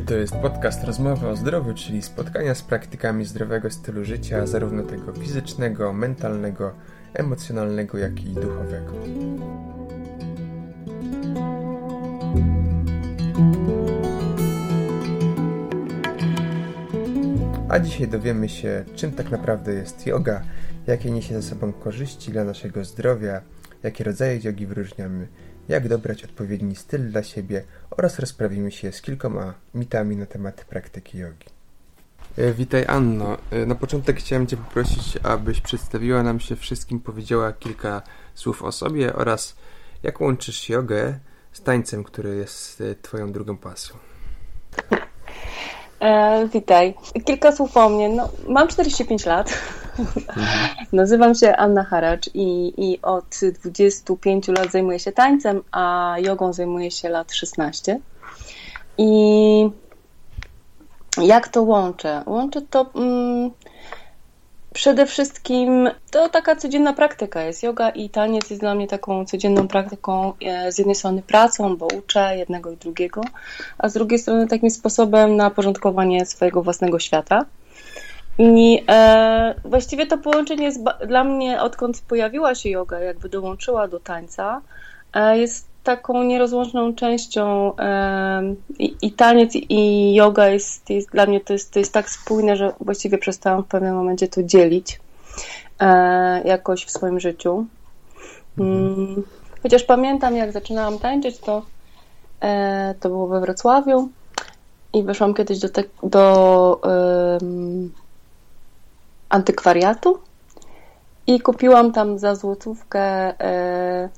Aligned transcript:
To 0.00 0.14
jest 0.14 0.36
podcast 0.36 0.84
Rozmowy 0.84 1.28
o 1.28 1.36
Zdrowiu, 1.36 1.74
czyli 1.74 2.02
spotkania 2.02 2.54
z 2.54 2.62
praktykami 2.62 3.24
zdrowego 3.24 3.70
stylu 3.70 4.04
życia, 4.04 4.46
zarówno 4.46 4.82
tego 4.82 5.12
fizycznego, 5.12 5.92
mentalnego, 5.92 6.72
emocjonalnego, 7.12 7.98
jak 7.98 8.24
i 8.24 8.34
duchowego. 8.34 8.92
A 17.68 17.78
dzisiaj 17.78 18.08
dowiemy 18.08 18.48
się, 18.48 18.84
czym 18.96 19.12
tak 19.12 19.30
naprawdę 19.30 19.74
jest 19.74 20.06
yoga, 20.06 20.42
jakie 20.86 21.10
niesie 21.10 21.34
ze 21.34 21.48
sobą 21.48 21.72
korzyści 21.72 22.32
dla 22.32 22.44
naszego 22.44 22.84
zdrowia, 22.84 23.40
jakie 23.82 24.04
rodzaje 24.04 24.40
jogi 24.44 24.66
wyróżniamy, 24.66 25.28
jak 25.68 25.88
dobrać 25.88 26.24
odpowiedni 26.24 26.76
styl 26.76 27.10
dla 27.10 27.22
siebie 27.22 27.64
oraz 27.90 28.18
rozprawimy 28.18 28.72
się 28.72 28.92
z 28.92 29.02
kilkoma 29.02 29.54
mitami 29.74 30.16
na 30.16 30.26
temat 30.26 30.64
praktyki 30.64 31.18
jogi. 31.18 31.46
E, 32.36 32.52
witaj 32.52 32.84
Anno. 32.86 33.38
E, 33.50 33.66
na 33.66 33.74
początek 33.74 34.16
chciałem 34.16 34.46
Cię 34.46 34.56
poprosić, 34.56 35.18
abyś 35.22 35.60
przedstawiła 35.60 36.22
nam 36.22 36.40
się 36.40 36.56
wszystkim, 36.56 37.00
powiedziała 37.00 37.52
kilka 37.52 38.02
słów 38.34 38.62
o 38.62 38.72
sobie 38.72 39.12
oraz 39.12 39.56
jak 40.02 40.20
łączysz 40.20 40.68
jogę 40.68 41.18
z 41.52 41.62
tańcem, 41.62 42.04
który 42.04 42.36
jest 42.36 42.80
e, 42.80 42.94
Twoją 42.94 43.32
drugą 43.32 43.56
pasją. 43.56 44.13
E, 46.04 46.48
witaj. 46.48 46.94
Kilka 47.24 47.52
słów 47.52 47.76
o 47.76 47.88
mnie. 47.88 48.08
No, 48.08 48.28
mam 48.48 48.68
45 48.68 49.26
lat. 49.26 49.58
Nazywam 50.92 51.34
się 51.34 51.56
Anna 51.56 51.84
Haracz 51.84 52.30
i, 52.34 52.74
i 52.76 53.02
od 53.02 53.40
25 53.64 54.48
lat 54.48 54.70
zajmuję 54.72 54.98
się 54.98 55.12
tańcem, 55.12 55.62
a 55.72 56.14
jogą 56.18 56.52
zajmuję 56.52 56.90
się 56.90 57.08
lat 57.08 57.32
16. 57.32 58.00
I 58.98 59.70
jak 61.22 61.48
to 61.48 61.62
łączę? 61.62 62.22
Łączę 62.26 62.62
to 62.62 62.86
mm, 62.94 63.50
przede 64.74 65.06
wszystkim 65.06 65.90
to 66.10 66.28
taka 66.28 66.56
codzienna 66.56 66.92
praktyka 66.92 67.42
jest. 67.42 67.62
Yoga 67.62 67.90
i 67.90 68.10
taniec 68.10 68.50
jest 68.50 68.62
dla 68.62 68.74
mnie 68.74 68.88
taką 68.88 69.24
codzienną 69.24 69.68
praktyką 69.68 70.32
e, 70.42 70.72
z 70.72 70.78
jednej 70.78 70.94
strony 70.94 71.22
pracą, 71.22 71.76
bo 71.76 71.86
uczę 71.86 72.36
jednego 72.36 72.70
i 72.70 72.76
drugiego, 72.76 73.20
a 73.78 73.88
z 73.88 73.92
drugiej 73.92 74.18
strony 74.18 74.48
takim 74.48 74.70
sposobem 74.70 75.36
na 75.36 75.50
porządkowanie 75.50 76.26
swojego 76.26 76.62
własnego 76.62 76.98
świata. 76.98 77.44
I 78.38 78.84
e, 78.88 79.54
właściwie 79.64 80.06
to 80.06 80.18
połączenie 80.18 80.64
jest 80.64 80.80
dla 81.06 81.24
mnie, 81.24 81.60
odkąd 81.60 82.02
pojawiła 82.08 82.54
się 82.54 82.70
yoga, 82.70 82.98
jakby 82.98 83.28
dołączyła 83.28 83.88
do 83.88 84.00
tańca, 84.00 84.60
e, 85.14 85.38
jest 85.38 85.73
taką 85.84 86.22
nierozłączną 86.22 86.94
częścią 86.94 87.72
i, 88.78 88.96
i, 89.02 89.12
taniec 89.12 89.52
i 89.54 90.14
yoga 90.14 90.48
jest, 90.48 90.90
jest 90.90 91.10
dla 91.10 91.26
mnie 91.26 91.40
to 91.40 91.52
jest, 91.52 91.72
to 91.72 91.78
jest 91.78 91.92
tak 91.92 92.10
spójne, 92.10 92.56
że 92.56 92.72
właściwie 92.80 93.18
przestałam 93.18 93.62
w 93.62 93.66
pewnym 93.66 93.94
momencie 93.94 94.28
to 94.28 94.42
dzielić 94.42 95.00
e, 95.80 96.42
jakoś 96.44 96.84
w 96.84 96.90
swoim 96.90 97.20
życiu. 97.20 97.66
Mm, 98.58 99.22
chociaż 99.62 99.82
pamiętam, 99.82 100.36
jak 100.36 100.52
zaczynałam 100.52 100.98
tańczyć, 100.98 101.38
to, 101.38 101.62
e, 102.40 102.94
to 103.00 103.08
było 103.08 103.28
we 103.28 103.40
Wrocławiu 103.40 104.08
i 104.92 105.02
weszłam 105.02 105.34
kiedyś 105.34 105.58
do, 105.58 105.68
te, 105.68 105.84
do 106.02 106.80
antykwariatu 109.28 110.18
i 111.26 111.40
kupiłam 111.40 111.92
tam 111.92 112.18
za 112.18 112.34
złotówkę 112.34 113.00
e, 113.40 114.08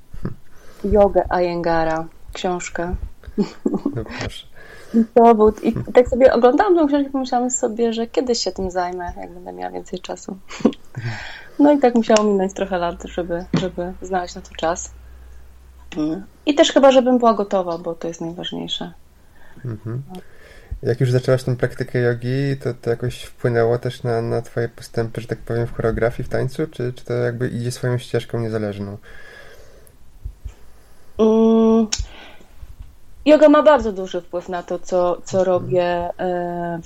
jogę 0.91 1.25
Ayengara, 1.29 2.07
książkę. 2.33 2.95
No 3.95 4.05
proszę. 4.21 4.47
I, 4.95 5.05
był, 5.15 5.53
I 5.63 5.93
tak 5.95 6.09
sobie 6.09 6.33
oglądałam 6.33 6.77
tą 6.77 6.89
książkę 6.89 7.09
i 7.09 7.13
pomyślałam 7.13 7.51
sobie, 7.51 7.93
że 7.93 8.07
kiedyś 8.07 8.39
się 8.39 8.53
tym 8.53 8.71
zajmę, 8.71 9.13
jak 9.17 9.33
będę 9.33 9.53
miała 9.53 9.73
więcej 9.73 10.01
czasu. 10.01 10.37
No 11.59 11.73
i 11.73 11.79
tak 11.79 11.95
musiało 11.95 12.25
minąć 12.25 12.55
trochę 12.55 12.79
lat, 12.79 13.03
żeby, 13.05 13.45
żeby 13.55 13.93
znaleźć 14.03 14.35
na 14.35 14.41
to 14.41 14.55
czas. 14.55 14.91
I 16.47 16.55
też 16.55 16.73
chyba, 16.73 16.93
żebym 16.93 17.19
była 17.19 17.35
gotowa, 17.35 17.79
bo 17.79 17.95
to 17.95 18.09
jest 18.09 18.21
najważniejsze. 18.21 18.93
Mhm. 19.65 20.03
Jak 20.83 21.01
już 21.01 21.11
zaczęłaś 21.11 21.43
tę 21.43 21.57
praktykę 21.57 21.99
jogi, 21.99 22.57
to 22.63 22.75
to 22.75 22.91
jakoś 22.91 23.23
wpłynęło 23.23 23.79
też 23.79 24.03
na, 24.03 24.23
na 24.23 24.43
twoje 24.43 24.69
postępy, 24.69 25.21
że 25.21 25.27
tak 25.27 25.39
powiem, 25.39 25.67
w 25.67 25.73
choreografii, 25.73 26.27
w 26.27 26.29
tańcu, 26.29 26.67
czy, 26.67 26.93
czy 26.93 27.05
to 27.05 27.13
jakby 27.13 27.49
idzie 27.49 27.71
swoją 27.71 27.99
ścieżką 27.99 28.41
niezależną? 28.41 28.99
Mm, 31.19 31.87
yoga 33.25 33.49
ma 33.49 33.63
bardzo 33.63 33.93
duży 33.93 34.21
wpływ 34.21 34.49
na 34.49 34.63
to, 34.63 34.79
co, 34.79 35.21
co 35.25 35.45
robię 35.45 36.11
e, 36.19 36.81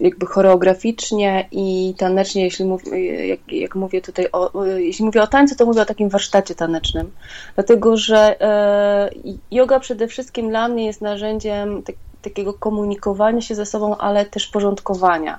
jakby 0.00 0.26
choreograficznie 0.26 1.48
i 1.52 1.94
tanecznie, 1.98 2.44
jeśli 2.44 2.64
mów, 2.64 2.82
jak, 3.28 3.52
jak 3.52 3.74
mówię 3.74 4.02
tutaj 4.02 4.26
o, 4.32 4.64
jeśli 4.64 5.04
mówię 5.04 5.22
o 5.22 5.26
tańcu, 5.26 5.56
to 5.56 5.66
mówię 5.66 5.82
o 5.82 5.84
takim 5.84 6.08
warsztacie 6.08 6.54
tanecznym. 6.54 7.10
Dlatego, 7.54 7.96
że 7.96 8.40
e, 8.40 9.10
yoga 9.50 9.80
przede 9.80 10.08
wszystkim 10.08 10.48
dla 10.48 10.68
mnie 10.68 10.86
jest 10.86 11.00
narzędziem 11.00 11.82
tak, 11.82 11.96
takiego 12.22 12.54
komunikowania 12.54 13.40
się 13.40 13.54
ze 13.54 13.66
sobą, 13.66 13.96
ale 13.96 14.26
też 14.26 14.46
porządkowania. 14.46 15.38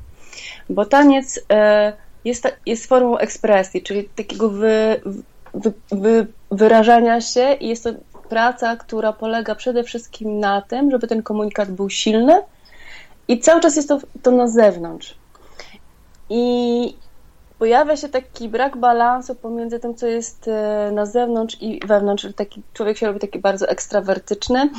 Bo 0.69 0.85
taniec 0.85 1.39
e, 1.49 1.93
jest, 2.25 2.57
jest 2.65 2.85
formą 2.85 3.17
ekspresji, 3.17 3.81
czyli 3.81 4.09
takiego 4.15 4.49
wy, 4.49 5.01
wy, 5.53 5.73
wy, 5.91 6.27
wyrażania 6.51 7.21
się 7.21 7.53
i 7.53 7.67
jest 7.67 7.83
to 7.83 7.89
praca, 8.31 8.75
która 8.75 9.13
polega 9.13 9.55
przede 9.55 9.83
wszystkim 9.83 10.39
na 10.39 10.61
tym, 10.61 10.91
żeby 10.91 11.07
ten 11.07 11.23
komunikat 11.23 11.71
był 11.71 11.89
silny 11.89 12.41
i 13.27 13.39
cały 13.39 13.61
czas 13.61 13.75
jest 13.75 13.89
to, 13.89 13.99
to 14.23 14.31
na 14.31 14.47
zewnątrz. 14.47 15.15
I 16.29 16.95
pojawia 17.59 17.97
się 17.97 18.09
taki 18.09 18.49
brak 18.49 18.77
balansu 18.77 19.35
pomiędzy 19.35 19.79
tym, 19.79 19.95
co 19.95 20.07
jest 20.07 20.47
e, 20.47 20.91
na 20.93 21.05
zewnątrz 21.05 21.57
i 21.61 21.79
wewnątrz. 21.87 22.27
Taki, 22.35 22.61
człowiek 22.73 22.97
się 22.97 23.07
robi 23.07 23.19
taki 23.19 23.39
bardzo 23.39 23.69
ekstrawertyczny. 23.69 24.69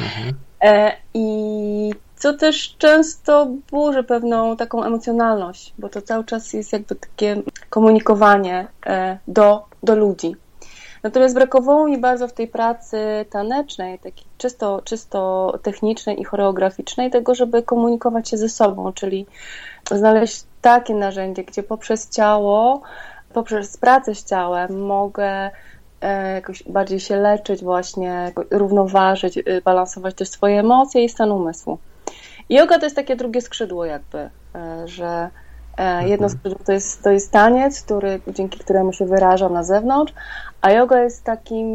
Mhm. 0.00 0.34
E, 0.62 0.92
I 1.14 1.92
co 2.16 2.34
też 2.34 2.76
często 2.78 3.48
burzy 3.70 4.04
pewną 4.04 4.56
taką 4.56 4.84
emocjonalność, 4.84 5.74
bo 5.78 5.88
to 5.88 6.02
cały 6.02 6.24
czas 6.24 6.52
jest 6.52 6.72
jakby 6.72 6.94
takie 6.94 7.42
komunikowanie 7.70 8.68
e, 8.86 9.18
do, 9.28 9.64
do 9.82 9.96
ludzi. 9.96 10.36
Natomiast 11.06 11.34
brakowało 11.34 11.86
mi 11.86 11.98
bardzo 11.98 12.28
w 12.28 12.32
tej 12.32 12.48
pracy 12.48 12.98
tanecznej, 13.30 13.98
takiej 13.98 14.26
czysto, 14.38 14.82
czysto 14.84 15.52
technicznej 15.62 16.20
i 16.20 16.24
choreograficznej, 16.24 17.10
tego, 17.10 17.34
żeby 17.34 17.62
komunikować 17.62 18.28
się 18.28 18.36
ze 18.36 18.48
sobą, 18.48 18.92
czyli 18.92 19.26
znaleźć 19.90 20.44
takie 20.62 20.94
narzędzie, 20.94 21.44
gdzie 21.44 21.62
poprzez 21.62 22.10
ciało, 22.10 22.82
poprzez 23.32 23.76
pracę 23.76 24.14
z 24.14 24.24
ciałem 24.24 24.86
mogę 24.86 25.50
e, 26.00 26.32
jakoś 26.34 26.62
bardziej 26.62 27.00
się 27.00 27.16
leczyć, 27.16 27.64
właśnie 27.64 28.32
równoważyć, 28.50 29.38
y, 29.38 29.62
balansować 29.64 30.14
też 30.14 30.28
swoje 30.28 30.60
emocje 30.60 31.04
i 31.04 31.08
stan 31.08 31.32
umysłu. 31.32 31.78
Yoga 32.48 32.78
to 32.78 32.86
jest 32.86 32.96
takie 32.96 33.16
drugie 33.16 33.40
skrzydło, 33.40 33.84
jakby, 33.84 34.18
e, 34.18 34.30
że 34.88 35.30
jedno 35.78 36.26
mhm. 36.26 36.30
skrzydło 36.30 36.58
to 36.64 36.72
jest, 36.72 37.02
to 37.02 37.10
jest 37.10 37.30
taniec, 37.30 37.82
który, 37.82 38.20
dzięki 38.28 38.58
któremu 38.58 38.92
się 38.92 39.06
wyrażam 39.06 39.52
na 39.52 39.64
zewnątrz, 39.64 40.12
a 40.60 40.70
yoga 40.70 41.02
jest 41.02 41.24
takim 41.24 41.66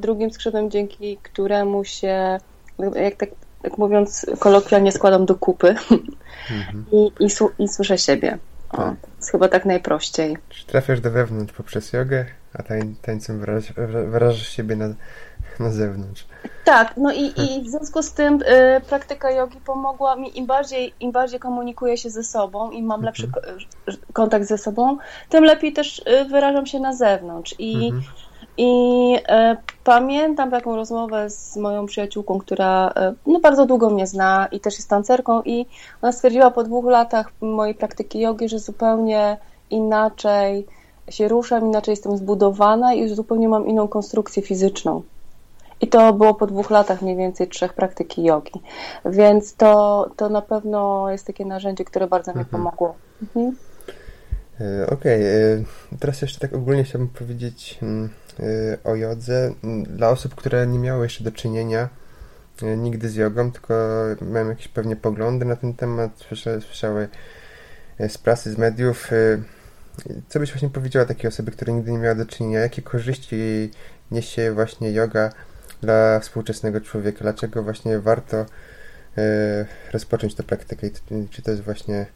drugim 0.00 0.30
skrzydłem, 0.30 0.70
dzięki 0.70 1.18
któremu 1.22 1.84
się, 1.84 2.38
jak 2.94 3.14
tak 3.14 3.28
jak 3.66 3.78
mówiąc 3.78 4.26
kolokwialnie, 4.38 4.92
składam 4.92 5.26
do 5.26 5.34
kupy 5.34 5.68
mhm. 6.50 6.84
I, 6.92 7.12
i, 7.20 7.28
i, 7.58 7.68
słyszę 7.68 7.98
siebie. 7.98 8.38
O, 8.70 8.76
tak. 8.76 8.94
Jest 9.16 9.30
chyba 9.30 9.48
tak 9.48 9.64
najprościej. 9.64 10.36
Czy 10.48 10.66
trafiasz 10.66 11.00
do 11.00 11.10
wewnątrz 11.10 11.52
poprzez 11.52 11.92
jogę, 11.92 12.24
a 12.54 12.62
tań, 12.62 12.94
tańcem 13.02 13.40
wyrażasz, 13.40 13.72
wyrażasz 14.10 14.48
siebie 14.48 14.76
na, 14.76 14.88
na 15.60 15.70
zewnątrz. 15.70 16.26
Tak, 16.64 16.96
no 16.96 17.12
i, 17.12 17.24
i 17.24 17.46
w 17.64 17.68
związku 17.68 18.02
z 18.02 18.12
tym 18.12 18.42
y, 18.42 18.80
praktyka 18.88 19.30
jogi 19.30 19.60
pomogła 19.66 20.16
mi, 20.16 20.38
im 20.38 20.46
bardziej, 20.46 20.94
im 21.00 21.12
bardziej 21.12 21.40
komunikuję 21.40 21.96
się 21.96 22.10
ze 22.10 22.24
sobą 22.24 22.70
i 22.70 22.82
mam 22.82 23.02
lepszy 23.02 23.26
mhm. 23.26 23.58
kontakt 24.12 24.46
ze 24.46 24.58
sobą, 24.58 24.98
tym 25.28 25.44
lepiej 25.44 25.72
też 25.72 25.98
y, 25.98 26.24
wyrażam 26.24 26.66
się 26.66 26.80
na 26.80 26.92
zewnątrz. 26.92 27.54
I, 27.58 27.74
mhm. 27.74 28.02
i 28.56 29.14
y, 29.52 29.56
pamiętam 29.84 30.50
taką 30.50 30.76
rozmowę 30.76 31.30
z 31.30 31.56
moją 31.56 31.86
przyjaciółką, 31.86 32.38
która 32.38 32.88
y, 32.88 33.14
no, 33.26 33.40
bardzo 33.40 33.66
długo 33.66 33.90
mnie 33.90 34.06
zna 34.06 34.48
i 34.52 34.60
też 34.60 34.76
jest 34.76 34.90
tancerką 34.90 35.42
i 35.42 35.66
ona 36.02 36.12
stwierdziła 36.12 36.50
po 36.50 36.64
dwóch 36.64 36.84
latach 36.84 37.32
mojej 37.40 37.74
praktyki 37.74 38.20
jogi, 38.20 38.48
że 38.48 38.58
zupełnie 38.58 39.36
inaczej 39.70 40.66
się 41.10 41.28
ruszam, 41.28 41.66
inaczej 41.66 41.92
jestem 41.92 42.16
zbudowana 42.16 42.94
i 42.94 43.00
już 43.00 43.14
zupełnie 43.14 43.48
mam 43.48 43.66
inną 43.66 43.88
konstrukcję 43.88 44.42
fizyczną. 44.42 45.02
I 45.80 45.88
to 45.88 46.12
było 46.12 46.34
po 46.34 46.46
dwóch 46.46 46.70
latach 46.70 47.02
mniej 47.02 47.16
więcej 47.16 47.48
trzech 47.48 47.72
praktyki 47.72 48.24
jogi. 48.24 48.62
Więc 49.04 49.54
to, 49.54 50.10
to 50.16 50.28
na 50.28 50.42
pewno 50.42 51.10
jest 51.10 51.26
takie 51.26 51.44
narzędzie, 51.44 51.84
które 51.84 52.06
bardzo 52.06 52.30
mhm. 52.30 52.46
mi 52.46 52.50
pomogło. 52.50 52.94
Mhm. 53.22 53.56
E, 54.60 54.86
okej, 54.86 54.94
okay. 54.94 55.64
E, 55.92 55.98
teraz 56.00 56.22
jeszcze 56.22 56.40
tak 56.40 56.54
ogólnie 56.54 56.84
chciałbym 56.84 57.08
powiedzieć 57.08 57.78
mm, 57.82 58.08
e, 58.40 58.78
o 58.84 58.94
jodze. 58.94 59.52
Mm, 59.64 59.84
dla 59.84 60.08
osób, 60.10 60.34
które 60.34 60.66
nie 60.66 60.78
miały 60.78 61.04
jeszcze 61.04 61.24
do 61.24 61.32
czynienia 61.32 61.88
nigdy 62.76 63.08
z 63.08 63.14
jogą, 63.14 63.52
tylko 63.52 63.74
miałem 64.20 64.48
jakieś 64.48 64.68
pewnie 64.68 64.96
poglądy 64.96 65.44
na 65.44 65.56
ten 65.56 65.74
temat, 65.74 66.10
słyszały, 66.18 66.60
słyszały 66.60 67.08
z 68.08 68.18
prasy, 68.18 68.52
z 68.52 68.58
mediów. 68.58 69.10
Co 70.28 70.40
byś 70.40 70.52
właśnie 70.52 70.70
powiedziała 70.70 71.06
takiej 71.06 71.28
osobie, 71.28 71.52
która 71.52 71.72
nigdy 71.72 71.92
nie 71.92 71.98
miała 71.98 72.14
do 72.14 72.26
czynienia? 72.26 72.60
Jakie 72.60 72.82
korzyści 72.82 73.70
niesie 74.10 74.52
właśnie 74.52 74.92
yoga 74.92 75.32
dla 75.82 76.20
współczesnego 76.20 76.80
człowieka? 76.80 77.18
Dlaczego 77.22 77.62
właśnie 77.62 77.98
warto 77.98 78.46
rozpocząć 79.92 80.34
tę 80.34 80.42
praktykę? 80.42 80.86
Czy 81.30 81.42
to 81.42 81.50
jest 81.50 81.62
właśnie, 81.62 82.06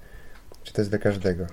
czy 0.62 0.73
to 0.73 0.81
jest 0.81 0.91
dla 0.91 0.99
każdego? 0.99 1.47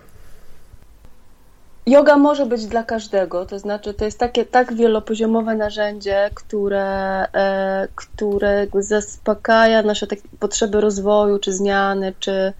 Yoga 1.88 2.18
może 2.18 2.46
być 2.46 2.66
dla 2.66 2.84
każdego, 2.84 3.46
to 3.46 3.60
znaczy 3.60 3.94
to 3.94 4.06
jest 4.06 4.20
takie 4.20 4.46
tak 4.46 4.74
wielopoziomowe 4.74 5.56
narzędzie, 5.56 6.30
które, 6.34 6.86
e, 7.34 7.88
które 7.96 8.68
zaspokaja 8.80 9.82
nasze 9.82 10.08
takie 10.08 10.22
potrzeby 10.40 10.82
rozwoju, 10.82 11.40
czy 11.40 11.54
zmiany, 11.54 12.14
czy 12.20 12.54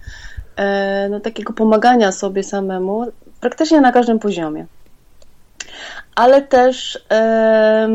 e, 0.56 1.08
no, 1.10 1.20
takiego 1.20 1.52
pomagania 1.52 2.12
sobie 2.12 2.42
samemu, 2.42 3.06
praktycznie 3.40 3.80
na 3.80 3.92
każdym 3.92 4.18
poziomie. 4.18 4.66
Ale 6.14 6.42
też 6.42 7.04
e, 7.10 7.88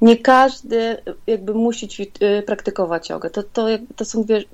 nie 0.00 0.16
każdy 0.16 0.96
jakby 1.26 1.54
musi 1.54 1.88
e, 2.20 2.42
praktykować 2.42 3.10
jogę. 3.10 3.30
To, 3.30 3.42
to, 3.42 3.66
to 3.96 4.04
są 4.04 4.24
dwie, 4.24 4.44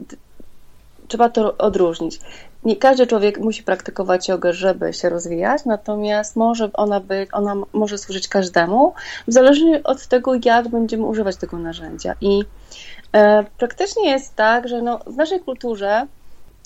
trzeba 1.09 1.29
to 1.29 1.59
odróżnić 1.59 2.21
nie 2.65 2.77
każdy 2.77 3.07
człowiek 3.07 3.39
musi 3.39 3.63
praktykować 3.63 4.29
jogę, 4.29 4.53
żeby 4.53 4.93
się 4.93 5.09
rozwijać, 5.09 5.65
natomiast 5.65 6.37
może 6.37 6.71
ona 6.73 7.01
być, 7.01 7.29
ona 7.33 7.55
może 7.73 7.99
służyć 7.99 8.29
każdemu, 8.29 8.95
w 9.29 9.33
zależności 9.33 9.83
od 9.85 10.07
tego, 10.07 10.33
jak 10.45 10.69
będziemy 10.69 11.05
używać 11.05 11.37
tego 11.37 11.59
narzędzia. 11.59 12.15
I 12.21 12.45
e, 13.13 13.45
praktycznie 13.59 14.11
jest 14.11 14.35
tak, 14.35 14.69
że 14.69 14.83
no, 14.83 14.99
w 15.07 15.17
naszej 15.17 15.41
kulturze 15.41 16.07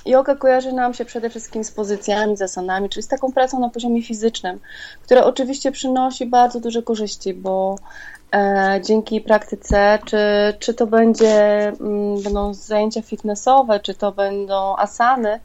Yoga 0.06 0.36
kojarzy 0.36 0.72
nam 0.72 0.94
się 0.94 1.04
przede 1.04 1.30
wszystkim 1.30 1.64
z 1.64 1.70
pozycjami, 1.70 2.36
zasanami, 2.36 2.88
czyli 2.88 3.02
z 3.02 3.08
taką 3.08 3.32
pracą 3.32 3.60
na 3.60 3.70
poziomie 3.70 4.02
fizycznym, 4.02 4.60
która 5.02 5.24
oczywiście 5.24 5.72
przynosi 5.72 6.26
bardzo 6.26 6.60
duże 6.60 6.82
korzyści, 6.82 7.34
bo 7.34 7.76
e, 8.34 8.80
dzięki 8.84 9.20
praktyce, 9.20 9.98
czy, 10.04 10.18
czy 10.58 10.74
to 10.74 10.86
będzie, 10.86 11.68
m, 11.68 11.76
mm, 11.80 12.22
będą 12.22 12.54
zajęcia 12.54 13.02
fitnessowe, 13.02 13.80
czy 13.80 13.94
to 13.94 14.12
będą 14.12 14.76
asany, 14.76 15.40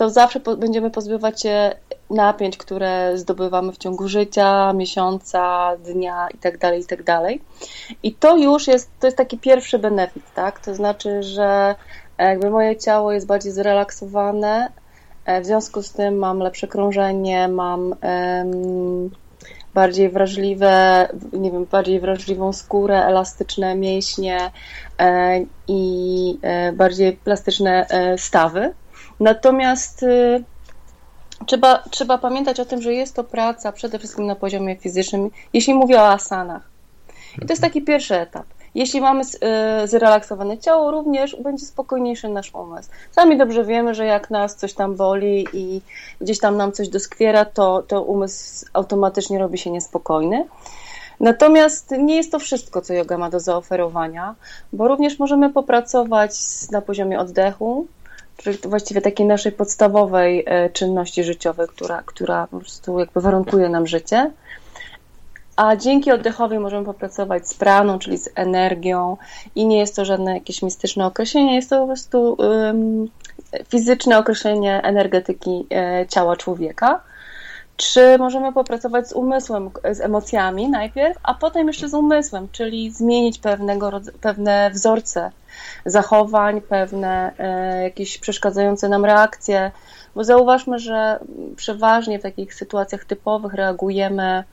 to 0.00 0.10
zawsze 0.10 0.40
po, 0.40 0.56
będziemy 0.56 0.90
pozbywać 0.90 1.42
się 1.42 1.74
napięć, 2.10 2.56
które 2.56 3.18
zdobywamy 3.18 3.72
w 3.72 3.78
ciągu 3.78 4.08
życia, 4.08 4.72
miesiąca, 4.72 5.76
dnia 5.76 6.28
itd., 6.34 6.58
tak 6.58 6.74
itd. 6.78 7.04
Tak 7.04 7.32
I 8.02 8.14
to 8.14 8.36
już 8.36 8.66
jest, 8.66 8.90
to 9.00 9.06
jest 9.06 9.16
taki 9.16 9.38
pierwszy 9.38 9.78
benefit, 9.78 10.22
tak? 10.34 10.60
To 10.60 10.74
znaczy, 10.74 11.22
że 11.22 11.74
jakby 12.24 12.50
moje 12.50 12.76
ciało 12.76 13.12
jest 13.12 13.26
bardziej 13.26 13.52
zrelaksowane, 13.52 14.72
e, 15.24 15.40
w 15.40 15.46
związku 15.46 15.82
z 15.82 15.92
tym 15.92 16.18
mam 16.18 16.38
lepsze 16.38 16.68
krążenie, 16.68 17.48
mam 17.48 17.94
um, 18.02 19.10
bardziej 19.74 20.08
wrażliwe, 20.08 21.08
nie 21.32 21.50
wiem, 21.50 21.64
bardziej 21.64 22.00
wrażliwą 22.00 22.52
skórę, 22.52 23.04
elastyczne 23.04 23.74
mięśnie 23.74 24.50
e, 24.98 25.40
i 25.68 26.38
e, 26.42 26.72
bardziej 26.72 27.12
plastyczne 27.12 27.86
e, 27.88 28.18
stawy. 28.18 28.74
Natomiast 29.20 30.02
y, 30.02 30.44
trzeba, 31.46 31.82
trzeba 31.90 32.18
pamiętać 32.18 32.60
o 32.60 32.64
tym, 32.64 32.82
że 32.82 32.94
jest 32.94 33.16
to 33.16 33.24
praca 33.24 33.72
przede 33.72 33.98
wszystkim 33.98 34.26
na 34.26 34.34
poziomie 34.34 34.76
fizycznym, 34.76 35.30
jeśli 35.52 35.74
mówię 35.74 36.00
o 36.00 36.08
asanach. 36.08 36.70
I 37.42 37.46
to 37.46 37.52
jest 37.52 37.62
taki 37.62 37.82
pierwszy 37.82 38.16
etap. 38.16 38.46
Jeśli 38.74 39.00
mamy 39.00 39.22
y, 39.84 39.86
zrelaksowane 39.88 40.58
ciało, 40.58 40.90
również 40.90 41.36
będzie 41.36 41.66
spokojniejszy 41.66 42.28
nasz 42.28 42.54
umysł. 42.54 42.90
Sami 43.10 43.38
dobrze 43.38 43.64
wiemy, 43.64 43.94
że 43.94 44.06
jak 44.06 44.30
nas 44.30 44.56
coś 44.56 44.74
tam 44.74 44.96
boli 44.96 45.46
i 45.52 45.80
gdzieś 46.20 46.38
tam 46.38 46.56
nam 46.56 46.72
coś 46.72 46.88
doskwiera, 46.88 47.44
to, 47.44 47.82
to 47.82 48.02
umysł 48.02 48.66
automatycznie 48.72 49.38
robi 49.38 49.58
się 49.58 49.70
niespokojny. 49.70 50.46
Natomiast 51.20 51.90
nie 51.90 52.16
jest 52.16 52.32
to 52.32 52.38
wszystko, 52.38 52.80
co 52.80 52.94
yoga 52.94 53.18
ma 53.18 53.30
do 53.30 53.40
zaoferowania, 53.40 54.34
bo 54.72 54.88
również 54.88 55.18
możemy 55.18 55.50
popracować 55.50 56.32
na 56.70 56.80
poziomie 56.80 57.18
oddechu, 57.18 57.86
czyli 58.36 58.58
właściwie 58.64 59.00
takiej 59.00 59.26
naszej 59.26 59.52
podstawowej 59.52 60.44
e, 60.46 60.70
czynności 60.70 61.24
życiowej, 61.24 61.66
która, 61.68 62.02
która 62.06 62.46
po 62.46 62.58
prostu 62.58 62.98
jakby 62.98 63.20
warunkuje 63.20 63.68
nam 63.68 63.86
życie. 63.86 64.30
A 65.60 65.76
dzięki 65.76 66.12
oddechowi 66.12 66.58
możemy 66.58 66.84
popracować 66.84 67.48
z 67.48 67.54
praną, 67.54 67.98
czyli 67.98 68.18
z 68.18 68.28
energią 68.34 69.16
i 69.54 69.66
nie 69.66 69.78
jest 69.78 69.96
to 69.96 70.04
żadne 70.04 70.34
jakieś 70.34 70.62
mistyczne 70.62 71.06
określenie, 71.06 71.54
jest 71.54 71.70
to 71.70 71.80
po 71.80 71.86
prostu 71.86 72.36
um, 72.38 73.08
fizyczne 73.68 74.18
określenie 74.18 74.82
energetyki 74.82 75.66
e, 75.70 76.06
ciała 76.08 76.36
człowieka. 76.36 77.00
Czy 77.76 78.18
możemy 78.18 78.52
popracować 78.52 79.08
z 79.08 79.12
umysłem, 79.12 79.70
z 79.92 80.00
emocjami 80.00 80.68
najpierw, 80.68 81.18
a 81.22 81.34
potem 81.34 81.66
jeszcze 81.66 81.88
z 81.88 81.94
umysłem, 81.94 82.48
czyli 82.52 82.90
zmienić 82.90 83.38
pewnego, 83.38 84.00
pewne 84.20 84.70
wzorce 84.70 85.30
zachowań, 85.86 86.60
pewne 86.60 87.32
e, 87.38 87.82
jakieś 87.82 88.18
przeszkadzające 88.18 88.88
nam 88.88 89.04
reakcje, 89.04 89.70
bo 90.14 90.24
zauważmy, 90.24 90.78
że 90.78 91.20
przeważnie 91.56 92.18
w 92.18 92.22
takich 92.22 92.54
sytuacjach 92.54 93.04
typowych 93.04 93.54
reagujemy 93.54 94.44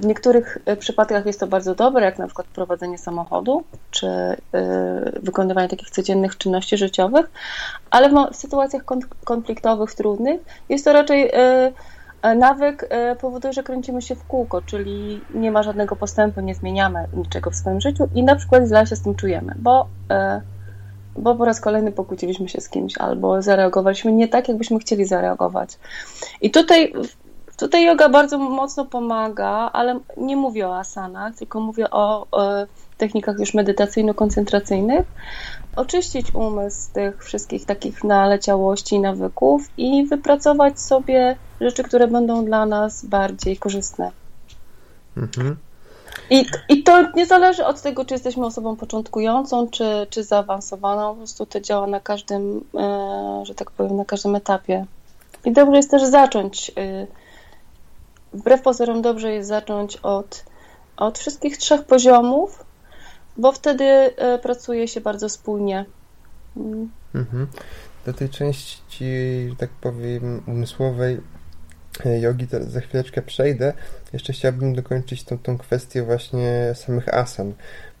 w 0.00 0.06
niektórych 0.06 0.58
przypadkach 0.78 1.26
jest 1.26 1.40
to 1.40 1.46
bardzo 1.46 1.74
dobre, 1.74 2.04
jak 2.04 2.18
na 2.18 2.26
przykład 2.26 2.46
prowadzenie 2.46 2.98
samochodu, 2.98 3.64
czy 3.90 4.06
e, 4.06 4.36
wykonywanie 5.22 5.68
takich 5.68 5.90
codziennych 5.90 6.38
czynności 6.38 6.76
życiowych, 6.76 7.30
ale 7.90 8.30
w 8.30 8.36
sytuacjach 8.36 8.82
konfliktowych, 9.24 9.94
trudnych 9.94 10.40
jest 10.68 10.84
to 10.84 10.92
raczej 10.92 11.30
E, 12.22 12.34
nawyk 12.34 12.86
e, 12.90 13.16
powoduje, 13.16 13.52
że 13.52 13.62
kręcimy 13.62 14.02
się 14.02 14.14
w 14.14 14.24
kółko, 14.24 14.62
czyli 14.62 15.20
nie 15.34 15.50
ma 15.50 15.62
żadnego 15.62 15.96
postępu, 15.96 16.40
nie 16.40 16.54
zmieniamy 16.54 17.06
niczego 17.16 17.50
w 17.50 17.56
swoim 17.56 17.80
życiu 17.80 18.08
i 18.14 18.22
na 18.22 18.36
przykład 18.36 18.66
źle 18.66 18.86
się 18.86 18.96
z 18.96 19.02
tym 19.02 19.14
czujemy, 19.14 19.54
bo, 19.58 19.88
e, 20.10 20.40
bo 21.16 21.34
po 21.34 21.44
raz 21.44 21.60
kolejny 21.60 21.92
pokłóciliśmy 21.92 22.48
się 22.48 22.60
z 22.60 22.68
kimś 22.68 22.98
albo 22.98 23.42
zareagowaliśmy 23.42 24.12
nie 24.12 24.28
tak, 24.28 24.48
jakbyśmy 24.48 24.78
chcieli 24.78 25.04
zareagować. 25.04 25.78
I 26.40 26.50
tutaj, 26.50 26.92
tutaj 27.56 27.84
yoga 27.84 28.08
bardzo 28.08 28.38
mocno 28.38 28.84
pomaga, 28.84 29.70
ale 29.72 30.00
nie 30.16 30.36
mówię 30.36 30.68
o 30.68 30.78
asanach, 30.78 31.36
tylko 31.36 31.60
mówię 31.60 31.90
o, 31.90 32.26
o 32.30 32.42
technikach 32.96 33.38
już 33.38 33.54
medytacyjno-koncentracyjnych, 33.54 35.04
oczyścić 35.76 36.34
umysł 36.34 36.80
z 36.80 36.88
tych 36.88 37.24
wszystkich 37.24 37.66
takich 37.66 38.04
naleciałości 38.04 38.96
i 38.96 39.00
nawyków 39.00 39.62
i 39.76 40.06
wypracować 40.06 40.80
sobie 40.80 41.36
rzeczy, 41.60 41.82
które 41.82 42.08
będą 42.08 42.44
dla 42.44 42.66
nas 42.66 43.04
bardziej 43.04 43.56
korzystne. 43.56 44.10
Mhm. 45.16 45.56
I, 46.30 46.46
I 46.68 46.82
to 46.82 47.12
nie 47.12 47.26
zależy 47.26 47.66
od 47.66 47.82
tego, 47.82 48.04
czy 48.04 48.14
jesteśmy 48.14 48.46
osobą 48.46 48.76
początkującą, 48.76 49.68
czy, 49.68 50.06
czy 50.10 50.24
zaawansowaną. 50.24 51.10
Po 51.10 51.16
prostu 51.16 51.46
to 51.46 51.60
działa 51.60 51.86
na 51.86 52.00
każdym, 52.00 52.64
e, 52.74 53.42
że 53.44 53.54
tak 53.54 53.70
powiem, 53.70 53.96
na 53.96 54.04
każdym 54.04 54.34
etapie. 54.34 54.86
I 55.44 55.52
dobrze 55.52 55.76
jest 55.76 55.90
też 55.90 56.04
zacząć. 56.04 56.72
E, 56.76 57.06
wbrew 58.32 58.62
pozorom, 58.62 59.02
dobrze 59.02 59.32
jest 59.32 59.48
zacząć 59.48 59.96
od, 59.96 60.44
od 60.96 61.18
wszystkich 61.18 61.58
trzech 61.58 61.84
poziomów, 61.84 62.64
bo 63.36 63.52
wtedy 63.52 63.84
e, 63.84 64.38
pracuje 64.38 64.88
się 64.88 65.00
bardzo 65.00 65.28
spójnie. 65.28 65.84
Mm. 66.56 66.90
Mhm. 67.14 67.46
Do 68.06 68.12
tej 68.12 68.28
części, 68.28 69.04
że 69.50 69.56
tak 69.56 69.70
powiem, 69.70 70.42
umysłowej 70.46 71.20
jogi 72.04 72.46
to 72.46 72.64
za 72.64 72.80
chwileczkę 72.80 73.22
przejdę. 73.22 73.72
Jeszcze 74.12 74.32
chciałbym 74.32 74.74
dokończyć 74.74 75.24
tą, 75.24 75.38
tą 75.38 75.58
kwestię 75.58 76.02
właśnie 76.02 76.72
samych 76.74 77.14
asan, 77.14 77.52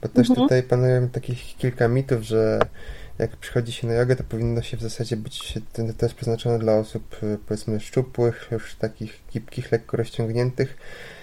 bo 0.02 0.08
też 0.08 0.30
mhm. 0.30 0.48
tutaj 0.48 0.62
panują 0.62 1.08
takich 1.08 1.56
kilka 1.56 1.88
mitów, 1.88 2.22
że 2.22 2.60
jak 3.18 3.36
przychodzi 3.36 3.72
się 3.72 3.86
na 3.86 3.94
jogę, 3.94 4.16
to 4.16 4.24
powinno 4.24 4.62
się 4.62 4.76
w 4.76 4.82
zasadzie 4.82 5.16
być 5.16 5.58
to 5.98 6.06
jest 6.06 6.14
przeznaczone 6.14 6.58
dla 6.58 6.74
osób 6.74 7.16
e, 7.22 7.36
powiedzmy 7.48 7.80
szczupłych, 7.80 8.48
już 8.50 8.74
takich 8.74 9.20
gibkich, 9.32 9.72
lekko 9.72 9.96
rozciągniętych 9.96 10.76
E, 10.76 11.19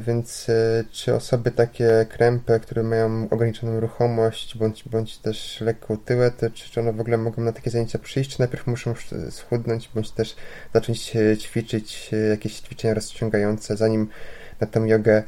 więc 0.00 0.48
e, 0.48 0.84
czy 0.90 1.14
osoby 1.14 1.50
takie 1.50 2.06
krępe, 2.08 2.60
które 2.60 2.82
mają 2.82 3.28
ograniczoną 3.30 3.80
ruchomość, 3.80 4.58
bądź, 4.58 4.88
bądź 4.88 5.18
też 5.18 5.60
lekką 5.60 5.96
tyłę, 5.96 6.30
to 6.30 6.50
czy, 6.50 6.70
czy 6.70 6.80
one 6.80 6.92
w 6.92 7.00
ogóle 7.00 7.18
mogą 7.18 7.42
na 7.42 7.52
takie 7.52 7.70
zajęcia 7.70 7.98
przyjść, 7.98 8.30
czy 8.30 8.40
najpierw 8.40 8.66
muszą 8.66 8.94
schudnąć, 9.30 9.90
bądź 9.94 10.10
też 10.10 10.36
zacząć 10.74 11.12
ćwiczyć 11.38 12.10
e, 12.12 12.16
jakieś 12.16 12.60
ćwiczenia 12.60 12.94
rozciągające, 12.94 13.76
zanim 13.76 14.08
na 14.60 14.66
tą 14.66 14.84
jogę 14.84 15.22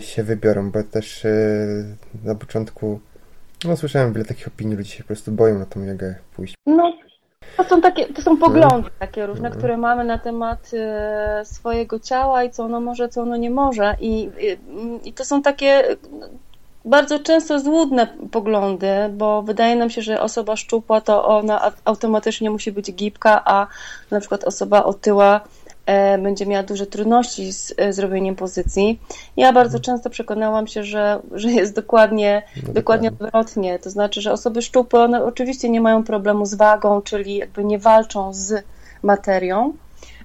się 0.00 0.22
wybiorą, 0.22 0.70
bo 0.70 0.82
też 0.82 1.26
na 2.24 2.34
początku 2.34 3.00
no 3.64 3.76
słyszałem 3.76 4.12
wiele 4.12 4.24
takich 4.24 4.48
opinii, 4.48 4.76
ludzie 4.76 4.90
się 4.90 5.02
po 5.02 5.06
prostu 5.06 5.32
boją 5.32 5.58
na 5.58 5.66
tą 5.66 5.84
jogę 5.84 6.14
pójść. 6.36 6.54
No. 6.66 7.07
To 7.56 7.64
są, 7.64 7.80
takie, 7.80 8.06
to 8.06 8.22
są 8.22 8.36
poglądy 8.36 8.90
takie 8.98 9.26
różne, 9.26 9.50
które 9.50 9.76
mamy 9.76 10.04
na 10.04 10.18
temat 10.18 10.70
e, 10.74 11.42
swojego 11.44 12.00
ciała 12.00 12.44
i 12.44 12.50
co 12.50 12.64
ono 12.64 12.80
może, 12.80 13.08
co 13.08 13.22
ono 13.22 13.36
nie 13.36 13.50
może. 13.50 13.96
I, 14.00 14.30
i, 15.04 15.12
to 15.12 15.24
są 15.24 15.42
takie 15.42 15.96
bardzo 16.84 17.18
często 17.18 17.60
złudne 17.60 18.06
poglądy, 18.30 18.88
bo 19.12 19.42
wydaje 19.42 19.76
nam 19.76 19.90
się, 19.90 20.02
że 20.02 20.20
osoba 20.20 20.56
szczupła 20.56 21.00
to 21.00 21.26
ona 21.26 21.72
automatycznie 21.84 22.50
musi 22.50 22.72
być 22.72 22.92
gibka, 22.92 23.42
a 23.44 23.66
na 24.10 24.20
przykład 24.20 24.44
osoba 24.44 24.84
otyła 24.84 25.40
będzie 26.18 26.46
miała 26.46 26.62
duże 26.62 26.86
trudności 26.86 27.52
z 27.52 27.74
e, 27.76 27.92
zrobieniem 27.92 28.36
pozycji. 28.36 29.00
Ja 29.36 29.52
bardzo 29.52 29.78
mhm. 29.78 29.82
często 29.82 30.10
przekonałam 30.10 30.66
się, 30.66 30.84
że, 30.84 31.20
że 31.32 31.50
jest 31.50 31.74
dokładnie, 31.74 32.42
no 32.66 32.72
dokładnie 32.72 33.08
odwrotnie. 33.08 33.78
To 33.78 33.90
znaczy, 33.90 34.20
że 34.20 34.32
osoby 34.32 34.62
szczupłe, 34.62 35.00
one 35.00 35.24
oczywiście 35.24 35.68
nie 35.70 35.80
mają 35.80 36.04
problemu 36.04 36.46
z 36.46 36.54
wagą, 36.54 37.02
czyli 37.02 37.36
jakby 37.36 37.64
nie 37.64 37.78
walczą 37.78 38.32
z 38.32 38.64
materią 39.02 39.72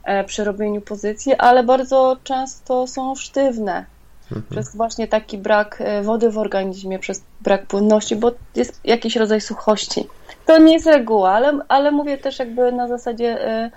e, 0.04 0.24
przy 0.24 0.44
robieniu 0.44 0.82
pozycji, 0.82 1.36
ale 1.36 1.64
bardzo 1.64 2.18
często 2.24 2.88
są 2.88 3.16
sztywne 3.16 3.86
mhm. 4.32 4.46
przez 4.50 4.76
właśnie 4.76 5.08
taki 5.08 5.38
brak 5.38 5.78
e, 5.80 6.02
wody 6.02 6.30
w 6.30 6.38
organizmie, 6.38 7.00
przez 7.00 7.24
brak 7.42 7.66
płynności, 7.66 8.16
bo 8.16 8.32
jest 8.56 8.82
jakiś 8.84 9.16
rodzaj 9.16 9.42
suchości. 9.42 10.08
To 10.46 10.58
nie 10.58 10.74
jest 10.74 10.86
reguła, 10.86 11.32
ale, 11.32 11.60
ale 11.68 11.92
mówię 11.92 12.18
też 12.18 12.40
jakby 12.40 12.72
na 12.72 12.88
zasadzie 12.88 13.48
e, 13.48 13.72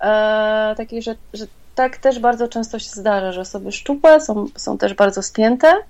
e, 0.00 0.74
takiej, 0.76 1.02
że, 1.02 1.14
że 1.32 1.46
tak 1.74 1.96
też 1.96 2.18
bardzo 2.18 2.48
często 2.48 2.78
się 2.78 2.90
zdarza, 2.90 3.32
że 3.32 3.40
osoby 3.40 3.72
szczupłe 3.72 4.20
są, 4.20 4.46
są 4.56 4.78
też 4.78 4.94
bardzo 4.94 5.22
spięte, 5.22 5.82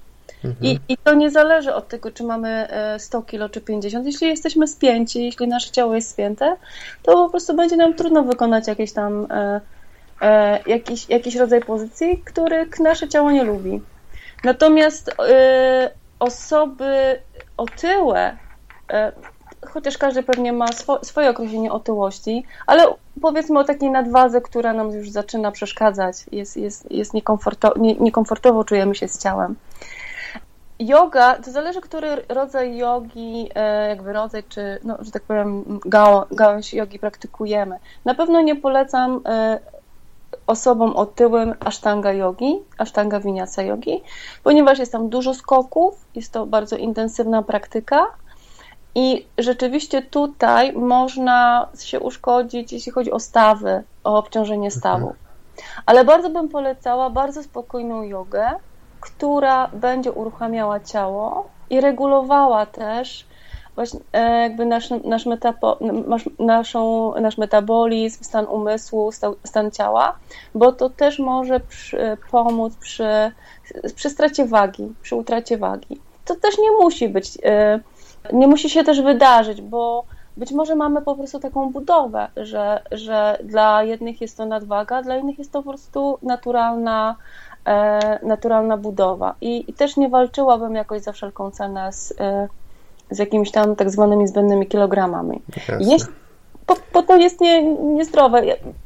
Mhm. 0.44 0.64
I, 0.64 0.92
I 0.92 0.96
to 0.96 1.14
nie 1.14 1.30
zależy 1.30 1.74
od 1.74 1.88
tego, 1.88 2.10
czy 2.10 2.24
mamy 2.24 2.68
100 2.98 3.18
e, 3.18 3.22
kilo 3.22 3.48
czy 3.48 3.60
50. 3.60 4.06
Jeśli 4.06 4.28
jesteśmy 4.28 4.68
spięci, 4.68 5.24
jeśli 5.24 5.48
nasze 5.48 5.70
ciało 5.70 5.94
jest 5.94 6.10
spięte, 6.10 6.56
to 7.02 7.12
po 7.12 7.30
prostu 7.30 7.56
będzie 7.56 7.76
nam 7.76 7.94
trudno 7.94 8.22
wykonać 8.22 8.68
jakieś 8.68 8.92
tam 8.92 9.26
e, 9.30 9.60
e, 10.20 10.60
jakiś, 10.66 11.08
jakiś 11.08 11.36
rodzaj 11.36 11.60
pozycji, 11.60 12.22
których 12.24 12.80
nasze 12.80 13.08
ciało 13.08 13.30
nie 13.30 13.44
lubi. 13.44 13.80
Natomiast 14.44 15.08
y, 15.08 15.12
osoby 16.18 17.20
otyłe, 17.56 18.36
y, 18.92 18.94
chociaż 19.68 19.98
każdy 19.98 20.22
pewnie 20.22 20.52
ma 20.52 20.72
swo, 20.72 21.04
swoje 21.04 21.30
określenie 21.30 21.72
otyłości, 21.72 22.44
ale 22.66 22.84
powiedzmy 23.22 23.58
o 23.58 23.64
takiej 23.64 23.90
nadwadze, 23.90 24.40
która 24.40 24.72
nam 24.72 24.90
już 24.90 25.10
zaczyna 25.10 25.50
przeszkadzać, 25.50 26.16
jest, 26.32 26.56
jest, 26.56 26.90
jest 26.92 27.14
niekomforto, 27.14 27.72
nie, 27.76 27.94
niekomfortowo 27.94 28.64
czujemy 28.64 28.94
się 28.94 29.08
z 29.08 29.18
ciałem. 29.18 29.56
Yoga, 30.78 31.34
to 31.34 31.50
zależy, 31.50 31.80
który 31.80 32.08
rodzaj 32.28 32.76
jogi, 32.76 33.50
e, 33.54 33.88
jakby 33.88 34.12
rodzaj, 34.12 34.42
czy, 34.48 34.78
no, 34.84 34.96
że 35.00 35.10
tak 35.10 35.22
powiem, 35.22 35.80
gałąź 36.30 36.74
jogi 36.74 36.98
praktykujemy. 36.98 37.78
Na 38.04 38.14
pewno 38.14 38.40
nie 38.40 38.56
polecam 38.56 39.20
e, 39.26 39.58
osobom 40.50 40.96
otyłym 40.96 41.54
asztanga 41.60 42.12
yogi, 42.12 42.62
asztanga 42.78 43.20
vinyasa 43.20 43.62
yogi, 43.62 44.02
ponieważ 44.44 44.78
jest 44.78 44.92
tam 44.92 45.08
dużo 45.08 45.34
skoków, 45.34 45.94
jest 46.14 46.32
to 46.32 46.46
bardzo 46.46 46.76
intensywna 46.76 47.42
praktyka 47.42 48.06
i 48.94 49.26
rzeczywiście 49.38 50.02
tutaj 50.02 50.72
można 50.72 51.68
się 51.78 52.00
uszkodzić, 52.00 52.72
jeśli 52.72 52.92
chodzi 52.92 53.12
o 53.12 53.20
stawy, 53.20 53.82
o 54.04 54.18
obciążenie 54.18 54.66
mhm. 54.66 54.80
stawów. 54.80 55.12
Ale 55.86 56.04
bardzo 56.04 56.30
bym 56.30 56.48
polecała 56.48 57.10
bardzo 57.10 57.42
spokojną 57.42 58.02
jogę, 58.02 58.50
która 59.00 59.68
będzie 59.72 60.12
uruchamiała 60.12 60.80
ciało 60.80 61.48
i 61.70 61.80
regulowała 61.80 62.66
też 62.66 63.26
właśnie 63.80 64.00
e, 64.12 64.42
jakby 64.42 64.66
nasz, 64.66 64.90
nasz, 65.04 65.26
metapo, 65.26 65.78
naszą, 66.38 67.12
nasz 67.20 67.38
metabolizm, 67.38 68.24
stan 68.24 68.46
umysłu, 68.46 69.10
stan 69.44 69.70
ciała, 69.70 70.16
bo 70.54 70.72
to 70.72 70.90
też 70.90 71.18
może 71.18 71.60
przy, 71.60 72.16
pomóc 72.30 72.76
przy, 72.76 73.32
przy 73.94 74.10
stracie 74.10 74.46
wagi, 74.46 74.92
przy 75.02 75.16
utracie 75.16 75.58
wagi. 75.58 76.00
To 76.24 76.36
też 76.36 76.58
nie 76.58 76.70
musi 76.70 77.08
być, 77.08 77.38
e, 77.44 77.80
nie 78.32 78.46
musi 78.46 78.70
się 78.70 78.84
też 78.84 79.02
wydarzyć, 79.02 79.62
bo 79.62 80.04
być 80.36 80.52
może 80.52 80.74
mamy 80.74 81.02
po 81.02 81.14
prostu 81.14 81.38
taką 81.38 81.70
budowę, 81.70 82.28
że, 82.36 82.82
że 82.92 83.38
dla 83.44 83.82
jednych 83.82 84.20
jest 84.20 84.36
to 84.36 84.46
nadwaga, 84.46 85.02
dla 85.02 85.16
innych 85.16 85.38
jest 85.38 85.52
to 85.52 85.62
po 85.62 85.70
prostu 85.70 86.18
naturalna, 86.22 87.16
e, 87.66 88.26
naturalna 88.26 88.76
budowa. 88.76 89.34
I, 89.40 89.70
I, 89.70 89.72
też 89.72 89.96
nie 89.96 90.08
walczyłabym 90.08 90.74
jakoś 90.74 91.02
za 91.02 91.12
wszelką 91.12 91.50
cenę 91.50 91.92
z, 91.92 92.14
z 93.10 93.18
jakimiś 93.18 93.50
tam 93.50 93.76
tak 93.76 93.90
zwanymi 93.90 94.28
zbędnymi 94.28 94.66
kilogramami. 94.66 95.42
Jest, 95.80 96.08
bo, 96.66 96.76
bo, 96.92 97.02
to 97.02 97.16
jest 97.16 97.40
nie, 97.40 97.62
niezdrowe 97.76 98.42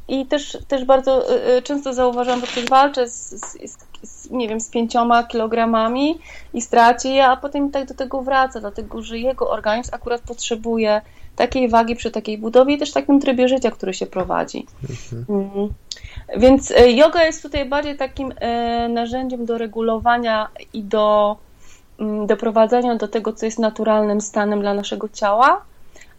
i 0.07 0.25
też, 0.25 0.57
też 0.67 0.85
bardzo 0.85 1.35
y, 1.35 1.57
y, 1.57 1.61
często 1.61 1.93
zauważam, 1.93 2.39
że 2.39 2.47
ktoś 2.47 2.65
walczy 2.65 3.07
z, 3.07 3.29
z, 3.29 3.77
z, 4.03 4.31
nie 4.31 4.49
wiem, 4.49 4.59
z 4.59 4.69
pięcioma 4.69 5.23
kilogramami 5.23 6.19
i 6.53 6.61
straci 6.61 7.13
je, 7.13 7.25
a 7.25 7.37
potem 7.37 7.71
tak 7.71 7.87
do 7.87 7.93
tego 7.93 8.21
wraca, 8.21 8.59
dlatego 8.59 9.01
że 9.01 9.19
jego 9.19 9.49
organizm 9.49 9.89
akurat 9.93 10.21
potrzebuje 10.21 11.01
takiej 11.35 11.69
wagi 11.69 11.95
przy 11.95 12.11
takiej 12.11 12.37
budowie 12.37 12.75
i 12.75 12.77
też 12.77 12.91
takim 12.91 13.19
trybie 13.19 13.47
życia, 13.47 13.71
który 13.71 13.93
się 13.93 14.05
prowadzi. 14.05 14.65
Mhm. 15.13 15.49
Mm. 15.55 15.69
Więc 16.37 16.71
y, 16.71 16.91
yoga 16.91 17.23
jest 17.23 17.43
tutaj 17.43 17.65
bardziej 17.65 17.97
takim 17.97 18.33
narzędziem 18.89 19.45
do 19.45 19.57
regulowania 19.57 20.47
i 20.73 20.83
do 20.83 21.37
doprowadzania 22.27 22.95
do 22.95 23.07
tego, 23.07 23.33
co 23.33 23.45
jest 23.45 23.59
naturalnym 23.59 24.21
stanem 24.21 24.61
dla 24.61 24.73
naszego 24.73 25.09
ciała, 25.09 25.61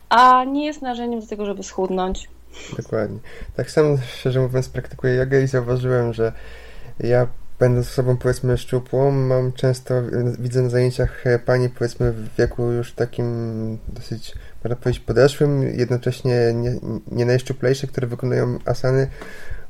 a 0.09 0.45
nie 0.45 0.67
jest 0.67 0.83
narzędziem 0.83 1.21
do 1.21 1.27
tego, 1.27 1.47
żeby 1.47 1.63
schudnąć. 1.63 2.29
Dokładnie. 2.77 3.19
Tak 3.57 3.71
samo, 3.71 3.97
szczerze 4.19 4.41
mówiąc, 4.41 4.69
praktykuję 4.69 5.15
jogę 5.15 5.43
i 5.43 5.47
zauważyłem, 5.47 6.13
że 6.13 6.33
ja 7.01 7.27
będąc 7.59 7.87
osobą 7.87 8.17
powiedzmy 8.17 8.59
szczupłą, 8.59 9.11
mam 9.11 9.53
często, 9.53 9.95
widzę 10.39 10.63
na 10.63 10.69
zajęciach 10.69 11.27
e, 11.27 11.39
pani 11.39 11.69
powiedzmy 11.69 12.13
w 12.13 12.37
wieku 12.37 12.71
już 12.71 12.93
takim 12.93 13.79
dosyć, 13.89 14.35
można 14.65 14.77
powiedzieć, 14.77 15.03
podeszłym, 15.03 15.63
jednocześnie 15.63 16.53
nie, 16.55 16.73
nie 17.13 17.27
najszczuplejsze, 17.27 17.87
które 17.87 18.07
wykonują 18.07 18.59
asany 18.65 19.09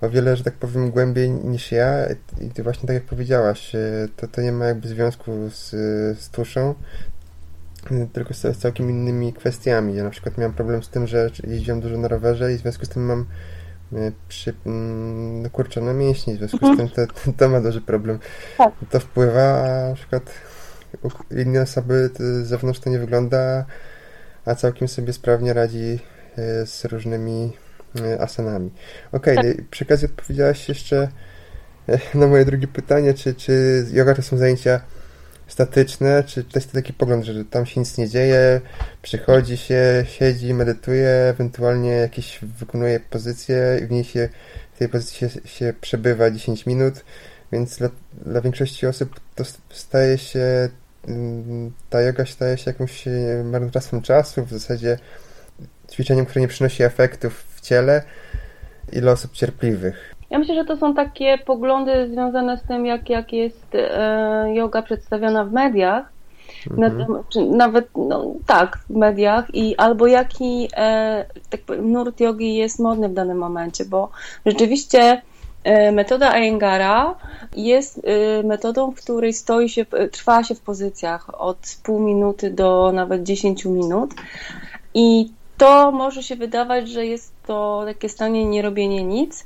o 0.06 0.10
wiele, 0.10 0.36
że 0.36 0.44
tak 0.44 0.54
powiem, 0.54 0.90
głębiej 0.90 1.30
niż 1.30 1.72
ja 1.72 2.06
i 2.40 2.50
ty 2.50 2.62
właśnie 2.62 2.86
tak 2.86 2.94
jak 2.94 3.04
powiedziałaś, 3.04 3.74
e, 3.74 4.08
to, 4.16 4.28
to 4.28 4.40
nie 4.40 4.52
ma 4.52 4.64
jakby 4.64 4.88
związku 4.88 5.32
z, 5.50 5.70
z 6.20 6.30
tuszą, 6.30 6.74
tylko 8.12 8.34
z, 8.34 8.40
z 8.40 8.58
całkiem 8.58 8.90
innymi 8.90 9.32
kwestiami. 9.32 9.96
Ja 9.96 10.04
na 10.04 10.10
przykład 10.10 10.38
miałem 10.38 10.52
problem 10.52 10.82
z 10.82 10.88
tym, 10.88 11.06
że 11.06 11.30
jeździłem 11.46 11.80
dużo 11.80 11.98
na 11.98 12.08
rowerze 12.08 12.52
i 12.52 12.56
w 12.56 12.60
związku 12.60 12.84
z 12.84 12.88
tym 12.88 13.02
mam 13.02 13.26
e, 13.92 14.12
przy, 14.28 14.54
mm, 14.66 15.42
no 15.42 15.50
kurczone 15.50 15.94
mięśnie, 15.94 16.34
w 16.34 16.38
związku 16.38 16.58
z 16.58 16.62
mhm. 16.62 16.88
tym 16.88 17.06
to, 17.06 17.32
to 17.36 17.48
ma 17.48 17.60
duży 17.60 17.80
problem. 17.80 18.18
Tak. 18.58 18.74
To 18.90 19.00
wpływa, 19.00 19.42
a 19.42 19.88
na 19.88 19.94
przykład 19.94 20.30
u 21.02 21.34
innej 21.34 21.62
osoby 21.62 22.10
z 22.18 22.46
zewnątrz 22.46 22.80
to 22.80 22.90
nie 22.90 22.98
wygląda, 22.98 23.64
a 24.44 24.54
całkiem 24.54 24.88
sobie 24.88 25.12
sprawnie 25.12 25.52
radzi 25.52 25.98
e, 26.36 26.66
z 26.66 26.84
różnymi 26.84 27.52
E, 27.52 27.65
asanami. 28.20 28.70
Okej, 29.12 29.38
okay, 29.38 29.54
tak. 29.54 29.68
przy 29.68 29.84
okazji 29.84 30.06
odpowiedziałaś 30.06 30.68
jeszcze 30.68 31.08
e, 31.88 31.98
na 32.14 32.26
moje 32.26 32.44
drugie 32.44 32.68
pytanie, 32.68 33.14
czy, 33.14 33.34
czy 33.34 33.86
yoga 33.92 34.14
to 34.14 34.22
są 34.22 34.36
zajęcia 34.36 34.80
statyczne, 35.46 36.24
czy 36.24 36.44
to 36.44 36.58
jest 36.58 36.72
taki 36.72 36.92
pogląd, 36.92 37.24
że 37.24 37.44
tam 37.44 37.66
się 37.66 37.80
nic 37.80 37.98
nie 37.98 38.08
dzieje, 38.08 38.60
przychodzi 39.02 39.56
się, 39.56 40.04
siedzi, 40.08 40.54
medytuje, 40.54 41.08
ewentualnie 41.08 41.90
jakieś 41.90 42.38
wykonuje 42.42 43.00
pozycje 43.00 43.80
i 43.82 43.86
w 43.86 43.90
niej 43.90 44.04
się, 44.04 44.28
w 44.74 44.78
tej 44.78 44.88
pozycji 44.88 45.18
się, 45.18 45.28
się 45.44 45.74
przebywa 45.80 46.30
10 46.30 46.66
minut, 46.66 47.04
więc 47.52 47.78
dla, 47.78 47.88
dla 48.26 48.40
większości 48.40 48.86
osób 48.86 49.20
to 49.34 49.44
staje 49.70 50.18
się 50.18 50.68
mm, 51.08 51.72
ta 51.90 52.00
yoga 52.00 52.26
staje 52.26 52.58
się 52.58 52.70
jakimś 52.70 53.08
e, 53.08 53.44
marnotrawstwem 53.44 54.02
czasu, 54.02 54.44
w 54.44 54.50
zasadzie 54.50 54.98
ćwiczeniem, 55.92 56.26
które 56.26 56.40
nie 56.40 56.48
przynosi 56.48 56.82
efektów 56.82 57.44
ciele, 57.68 58.02
ile 58.92 59.12
osób 59.12 59.32
cierpliwych. 59.32 60.14
Ja 60.30 60.38
myślę, 60.38 60.54
że 60.54 60.64
to 60.64 60.76
są 60.76 60.94
takie 60.94 61.38
poglądy 61.38 62.08
związane 62.12 62.58
z 62.58 62.62
tym, 62.62 62.86
jak, 62.86 63.10
jak 63.10 63.32
jest 63.32 63.74
e, 63.74 64.46
yoga 64.54 64.82
przedstawiona 64.82 65.44
w 65.44 65.52
mediach. 65.52 66.16
Mhm. 66.70 67.06
nawet, 67.56 67.88
no, 67.96 68.34
tak, 68.46 68.78
w 68.90 68.96
mediach 68.96 69.54
i 69.54 69.76
albo 69.76 70.06
jaki 70.06 70.68
e, 70.76 71.26
tak 71.50 71.60
powiem, 71.60 71.92
nurt 71.92 72.20
jogi 72.20 72.54
jest 72.54 72.78
modny 72.78 73.08
w 73.08 73.14
danym 73.14 73.38
momencie, 73.38 73.84
bo 73.84 74.10
rzeczywiście 74.46 75.22
e, 75.64 75.92
metoda 75.92 76.32
Iyengar'a 76.32 77.14
jest 77.56 78.00
e, 78.04 78.42
metodą, 78.42 78.90
w 78.90 79.02
której 79.02 79.32
stoi 79.32 79.68
się, 79.68 79.86
trwa 80.12 80.44
się 80.44 80.54
w 80.54 80.60
pozycjach 80.60 81.40
od 81.40 81.58
pół 81.82 82.00
minuty 82.00 82.50
do 82.50 82.92
nawet 82.92 83.22
10 83.22 83.64
minut 83.64 84.14
i 84.94 85.30
to 85.58 85.92
może 85.92 86.22
się 86.22 86.36
wydawać, 86.36 86.88
że 86.88 87.06
jest 87.06 87.35
to 87.46 87.82
takie 87.86 88.08
stanie 88.08 88.44
nie 88.44 88.62
robienie 88.62 89.04
nic, 89.04 89.44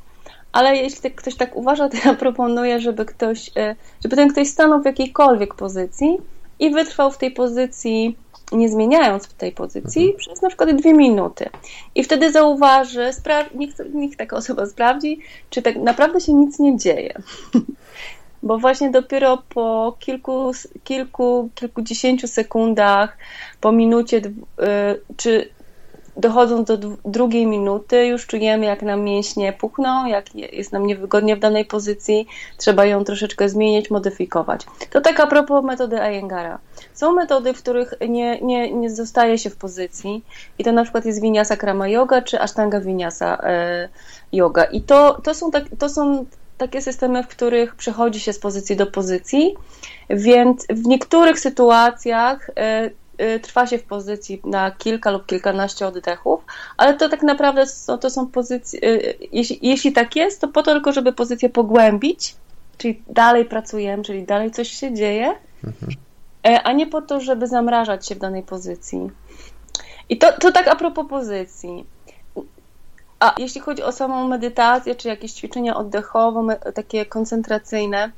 ale 0.52 0.76
jeśli 0.76 1.00
tak 1.00 1.14
ktoś 1.14 1.36
tak 1.36 1.56
uważa, 1.56 1.88
to 1.88 1.96
ja 2.04 2.14
proponuję, 2.14 2.80
żeby 2.80 3.04
ktoś, 3.04 3.50
e, 3.56 3.76
żeby 4.02 4.16
ten 4.16 4.28
ktoś 4.28 4.48
stanął 4.48 4.82
w 4.82 4.84
jakiejkolwiek 4.84 5.54
pozycji 5.54 6.18
i 6.58 6.70
wytrwał 6.70 7.10
w 7.10 7.18
tej 7.18 7.30
pozycji 7.30 8.16
nie 8.52 8.68
zmieniając 8.68 9.28
tej 9.28 9.52
pozycji 9.52 10.02
mhm. 10.02 10.18
przez 10.18 10.42
na 10.42 10.48
przykład 10.48 10.70
dwie 10.70 10.94
minuty. 10.94 11.50
I 11.94 12.04
wtedy 12.04 12.32
zauważy, 12.32 13.10
spra- 13.10 13.54
niech, 13.54 13.70
niech 13.94 14.16
taka 14.16 14.36
osoba 14.36 14.66
sprawdzi, 14.66 15.18
czy 15.50 15.62
tak 15.62 15.76
naprawdę 15.76 16.20
się 16.20 16.34
nic 16.34 16.58
nie 16.58 16.78
dzieje. 16.78 17.14
Bo 18.42 18.58
właśnie 18.58 18.90
dopiero 18.90 19.42
po 19.54 19.96
kilku, 19.98 20.52
kilku, 20.84 21.48
kilkudziesięciu 21.54 22.28
sekundach, 22.28 23.18
po 23.60 23.72
minucie, 23.72 24.16
y, 24.16 24.22
czy 25.16 25.48
dochodząc 26.20 26.68
do 26.68 26.78
drugiej 27.04 27.46
minuty, 27.46 28.06
już 28.06 28.26
czujemy, 28.26 28.66
jak 28.66 28.82
nam 28.82 29.02
mięśnie 29.02 29.52
puchną, 29.52 30.06
jak 30.06 30.34
jest 30.34 30.72
nam 30.72 30.86
niewygodnie 30.86 31.36
w 31.36 31.38
danej 31.38 31.64
pozycji, 31.64 32.26
trzeba 32.56 32.84
ją 32.84 33.04
troszeczkę 33.04 33.48
zmienić, 33.48 33.90
modyfikować. 33.90 34.66
To 34.90 35.00
tak 35.00 35.20
a 35.20 35.26
propos 35.26 35.64
metody 35.64 36.02
Ayengara. 36.02 36.58
Są 36.94 37.12
metody, 37.12 37.54
w 37.54 37.58
których 37.58 37.94
nie, 38.08 38.40
nie, 38.40 38.72
nie 38.72 38.90
zostaje 38.90 39.38
się 39.38 39.50
w 39.50 39.56
pozycji 39.56 40.24
i 40.58 40.64
to 40.64 40.72
na 40.72 40.82
przykład 40.82 41.04
jest 41.04 41.22
Vinyasa 41.22 41.56
Krama 41.56 41.88
Yoga 41.88 42.22
czy 42.22 42.40
Ashtanga 42.40 42.80
Vinyasa 42.80 43.38
e, 43.42 43.88
Yoga. 44.32 44.64
I 44.64 44.80
to, 44.80 45.20
to, 45.24 45.34
są 45.34 45.50
tak, 45.50 45.64
to 45.78 45.88
są 45.88 46.26
takie 46.58 46.82
systemy, 46.82 47.22
w 47.22 47.28
których 47.28 47.74
przechodzi 47.74 48.20
się 48.20 48.32
z 48.32 48.38
pozycji 48.38 48.76
do 48.76 48.86
pozycji, 48.86 49.54
więc 50.10 50.66
w 50.70 50.86
niektórych 50.86 51.40
sytuacjach 51.40 52.50
e, 52.56 52.90
trwa 53.42 53.66
się 53.66 53.78
w 53.78 53.82
pozycji 53.82 54.40
na 54.44 54.70
kilka 54.70 55.10
lub 55.10 55.26
kilkanaście 55.26 55.86
oddechów, 55.86 56.44
ale 56.76 56.94
to 56.94 57.08
tak 57.08 57.22
naprawdę 57.22 57.66
są, 57.66 57.98
to 57.98 58.10
są 58.10 58.26
pozycje, 58.26 58.80
y, 58.84 59.14
jeśli, 59.32 59.58
jeśli 59.62 59.92
tak 59.92 60.16
jest, 60.16 60.40
to 60.40 60.48
po 60.48 60.62
to 60.62 60.72
tylko, 60.72 60.92
żeby 60.92 61.12
pozycję 61.12 61.48
pogłębić, 61.48 62.34
czyli 62.78 63.02
dalej 63.08 63.44
pracujemy, 63.44 64.02
czyli 64.02 64.22
dalej 64.22 64.50
coś 64.50 64.68
się 64.68 64.94
dzieje, 64.94 65.34
mhm. 65.64 65.92
E, 66.46 66.62
a 66.62 66.72
nie 66.72 66.86
po 66.86 67.02
to, 67.02 67.20
żeby 67.20 67.46
zamrażać 67.46 68.08
się 68.08 68.14
w 68.14 68.18
danej 68.18 68.42
pozycji. 68.42 69.10
I 70.08 70.18
to, 70.18 70.32
to 70.32 70.52
tak 70.52 70.68
a 70.68 70.76
propos 70.76 71.06
pozycji. 71.08 71.86
A 73.20 73.34
jeśli 73.38 73.60
chodzi 73.60 73.82
o 73.82 73.92
samą 73.92 74.28
medytację, 74.28 74.94
czy 74.94 75.08
jakieś 75.08 75.32
ćwiczenia 75.32 75.76
oddechowe, 75.76 76.56
takie 76.74 77.06
koncentracyjne, 77.06 78.10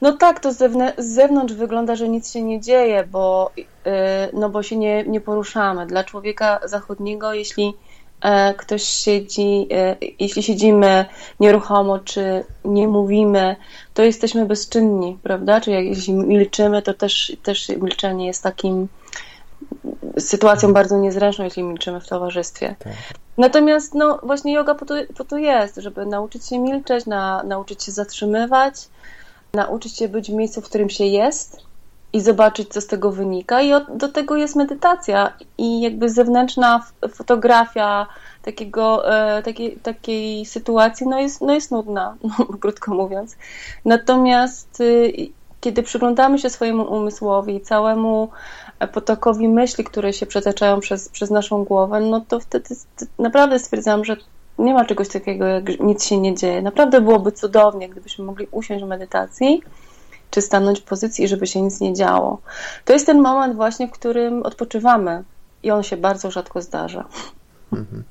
no 0.00 0.12
tak, 0.12 0.40
to 0.40 0.52
z 0.52 0.58
zewnątrz 0.98 1.54
wygląda, 1.54 1.96
że 1.96 2.08
nic 2.08 2.32
się 2.32 2.42
nie 2.42 2.60
dzieje, 2.60 3.04
bo, 3.12 3.50
yy, 3.56 3.92
no 4.32 4.50
bo 4.50 4.62
się 4.62 4.76
nie, 4.76 5.04
nie 5.04 5.20
poruszamy. 5.20 5.86
Dla 5.86 6.04
człowieka 6.04 6.60
zachodniego, 6.64 7.32
jeśli 7.32 7.74
e, 8.20 8.54
ktoś 8.54 8.82
siedzi, 8.82 9.68
e, 9.72 9.96
jeśli 10.18 10.42
siedzimy 10.42 11.04
nieruchomo, 11.40 11.98
czy 11.98 12.44
nie 12.64 12.88
mówimy, 12.88 13.56
to 13.94 14.02
jesteśmy 14.02 14.46
bezczynni, 14.46 15.18
prawda? 15.22 15.60
Czy 15.60 15.70
jak, 15.70 15.84
jeśli 15.84 16.14
milczymy, 16.14 16.82
to 16.82 16.94
też, 16.94 17.36
też 17.42 17.68
milczenie 17.68 18.26
jest 18.26 18.42
takim 18.42 18.88
sytuacją 20.18 20.72
bardzo 20.72 20.98
niezręczną, 20.98 21.44
jeśli 21.44 21.62
milczymy 21.62 22.00
w 22.00 22.08
towarzystwie. 22.08 22.74
Tak. 22.78 22.92
Natomiast 23.38 23.94
no, 23.94 24.20
właśnie 24.22 24.52
yoga 24.52 24.74
po 24.74 24.86
to, 24.86 24.94
po 25.16 25.24
to 25.24 25.38
jest, 25.38 25.76
żeby 25.76 26.06
nauczyć 26.06 26.46
się 26.48 26.58
milczeć, 26.58 27.06
na, 27.06 27.42
nauczyć 27.42 27.84
się 27.84 27.92
zatrzymywać, 27.92 28.74
nauczyć 29.54 29.96
się 29.96 30.08
być 30.08 30.30
w 30.30 30.34
miejscu, 30.34 30.60
w 30.60 30.64
którym 30.64 30.90
się 30.90 31.04
jest 31.04 31.64
i 32.12 32.20
zobaczyć, 32.20 32.68
co 32.68 32.80
z 32.80 32.86
tego 32.86 33.12
wynika. 33.12 33.62
I 33.62 33.72
od, 33.72 33.96
do 33.96 34.08
tego 34.08 34.36
jest 34.36 34.56
medytacja 34.56 35.32
i 35.58 35.80
jakby 35.80 36.10
zewnętrzna 36.10 36.86
fotografia 37.14 38.06
takiego, 38.42 39.14
e, 39.14 39.42
takiej, 39.42 39.76
takiej 39.76 40.46
sytuacji 40.46 41.06
no 41.06 41.20
jest, 41.20 41.40
no 41.40 41.54
jest 41.54 41.70
nudna, 41.70 42.16
no, 42.38 42.46
krótko 42.60 42.94
mówiąc. 42.94 43.36
Natomiast 43.84 44.80
y, 44.80 45.12
kiedy 45.60 45.82
przyglądamy 45.82 46.38
się 46.38 46.50
swojemu 46.50 46.82
umysłowi, 46.82 47.60
całemu 47.60 48.28
potokowi 48.92 49.48
myśli, 49.48 49.84
które 49.84 50.12
się 50.12 50.26
przetaczają 50.26 50.80
przez, 50.80 51.08
przez 51.08 51.30
naszą 51.30 51.64
głowę, 51.64 52.00
no 52.00 52.24
to 52.28 52.40
wtedy 52.40 52.74
naprawdę 53.18 53.58
stwierdzam, 53.58 54.04
że 54.04 54.16
nie 54.58 54.74
ma 54.74 54.84
czegoś 54.84 55.08
takiego, 55.08 55.46
jak 55.46 55.80
nic 55.80 56.04
się 56.04 56.18
nie 56.18 56.34
dzieje. 56.34 56.62
Naprawdę 56.62 57.00
byłoby 57.00 57.32
cudownie, 57.32 57.88
gdybyśmy 57.88 58.24
mogli 58.24 58.48
usiąść 58.50 58.84
w 58.84 58.88
medytacji, 58.88 59.62
czy 60.30 60.40
stanąć 60.40 60.80
w 60.80 60.84
pozycji, 60.84 61.28
żeby 61.28 61.46
się 61.46 61.62
nic 61.62 61.80
nie 61.80 61.94
działo. 61.94 62.40
To 62.84 62.92
jest 62.92 63.06
ten 63.06 63.20
moment 63.20 63.56
właśnie, 63.56 63.88
w 63.88 63.90
którym 63.90 64.42
odpoczywamy 64.42 65.24
i 65.62 65.70
on 65.70 65.82
się 65.82 65.96
bardzo 65.96 66.30
rzadko 66.30 66.62
zdarza. 66.62 67.04
Mhm. 67.72 68.04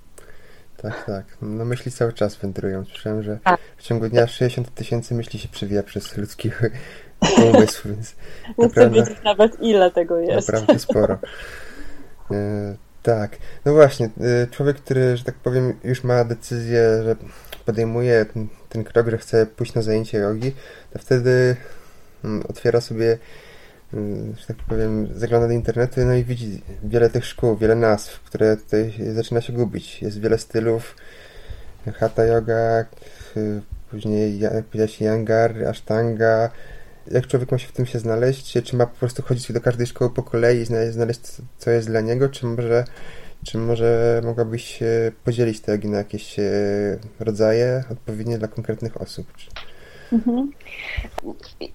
Tak, 0.78 1.06
tak. 1.06 1.26
No 1.42 1.66
myśli 1.66 1.92
cały 1.92 2.14
czas 2.14 2.36
wędrują. 2.36 2.86
Słyszałem, 2.86 3.24
że 3.24 3.40
tak. 3.44 3.60
w 3.78 3.84
ciągu 3.84 4.10
dnia 4.10 4.28
60 4.28 4.74
tysięcy 4.74 5.16
myśli 5.16 5.40
się 5.40 5.48
przewija 5.48 5.84
przez 5.84 6.18
ludzki 6.18 6.52
umysł, 7.54 7.88
więc 7.88 8.16
Nie 8.58 8.70
chcę 8.70 8.90
wiedzieć 8.90 9.18
nawet 9.24 9.62
ile 9.62 9.92
tego 9.92 10.18
jest. 10.18 10.48
Naprawdę 10.48 10.80
sporo. 10.80 11.18
Tak, 13.04 13.38
no 13.66 13.74
właśnie, 13.74 14.10
y, 14.44 14.48
człowiek, 14.52 14.78
który, 14.78 15.18
że 15.18 15.24
tak 15.24 15.36
powiem, 15.36 15.74
już 15.84 16.04
ma 16.04 16.24
decyzję, 16.24 17.04
że 17.04 17.16
podejmuje 17.66 18.26
ten, 18.26 18.48
ten 18.70 18.84
krok, 18.84 19.10
że 19.10 19.18
chce 19.18 19.46
pójść 19.46 19.74
na 19.74 19.82
zajęcie 19.82 20.18
jogi, 20.18 20.56
to 20.94 21.00
wtedy 21.00 21.56
mm, 22.24 22.44
otwiera 22.50 22.82
sobie, 22.82 23.18
mm, 23.94 24.36
że 24.36 24.48
tak 24.48 24.58
powiem, 24.58 25.10
zagląda 25.16 25.48
do 25.48 25.54
internetu 25.54 26.02
no 26.06 26.14
i 26.14 26.24
widzi 26.24 26.62
wiele 26.84 27.10
tych 27.10 27.26
szkół, 27.26 27.58
wiele 27.58 27.76
nazw, 27.76 28.20
które 28.20 28.58
tutaj 28.58 28.94
zaczyna 29.14 29.42
się 29.42 29.54
gubić. 29.54 30.02
Jest 30.02 30.20
wiele 30.20 30.38
stylów, 30.38 30.96
hatha 31.96 32.26
yoga, 32.26 32.86
później, 33.92 34.40
jak 34.40 34.66
powiedziałeś, 34.66 35.02
yangar, 35.02 35.68
ashtanga, 35.68 36.50
jak 37.12 37.28
człowiek 37.28 37.52
ma 37.52 37.58
się 37.58 37.68
w 37.68 37.72
tym 37.72 37.86
się 37.86 38.00
znaleźć? 38.00 38.54
Czy 38.64 38.76
ma 38.76 38.86
po 38.86 39.00
prostu 39.00 39.24
chodzić 39.24 39.52
do 39.52 39.62
każdej 39.62 39.88
szkoły 39.88 40.10
po 40.10 40.24
kolei 40.24 40.60
i 40.62 40.66
znaleźć, 40.92 41.22
co 41.58 41.70
jest 41.70 41.88
dla 41.88 42.02
niego? 42.02 42.30
Czy 42.30 42.46
może, 42.46 42.86
czy 43.46 43.58
może 43.58 44.22
mogłabyś 44.26 44.80
podzielić 45.24 45.60
te 45.60 45.78
na 45.78 45.98
jakieś 45.98 46.40
e, 46.40 46.44
rodzaje 47.20 47.84
odpowiednie 47.92 48.38
dla 48.38 48.48
konkretnych 48.48 49.02
osób? 49.02 49.28
Mhm. 50.14 50.52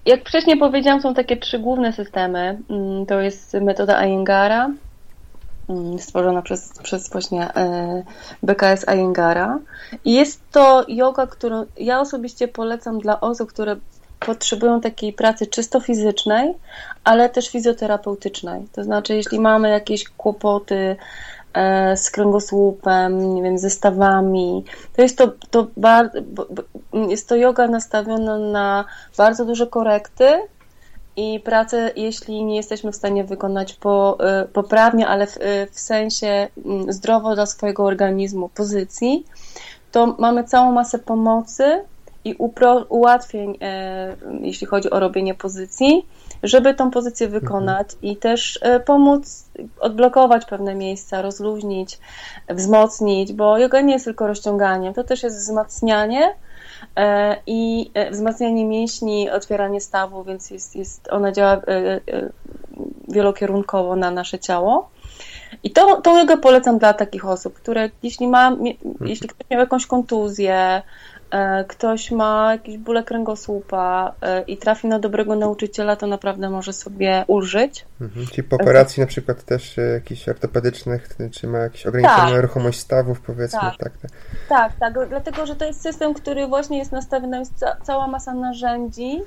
Jak 0.05 0.29
wcześniej 0.29 0.57
powiedziałam, 0.57 1.01
są 1.01 1.13
takie 1.13 1.37
trzy 1.37 1.59
główne 1.59 1.93
systemy. 1.93 2.59
Mm, 2.69 3.05
to 3.05 3.21
jest 3.21 3.53
metoda 3.53 3.97
Ayengara, 3.97 4.71
mm, 5.69 5.99
stworzona 5.99 6.41
przez, 6.41 6.73
przez 6.83 7.09
właśnie 7.09 7.53
e, 7.55 8.03
BKS 8.43 8.87
Ayengara. 8.87 9.59
I 10.05 10.13
jest 10.13 10.41
to 10.51 10.85
yoga, 10.87 11.27
którą 11.27 11.65
ja 11.77 11.99
osobiście 11.99 12.47
polecam 12.47 12.99
dla 12.99 13.19
osób, 13.19 13.49
które 13.49 13.75
potrzebują 14.19 14.81
takiej 14.81 15.13
pracy 15.13 15.47
czysto 15.47 15.79
fizycznej, 15.79 16.53
ale 17.03 17.29
też 17.29 17.49
fizjoterapeutycznej. 17.49 18.67
To 18.71 18.83
znaczy, 18.83 19.15
jeśli 19.15 19.39
mamy 19.39 19.69
jakieś 19.69 20.09
kłopoty 20.09 20.95
e, 21.53 21.97
z 21.97 22.11
kręgosłupem, 22.11 23.35
nie 23.35 23.43
wiem, 23.43 23.57
ze 23.57 23.69
stawami, 23.69 24.63
to 24.95 25.01
jest 25.01 25.17
to, 25.17 25.31
to 25.49 25.67
bardzo, 25.77 26.19
jest 26.93 27.29
to 27.29 27.35
yoga 27.35 27.67
nastawiona 27.67 28.37
na 28.37 28.85
bardzo 29.17 29.45
duże 29.45 29.67
korekty 29.67 30.25
i 31.15 31.39
pracę, 31.39 31.91
jeśli 31.95 32.45
nie 32.45 32.55
jesteśmy 32.55 32.91
w 32.91 32.95
stanie 32.95 33.23
wykonać 33.23 33.73
po, 33.73 34.17
e, 34.19 34.45
poprawnie, 34.45 35.07
ale 35.07 35.27
w, 35.27 35.37
e, 35.37 35.67
w 35.71 35.79
sensie 35.79 36.47
mm, 36.65 36.93
zdrowo 36.93 37.35
dla 37.35 37.45
swojego 37.45 37.83
organizmu 37.85 38.49
pozycji, 38.49 39.25
to 39.91 40.15
mamy 40.19 40.43
całą 40.43 40.71
masę 40.71 40.99
pomocy, 40.99 41.83
i 42.29 42.35
upro, 42.37 42.85
ułatwień, 42.89 43.57
e, 43.61 44.15
jeśli 44.41 44.67
chodzi 44.67 44.89
o 44.89 44.99
robienie 44.99 45.35
pozycji, 45.35 46.05
żeby 46.43 46.73
tą 46.73 46.91
pozycję 46.91 47.25
mhm. 47.25 47.41
wykonać 47.41 47.87
i 48.01 48.17
też 48.17 48.59
e, 48.61 48.79
pomóc 48.79 49.45
odblokować 49.79 50.45
pewne 50.45 50.75
miejsca, 50.75 51.21
rozluźnić, 51.21 51.99
wzmocnić, 52.49 53.33
bo 53.33 53.57
yoga 53.57 53.81
nie 53.81 53.93
jest 53.93 54.05
tylko 54.05 54.27
rozciąganiem, 54.27 54.93
to 54.93 55.03
też 55.03 55.23
jest 55.23 55.37
wzmacnianie 55.37 56.35
e, 56.95 57.35
i 57.47 57.91
wzmacnianie 58.11 58.65
mięśni, 58.65 59.29
otwieranie 59.29 59.81
stawu, 59.81 60.23
więc 60.23 60.51
jest, 60.51 60.75
jest, 60.75 61.07
ona 61.11 61.31
działa 61.31 61.61
wielokierunkowo 63.07 63.95
na 63.95 64.11
nasze 64.11 64.39
ciało. 64.39 64.89
I 65.63 65.71
to, 65.71 66.01
tą 66.01 66.19
jogę 66.19 66.37
polecam 66.37 66.77
dla 66.77 66.93
takich 66.93 67.25
osób, 67.25 67.53
które 67.53 67.89
jeśli, 68.03 68.27
ma, 68.27 68.57
jeśli 69.01 69.29
ktoś 69.29 69.49
miał 69.49 69.59
jakąś 69.59 69.85
kontuzję, 69.85 70.81
E, 71.18 71.18
ktoś 71.67 72.11
ma 72.11 72.51
jakieś 72.51 72.77
bóle 72.77 73.03
kręgosłupa 73.03 74.13
e, 74.21 74.41
i 74.41 74.57
trafi 74.57 74.87
na 74.87 74.99
dobrego 74.99 75.35
nauczyciela, 75.35 75.95
to 75.95 76.07
naprawdę 76.07 76.49
może 76.49 76.73
sobie 76.73 77.23
ulżyć. 77.27 77.85
Mhm. 78.01 78.27
Czyli 78.27 78.43
po 78.43 78.55
operacji 78.55 79.01
na 79.01 79.07
przykład 79.07 79.43
też 79.43 79.77
e, 79.77 79.81
jakichś 79.81 80.29
ortopedycznych, 80.29 81.09
czy 81.31 81.47
ma 81.47 81.57
jakieś 81.57 81.87
ograniczoną 81.87 82.31
tak. 82.31 82.41
ruchomość 82.41 82.79
stawów, 82.79 83.21
powiedzmy. 83.21 83.59
Tak. 83.59 83.77
Tak, 83.77 83.93
tak. 83.97 84.11
tak, 84.49 84.73
tak, 84.79 85.09
dlatego, 85.09 85.45
że 85.45 85.55
to 85.55 85.65
jest 85.65 85.81
system, 85.81 86.13
który 86.13 86.47
właśnie 86.47 86.77
jest 86.77 86.91
nastawiony, 86.91 87.39
jest 87.39 87.65
cała 87.83 88.07
masa 88.07 88.33
narzędzi, 88.33 89.21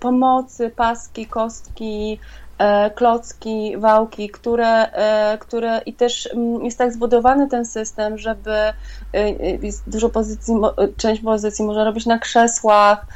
pomocy, 0.00 0.70
paski, 0.76 1.26
kostki, 1.26 2.18
E, 2.18 2.47
klocki, 2.94 3.76
wałki, 3.76 4.28
które, 4.28 4.92
e, 4.92 5.38
które 5.38 5.80
i 5.86 5.92
też 5.92 6.28
mm, 6.34 6.64
jest 6.64 6.78
tak 6.78 6.92
zbudowany 6.92 7.48
ten 7.48 7.64
system, 7.64 8.18
żeby 8.18 8.52
e, 8.52 9.30
jest 9.62 9.90
dużo 9.90 10.08
pozycji, 10.08 10.54
część 10.96 11.22
pozycji 11.22 11.64
można 11.64 11.84
robić 11.84 12.06
na 12.06 12.18
krzesłach 12.18 13.06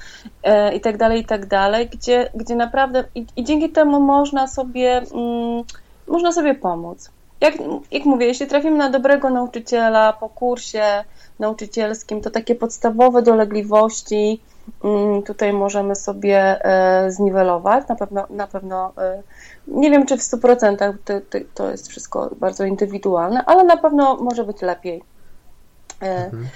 i 0.74 0.80
tak 0.80 0.96
dalej, 0.96 1.20
i 1.20 1.24
tak 1.24 1.46
dalej, 1.46 1.88
gdzie, 1.88 2.30
gdzie 2.34 2.56
naprawdę 2.56 3.04
i, 3.14 3.26
i 3.36 3.44
dzięki 3.44 3.70
temu 3.70 4.00
można 4.00 4.46
sobie 4.46 5.02
mm, 5.14 5.64
można 6.08 6.32
sobie 6.32 6.54
pomóc. 6.54 7.10
Jak, 7.40 7.54
jak 7.90 8.04
mówię, 8.04 8.26
jeśli 8.26 8.46
trafimy 8.46 8.78
na 8.78 8.90
dobrego 8.90 9.30
nauczyciela 9.30 10.12
po 10.12 10.28
kursie 10.28 11.04
nauczycielskim, 11.38 12.20
to 12.20 12.30
takie 12.30 12.54
podstawowe 12.54 13.22
dolegliwości 13.22 14.40
tutaj 15.26 15.52
możemy 15.52 15.96
sobie 15.96 16.64
e, 16.64 17.10
zniwelować. 17.10 17.88
Na 17.88 17.96
pewno, 17.96 18.26
na 18.30 18.46
pewno 18.46 18.92
e, 18.98 19.22
nie 19.66 19.90
wiem, 19.90 20.06
czy 20.06 20.16
w 20.16 20.20
100% 20.20 20.94
to, 21.04 21.14
to 21.54 21.70
jest 21.70 21.88
wszystko 21.88 22.30
bardzo 22.36 22.64
indywidualne, 22.64 23.44
ale 23.46 23.64
na 23.64 23.76
pewno 23.76 24.16
może 24.16 24.44
być 24.44 24.62
lepiej. 24.62 25.02
Mhm. 26.00 26.48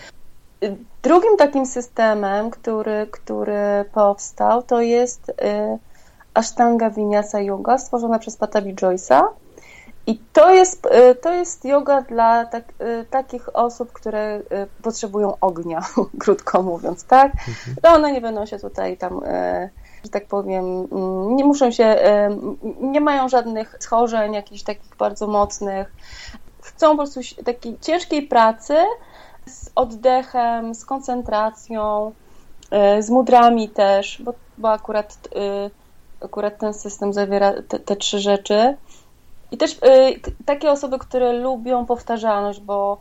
Drugim 1.02 1.36
takim 1.36 1.66
systemem, 1.66 2.50
który, 2.50 3.06
który 3.10 3.84
powstał, 3.92 4.62
to 4.62 4.80
jest 4.80 5.32
Ashtanga 6.34 6.90
Vinyasa 6.90 7.40
Yoga 7.40 7.78
stworzona 7.78 8.18
przez 8.18 8.36
Patabi 8.36 8.74
Joyce'a. 8.74 9.22
I 10.06 10.18
to 10.32 10.54
jest, 10.54 10.88
to 11.22 11.32
jest 11.32 11.64
yoga 11.64 12.02
dla 12.02 12.44
tak, 12.44 12.64
takich 13.10 13.56
osób, 13.56 13.92
które 13.92 14.40
potrzebują 14.82 15.36
ognia, 15.40 15.80
krótko 16.20 16.62
mówiąc, 16.62 17.04
tak? 17.04 17.32
Mhm. 17.32 17.76
To 17.82 17.90
one 17.90 18.12
nie 18.12 18.20
będą 18.20 18.46
się 18.46 18.58
tutaj 18.58 18.96
tam, 18.96 19.20
że 20.04 20.10
tak 20.10 20.26
powiem, 20.26 20.88
nie 21.36 21.44
muszą 21.44 21.70
się, 21.70 21.96
nie 22.80 23.00
mają 23.00 23.28
żadnych 23.28 23.76
schorzeń 23.80 24.34
jakichś 24.34 24.62
takich 24.62 24.96
bardzo 24.96 25.26
mocnych. 25.26 25.92
Chcą 26.62 26.90
po 26.90 26.96
prostu 26.96 27.20
takiej 27.44 27.78
ciężkiej 27.80 28.22
pracy, 28.22 28.74
z 29.46 29.70
oddechem, 29.74 30.74
z 30.74 30.84
koncentracją, 30.84 32.12
z 33.00 33.10
mudrami 33.10 33.68
też, 33.68 34.22
bo, 34.24 34.34
bo 34.58 34.70
akurat, 34.70 35.28
akurat 36.20 36.58
ten 36.58 36.74
system 36.74 37.12
zawiera 37.12 37.52
te, 37.68 37.78
te 37.78 37.96
trzy 37.96 38.18
rzeczy. 38.18 38.76
I 39.50 39.56
też 39.56 39.78
e, 39.82 40.12
takie 40.46 40.70
osoby, 40.70 40.98
które 40.98 41.32
lubią 41.32 41.86
powtarzalność, 41.86 42.60
bo 42.60 42.98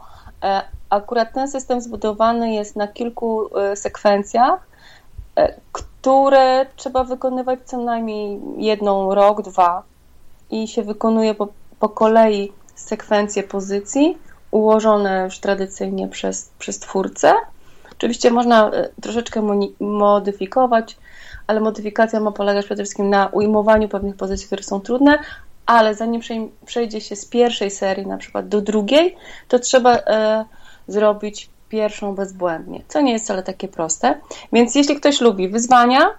akurat 0.90 1.34
ten 1.34 1.48
system 1.48 1.82
zbudowany 1.82 2.54
jest 2.54 2.76
na 2.76 2.88
kilku 2.88 3.50
sekwencjach, 3.76 4.68
które 5.72 6.66
trzeba 6.76 7.04
wykonywać 7.04 7.60
co 7.66 7.78
najmniej 7.78 8.40
jedną 8.58 9.16
rok, 9.16 9.42
dwa 9.42 9.84
i 10.52 10.68
się 10.68 10.84
wykonuje 10.84 11.34
po, 11.34 11.48
po 11.80 11.90
kolei 11.90 12.52
sekwencje 12.76 13.44
pozycji, 13.44 14.18
ułożone 14.52 15.24
już 15.24 15.40
tradycyjnie 15.40 16.08
przez, 16.08 16.52
przez 16.60 16.80
twórcę. 16.80 17.34
Oczywiście 17.92 18.32
można 18.32 18.70
e, 18.70 18.90
troszeczkę 19.02 19.60
modyfikować, 19.80 20.98
ale 21.48 21.62
modyfikacja 21.62 22.20
ma 22.20 22.32
polegać 22.32 22.66
przede 22.66 22.84
wszystkim 22.84 23.10
na 23.10 23.28
ujmowaniu 23.28 23.90
pewnych 23.90 24.16
pozycji, 24.16 24.48
które 24.48 24.64
są 24.64 24.82
trudne, 24.82 25.20
ale 25.66 25.96
zanim 25.96 26.22
przejdzie 26.66 27.02
się 27.02 27.16
z 27.16 27.26
pierwszej 27.26 27.72
serii 27.72 28.08
na 28.08 28.18
przykład 28.18 28.48
do 28.48 28.62
drugiej, 28.62 29.16
to 29.48 29.60
trzeba 29.60 29.94
e, 29.96 30.46
zrobić 30.88 31.50
pierwszą 31.70 32.16
bezbłędnie, 32.16 32.82
co 32.88 33.02
nie 33.02 33.12
jest 33.12 33.26
wcale 33.26 33.44
takie 33.44 33.68
proste. 33.68 34.20
Więc 34.54 34.76
jeśli 34.76 34.96
ktoś 34.96 35.22
lubi 35.22 35.50
wyzwania, 35.50 36.10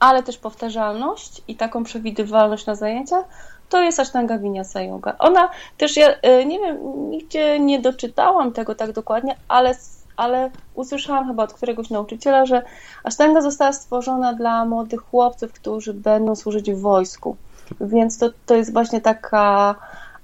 ale 0.00 0.22
też 0.22 0.38
powtarzalność 0.38 1.42
i 1.48 1.56
taką 1.56 1.84
przewidywalność 1.84 2.66
na 2.66 2.74
zajęciach, 2.74 3.24
to 3.68 3.82
jest 3.82 4.00
Ashtanga 4.00 4.38
Vinyasa 4.38 4.82
Yoga. 4.82 5.16
Ona 5.18 5.50
też, 5.76 5.96
ja 5.96 6.08
e, 6.22 6.44
nie 6.44 6.58
wiem, 6.58 6.78
nigdzie 7.10 7.60
nie 7.60 7.80
doczytałam 7.80 8.52
tego 8.52 8.74
tak 8.74 8.92
dokładnie, 8.92 9.36
ale, 9.48 9.74
ale 10.16 10.50
usłyszałam 10.74 11.26
chyba 11.26 11.42
od 11.42 11.52
któregoś 11.52 11.90
nauczyciela, 11.90 12.46
że 12.46 12.62
Ashtanga 13.04 13.40
została 13.40 13.72
stworzona 13.72 14.32
dla 14.32 14.64
młodych 14.64 15.00
chłopców, 15.00 15.52
którzy 15.52 15.94
będą 15.94 16.36
służyć 16.36 16.72
w 16.72 16.80
wojsku. 16.80 17.36
Więc 17.80 18.18
to, 18.18 18.30
to 18.46 18.54
jest 18.56 18.72
właśnie 18.72 19.00
taka 19.00 19.74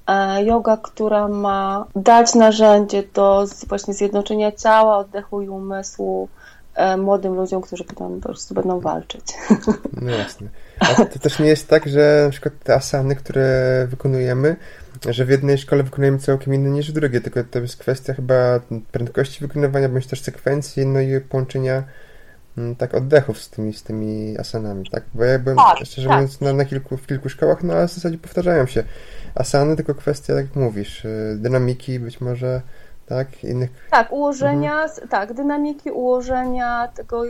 e, 0.06 0.44
yoga, 0.44 0.76
która 0.76 1.28
ma 1.28 1.86
dać 1.96 2.34
narzędzie 2.34 3.02
do 3.14 3.46
właśnie 3.68 3.94
zjednoczenia 3.94 4.52
ciała, 4.52 4.98
oddechu 4.98 5.42
i 5.42 5.48
umysłu, 5.48 6.28
E, 6.74 6.96
młodym 6.96 7.34
ludziom, 7.34 7.62
którzy 7.62 7.84
potem 7.84 8.20
po 8.20 8.28
prostu 8.28 8.54
będą 8.54 8.80
walczyć. 8.80 9.24
No 10.02 10.10
jasne. 10.10 10.48
A 10.80 11.04
to 11.04 11.18
też 11.18 11.38
nie 11.38 11.46
jest 11.46 11.68
tak, 11.68 11.88
że 11.88 12.22
na 12.24 12.30
przykład 12.30 12.54
te 12.64 12.74
asany, 12.74 13.16
które 13.16 13.86
wykonujemy, 13.90 14.56
że 15.10 15.24
w 15.24 15.28
jednej 15.28 15.58
szkole 15.58 15.82
wykonujemy 15.82 16.18
całkiem 16.18 16.54
inne 16.54 16.70
niż 16.70 16.90
w 16.90 16.94
drugiej, 16.94 17.22
tylko 17.22 17.44
to 17.44 17.58
jest 17.58 17.76
kwestia 17.76 18.14
chyba 18.14 18.60
prędkości 18.92 19.40
wykonywania, 19.40 19.88
bądź 19.88 20.06
też 20.06 20.20
sekwencji, 20.20 20.86
no 20.86 21.00
i 21.00 21.20
połączenia 21.20 21.82
tak 22.78 22.94
oddechów 22.94 23.42
z 23.42 23.50
tymi, 23.50 23.72
z 23.72 23.82
tymi 23.82 24.38
asanami, 24.38 24.90
tak? 24.90 25.04
Bo 25.14 25.24
ja 25.24 25.38
byłem, 25.38 25.56
tak, 25.56 25.86
szczerze 25.86 26.08
tak. 26.08 26.16
mówiąc, 26.16 26.40
na, 26.40 26.52
na 26.52 26.64
kilku, 26.64 26.96
w 26.96 27.06
kilku 27.06 27.28
szkołach, 27.28 27.62
no 27.62 27.74
ale 27.74 27.88
w 27.88 27.92
zasadzie 27.92 28.18
powtarzają 28.18 28.66
się 28.66 28.84
asany, 29.34 29.76
tylko 29.76 29.94
kwestia, 29.94 30.34
jak 30.34 30.56
mówisz, 30.56 31.04
y, 31.04 31.36
dynamiki 31.38 32.00
być 32.00 32.20
może 32.20 32.60
tak? 33.06 33.44
Innych... 33.44 33.70
Tak, 33.90 34.12
ułożenia, 34.12 34.82
mhm. 34.82 35.08
tak, 35.08 35.32
dynamiki 35.32 35.90
ułożenia 35.90 36.88
tego, 36.94 37.24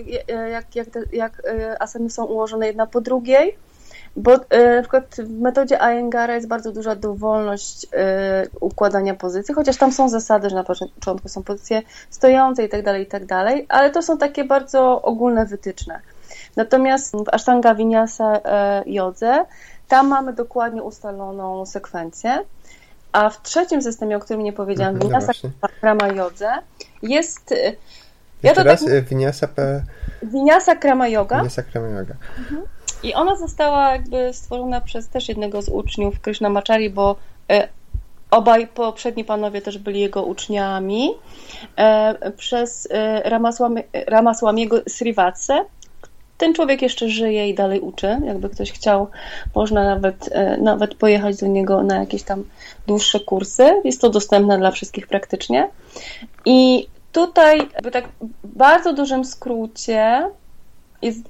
jak, 0.50 0.76
jak, 0.76 0.88
te, 0.88 1.00
jak 1.12 1.42
e, 1.46 1.82
asany 1.82 2.10
są 2.10 2.24
ułożone 2.24 2.66
jedna 2.66 2.86
po 2.86 3.00
drugiej, 3.00 3.58
bo 4.16 4.34
e, 4.50 4.76
na 4.76 4.82
przykład 4.82 5.16
w 5.18 5.40
metodzie 5.40 5.76
Iyengar'a 5.76 6.30
jest 6.32 6.48
bardzo 6.48 6.72
duża 6.72 6.96
dowolność 6.96 7.86
e, 7.92 8.46
układania 8.60 9.14
pozycji, 9.14 9.54
chociaż 9.54 9.76
tam 9.76 9.92
są 9.92 10.08
zasady, 10.08 10.50
że 10.50 10.56
na 10.56 10.64
początku 10.64 11.28
są 11.28 11.42
pozycje 11.42 11.82
stojące 12.10 12.64
i 12.64 12.68
tak 12.68 12.82
dalej, 12.82 13.02
i 13.02 13.06
tak 13.06 13.26
dalej, 13.26 13.66
ale 13.68 13.90
to 13.90 14.02
są 14.02 14.18
takie 14.18 14.44
bardzo 14.44 15.02
ogólne 15.02 15.46
wytyczne. 15.46 16.00
Natomiast 16.56 17.16
w 17.16 17.28
Ashtanga 17.32 17.74
Vinyasa 17.74 18.40
Jodze 18.86 19.44
tam 19.88 20.08
mamy 20.08 20.32
dokładnie 20.32 20.82
ustaloną 20.82 21.66
sekwencję, 21.66 22.38
a 23.12 23.30
w 23.30 23.42
trzecim 23.42 23.82
systemie, 23.82 24.16
o 24.16 24.20
którym 24.20 24.42
nie 24.42 24.52
powiedziałam, 24.52 24.94
mhm, 24.94 25.10
Vinyasa 25.10 25.32
no 25.62 25.68
Krama 25.80 26.08
Jodze, 26.08 26.52
jest... 27.02 27.54
Ja 28.44 28.54
to 28.54 28.62
raz, 28.62 28.84
tak... 28.84 29.04
Vinyasa... 29.04 29.48
Vinyasa 30.22 30.76
Krama 30.76 31.08
Yoga. 31.08 31.36
Vinyasa 31.36 31.62
Krama 31.62 31.88
Yoga. 31.88 32.14
Mhm. 32.38 32.62
I 33.02 33.14
ona 33.14 33.36
została 33.36 33.90
jakby 33.90 34.32
stworzona 34.32 34.80
przez 34.80 35.08
też 35.08 35.28
jednego 35.28 35.62
z 35.62 35.68
uczniów 35.68 36.20
Krishnamachari, 36.20 36.90
bo 36.90 37.16
y, 37.52 37.68
obaj 38.30 38.66
poprzedni 38.66 39.24
panowie 39.24 39.62
też 39.62 39.78
byli 39.78 40.00
jego 40.00 40.22
uczniami, 40.22 41.10
y, 42.24 42.30
przez 42.30 42.88
Ramaswamiego 44.06 44.76
Srivatse, 44.88 45.64
ten 46.38 46.54
człowiek 46.54 46.82
jeszcze 46.82 47.08
żyje 47.08 47.48
i 47.48 47.54
dalej 47.54 47.80
uczy. 47.80 48.18
Jakby 48.24 48.48
ktoś 48.48 48.72
chciał, 48.72 49.08
można 49.54 49.84
nawet, 49.84 50.28
e, 50.32 50.56
nawet 50.56 50.94
pojechać 50.94 51.36
do 51.36 51.46
niego 51.46 51.82
na 51.82 51.96
jakieś 51.96 52.22
tam 52.22 52.44
dłuższe 52.86 53.20
kursy. 53.20 53.80
Jest 53.84 54.00
to 54.00 54.10
dostępne 54.10 54.58
dla 54.58 54.70
wszystkich 54.70 55.06
praktycznie. 55.06 55.68
I 56.44 56.86
tutaj, 57.14 57.58
jakby 57.58 57.90
tak 57.90 58.08
bardzo 58.44 58.92
dużym 58.92 59.24
skrócie, 59.24 60.30
jest, 61.02 61.20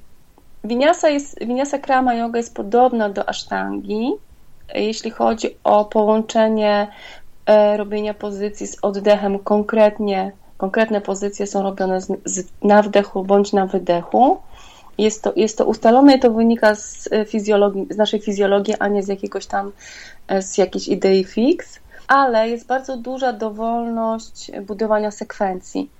winiasa, 0.64 1.08
jest, 1.08 1.44
winiasa 1.44 1.78
krama 1.78 2.14
yoga 2.14 2.38
jest 2.38 2.54
podobna 2.54 3.08
do 3.08 3.28
asztangi, 3.28 4.12
jeśli 4.74 5.10
chodzi 5.10 5.56
o 5.64 5.84
połączenie 5.84 6.88
e, 7.46 7.76
robienia 7.76 8.14
pozycji 8.14 8.66
z 8.66 8.76
oddechem 8.82 9.38
konkretnie. 9.38 10.32
Konkretne 10.56 11.00
pozycje 11.00 11.46
są 11.46 11.62
robione 11.62 12.00
z, 12.00 12.12
z, 12.24 12.48
na 12.62 12.82
wdechu 12.82 13.24
bądź 13.24 13.52
na 13.52 13.66
wydechu. 13.66 14.38
Jest 14.98 15.22
to, 15.22 15.32
jest 15.36 15.58
to 15.58 15.64
ustalone 15.64 16.16
i 16.16 16.20
to 16.20 16.30
wynika 16.30 16.74
z, 16.74 17.08
e, 17.12 17.24
fizjologii, 17.24 17.86
z 17.90 17.96
naszej 17.96 18.20
fizjologii, 18.20 18.74
a 18.78 18.88
nie 18.88 19.02
z 19.02 19.08
jakiegoś 19.08 19.46
tam, 19.46 19.72
e, 20.28 20.42
z 20.42 20.58
jakiejś 20.58 20.88
idei 20.88 21.24
fix, 21.24 21.80
ale 22.08 22.48
jest 22.48 22.66
bardzo 22.66 22.96
duża 22.96 23.32
dowolność 23.32 24.50
budowania 24.60 25.10
sekwencji. 25.10 25.90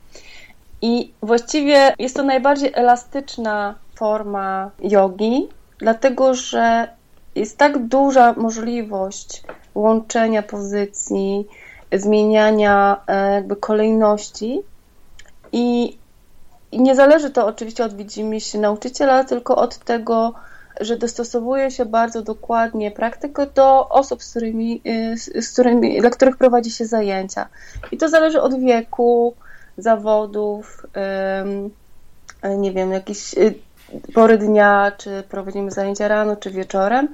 I 0.82 1.12
właściwie 1.22 1.94
jest 1.98 2.16
to 2.16 2.22
najbardziej 2.22 2.72
elastyczna 2.74 3.74
forma 3.94 4.70
jogi, 4.80 5.48
dlatego 5.78 6.34
że 6.34 6.88
jest 7.34 7.58
tak 7.58 7.78
duża 7.78 8.32
możliwość 8.32 9.42
łączenia 9.74 10.42
pozycji, 10.42 11.46
zmieniania 11.92 13.00
e, 13.06 13.34
jakby 13.34 13.56
kolejności 13.56 14.62
i 15.52 15.96
i 16.74 16.82
nie 16.82 16.94
zależy 16.94 17.30
to 17.30 17.46
oczywiście 17.46 17.84
od 17.84 17.96
widzimisię 17.96 18.58
nauczyciela, 18.58 19.24
tylko 19.24 19.56
od 19.56 19.78
tego, 19.78 20.34
że 20.80 20.96
dostosowuje 20.96 21.70
się 21.70 21.84
bardzo 21.84 22.22
dokładnie 22.22 22.90
praktykę 22.90 23.46
do 23.46 23.88
osób, 23.88 24.22
z 24.22 24.30
którymi, 24.30 24.82
y, 25.36 25.42
z 25.42 25.52
którymi, 25.52 26.00
dla 26.00 26.10
których 26.10 26.36
prowadzi 26.36 26.70
się 26.70 26.86
zajęcia. 26.86 27.48
I 27.92 27.96
to 27.96 28.08
zależy 28.08 28.40
od 28.40 28.60
wieku, 28.60 29.34
zawodów, 29.78 30.86
nie 32.58 32.72
wiem, 32.72 32.92
jakieś 32.92 33.34
y, 33.34 33.54
pory 34.14 34.38
dnia, 34.38 34.92
czy 34.98 35.22
prowadzimy 35.28 35.70
zajęcia 35.70 36.08
rano, 36.08 36.36
czy 36.36 36.50
wieczorem. 36.50 37.08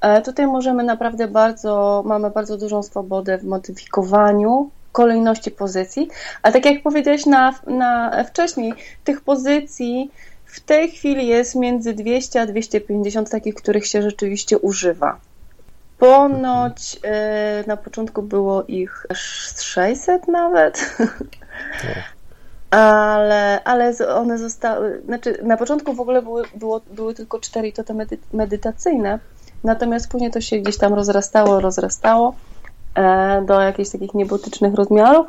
E, 0.00 0.22
tutaj 0.22 0.46
możemy 0.46 0.84
naprawdę 0.84 1.28
bardzo, 1.28 2.02
mamy 2.06 2.30
bardzo 2.30 2.56
dużą 2.56 2.82
swobodę 2.82 3.38
w 3.38 3.44
modyfikowaniu 3.44 4.70
kolejności 4.92 5.50
pozycji, 5.50 6.08
a 6.42 6.52
tak 6.52 6.66
jak 6.66 6.82
powiedziałeś 6.82 7.26
na, 7.26 7.54
na 7.66 8.24
wcześniej, 8.24 8.72
tych 9.04 9.20
pozycji 9.20 10.10
w 10.50 10.60
tej 10.60 10.90
chwili 10.90 11.26
jest 11.26 11.54
między 11.54 11.94
200 11.94 12.40
a 12.40 12.46
250 12.46 13.30
takich, 13.30 13.54
których 13.54 13.86
się 13.86 14.02
rzeczywiście 14.02 14.58
używa. 14.58 15.18
Ponoć 15.98 17.00
na 17.66 17.76
początku 17.76 18.22
było 18.22 18.64
ich 18.64 19.06
600 19.14 20.28
nawet. 20.28 20.80
ale, 22.70 23.64
ale 23.64 23.92
one 24.14 24.38
zostały, 24.38 25.02
znaczy 25.04 25.38
na 25.42 25.56
początku 25.56 25.92
w 25.92 26.00
ogóle 26.00 26.22
były, 26.22 26.42
było, 26.54 26.80
były 26.90 27.14
tylko 27.14 27.40
cztery 27.40 27.72
to 27.72 27.84
te 27.84 27.94
medy, 27.94 28.18
medytacyjne, 28.32 29.18
natomiast 29.64 30.10
później 30.10 30.30
to 30.30 30.40
się 30.40 30.58
gdzieś 30.58 30.78
tam 30.78 30.94
rozrastało, 30.94 31.60
rozrastało 31.60 32.34
e, 32.94 33.42
do 33.46 33.60
jakichś 33.60 33.90
takich 33.90 34.14
niebotycznych 34.14 34.74
rozmiarów, 34.74 35.26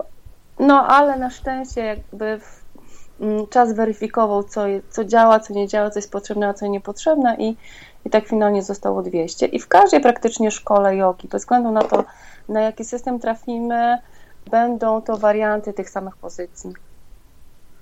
no 0.60 0.88
ale 0.88 1.20
na 1.20 1.30
szczęście 1.30 1.82
jakby 1.82 2.40
w, 2.40 2.61
czas 3.50 3.74
weryfikował, 3.74 4.44
co, 4.44 4.62
co 4.90 5.06
działa, 5.06 5.40
co 5.40 5.54
nie 5.54 5.68
działa, 5.68 5.90
co 5.90 6.00
jest 6.00 6.12
potrzebne, 6.12 6.48
a 6.48 6.54
co 6.54 6.68
niepotrzebne 6.68 7.36
i, 7.36 7.58
i 8.06 8.10
tak 8.10 8.28
finalnie 8.28 8.64
zostało 8.64 9.02
200. 9.02 9.46
I 9.46 9.60
w 9.60 9.68
każdej 9.68 10.02
praktycznie 10.02 10.52
szkole 10.52 10.96
jogi, 10.96 11.28
bez 11.28 11.42
względu 11.42 11.72
na 11.72 11.82
to, 11.82 12.04
na 12.50 12.62
jaki 12.62 12.86
system 12.86 13.20
trafimy, 13.20 13.98
będą 14.52 15.02
to 15.02 15.18
warianty 15.18 15.74
tych 15.74 15.90
samych 15.90 16.18
pozycji. 16.18 16.74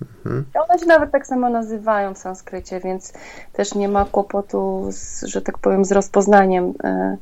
Mhm. 0.02 0.44
One 0.68 0.78
się 0.78 0.86
nawet 0.86 1.10
tak 1.10 1.26
samo 1.26 1.48
nazywają 1.48 2.14
w 2.14 2.18
sanskrycie, 2.18 2.80
więc 2.80 3.12
też 3.52 3.74
nie 3.74 3.88
ma 3.88 4.04
kłopotu, 4.04 4.86
z, 4.90 5.22
że 5.22 5.42
tak 5.42 5.58
powiem, 5.58 5.84
z 5.84 5.92
rozpoznaniem, 5.92 6.74
e, 6.84 7.16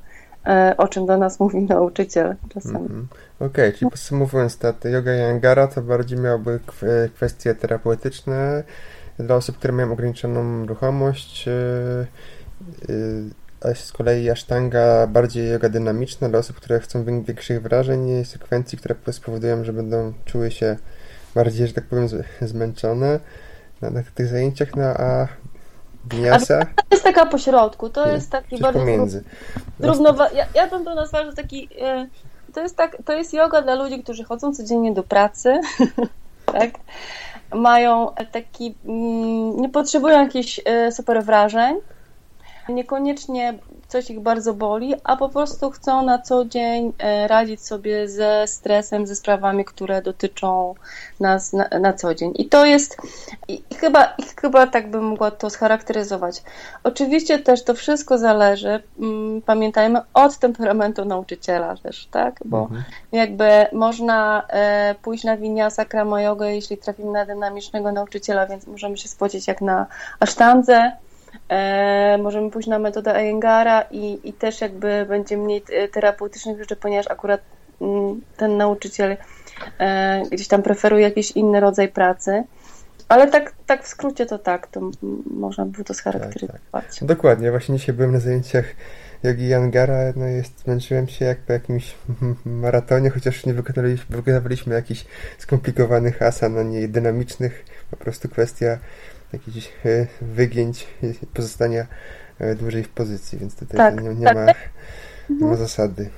o 0.77 0.89
czym 0.89 1.07
do 1.07 1.19
nas 1.19 1.41
mówi 1.41 1.63
nauczyciel 1.63 2.37
czasem. 2.49 2.77
Mhm. 2.77 3.09
Okej, 3.41 3.49
okay, 3.49 3.73
czyli 3.73 3.91
podsumowując, 3.91 4.59
ta 4.59 4.89
yoga 4.89 5.13
Yangara 5.13 5.67
to 5.67 5.83
bardziej 5.83 6.19
miałoby 6.19 6.61
kwestie 7.15 7.55
terapeutyczne 7.55 8.65
dla 9.19 9.37
osób, 9.37 9.59
które 9.59 9.73
mają 9.73 9.93
ograniczoną 9.93 10.67
ruchomość, 10.67 11.49
e, 11.49 12.07
a 13.61 13.75
z 13.75 13.93
kolei 13.93 14.31
Ashtanga 14.31 15.07
bardziej 15.07 15.51
yoga 15.51 15.69
dynamiczna 15.69 16.29
dla 16.29 16.39
osób, 16.39 16.57
które 16.57 16.81
chcą 16.81 17.05
większych 17.05 17.63
wrażeń 17.63 18.09
i 18.09 18.25
sekwencji, 18.25 18.79
które 18.79 18.95
spowodują, 19.11 19.65
że 19.65 19.73
będą 19.73 20.13
czuły 20.25 20.51
się 20.51 20.77
bardziej, 21.35 21.67
że 21.67 21.73
tak 21.73 21.85
powiem, 21.85 22.09
zmęczone 22.41 23.21
na, 23.81 23.91
na 23.91 24.03
tych 24.15 24.27
zajęciach, 24.27 24.77
no 24.77 24.83
a 24.85 25.29
Vinyasa? 26.05 26.65
To 26.65 26.83
jest 26.91 27.05
taka 27.05 27.27
pośrodku, 27.27 27.91
to 27.91 28.09
jest 28.09 28.31
taki 28.31 28.59
bardzo... 28.59 28.81
Pomiędzy. 28.81 29.25
Równowa- 29.81 30.35
ja, 30.35 30.47
ja 30.55 30.67
bym 30.67 30.85
to 30.85 30.95
nazwała, 30.95 31.25
że 31.25 31.33
taki... 31.33 31.69
E, 31.81 32.07
to 32.55 32.61
jest, 32.61 32.77
tak, 32.77 32.97
to 33.05 33.13
jest 33.13 33.35
yoga 33.35 33.63
dla 33.63 33.75
ludzi, 33.75 34.03
którzy 34.03 34.25
chodzą 34.25 34.55
codziennie 34.55 34.95
do 34.95 35.03
pracy, 35.03 35.61
tak? 36.53 36.71
Mają 37.55 38.15
taki... 38.33 38.75
Mm, 38.85 39.61
nie 39.61 39.69
potrzebują 39.69 40.19
jakichś 40.21 40.61
e, 40.65 40.93
super 40.93 41.25
wrażeń, 41.25 41.77
niekoniecznie 42.69 43.59
coś 43.89 44.11
ich 44.11 44.21
bardzo 44.21 44.55
boli, 44.55 44.95
a 45.05 45.17
po 45.17 45.29
prostu 45.29 45.71
chcą 45.71 46.05
na 46.05 46.19
co 46.19 46.45
dzień 46.45 46.93
e, 46.99 47.29
radzić 47.29 47.67
sobie 47.67 48.09
ze 48.09 48.47
stresem, 48.47 49.07
ze 49.07 49.17
sprawami, 49.17 49.65
które 49.65 50.03
dotyczą 50.03 50.75
nas 51.21 51.53
na, 51.53 51.69
na 51.81 51.93
co 51.93 52.15
dzień. 52.15 52.33
I 52.35 52.49
to 52.49 52.67
jest, 52.67 52.97
i 53.49 53.63
chyba, 53.77 54.05
i 54.05 54.23
chyba 54.41 54.67
tak 54.67 54.91
bym 54.91 55.05
mogła 55.05 55.31
to 55.31 55.51
scharakteryzować. 55.51 56.43
Oczywiście 56.85 57.39
też 57.39 57.65
to 57.65 57.75
wszystko 57.75 58.19
zależy, 58.19 58.83
mm, 58.99 59.43
pamiętajmy, 59.43 60.01
od 60.15 60.39
temperamentu 60.39 61.05
nauczyciela 61.05 61.77
też, 61.77 62.07
tak? 62.07 62.41
Bo 62.45 62.61
mhm. 62.61 62.83
jakby 63.13 63.67
można 63.73 64.43
e, 64.49 64.95
pójść 65.03 65.25
na 65.25 65.37
winiasa, 65.37 65.85
krama 65.85 66.23
yoga, 66.23 66.47
jeśli 66.47 66.79
trafimy 66.79 67.13
na 67.13 67.27
dynamicznego 67.27 67.93
nauczyciela, 67.93 68.47
więc 68.47 68.67
możemy 68.67 68.97
się 68.97 69.09
spodziewać 69.09 69.49
jak 69.49 69.61
na 69.61 69.87
asztandze, 70.21 70.93
E, 71.49 72.19
możemy 72.23 72.51
pójść 72.51 72.69
na 72.69 72.79
metodę 72.79 73.15
Ayengara 73.15 73.83
i, 73.91 74.21
i 74.25 74.33
też 74.33 74.61
jakby 74.61 75.07
będzie 75.09 75.37
mniej 75.37 75.63
terapeutycznych 75.93 76.59
rzeczy, 76.59 76.77
ponieważ 76.77 77.11
akurat 77.11 77.41
mm, 77.81 78.21
ten 78.37 78.57
nauczyciel 78.57 79.17
e, 79.79 80.23
gdzieś 80.31 80.49
tam 80.49 80.63
preferuje 80.63 81.03
jakiś 81.03 81.31
inny 81.31 81.61
rodzaj 81.61 81.89
pracy. 81.89 82.45
Ale 83.09 83.27
tak, 83.31 83.53
tak 83.67 83.85
w 83.85 83.89
skrócie 83.89 84.27
to 84.27 84.39
tak, 84.39 84.67
to 84.67 84.81
można 85.27 85.67
by 85.67 85.85
to 85.85 85.95
scharakteryzować. 85.95 86.61
Tak, 86.73 86.95
tak. 86.95 87.09
Dokładnie, 87.09 87.51
właśnie 87.51 87.79
dzisiaj 87.79 87.95
byłem 87.95 88.13
na 88.13 88.21
zajęciach 88.21 88.65
jogi 89.23 89.49
Yangara, 89.49 90.13
no 90.17 90.27
jest, 90.27 90.63
zmęczyłem 90.65 91.09
się 91.09 91.25
jak 91.25 91.39
po 91.39 91.53
jakimś 91.53 91.95
maratonie, 92.45 93.11
chociaż 93.11 93.47
nie 93.47 93.55
wykonaliśmy, 93.55 94.17
wykonywaliśmy 94.17 94.75
jakichś 94.75 95.05
skomplikowanych 95.39 96.23
asan, 96.23 96.59
a 96.59 96.63
nie 96.63 96.89
dynamicznych, 96.89 97.65
po 97.91 97.97
prostu 97.97 98.29
kwestia 98.29 98.79
jakichś 99.33 99.69
e, 99.85 100.07
wygięć, 100.21 100.87
pozostania 101.35 101.87
e, 102.39 102.55
dłużej 102.55 102.85
w 102.85 102.89
pozycji, 102.89 103.39
więc 103.39 103.57
tutaj 103.57 103.77
tak, 103.77 104.03
nie, 104.03 104.15
nie, 104.15 104.27
tak. 104.27 104.37
ma, 104.37 104.45
nie 104.45 104.55
ma 105.29 105.47
mhm. 105.47 105.57
zasady. 105.57 106.11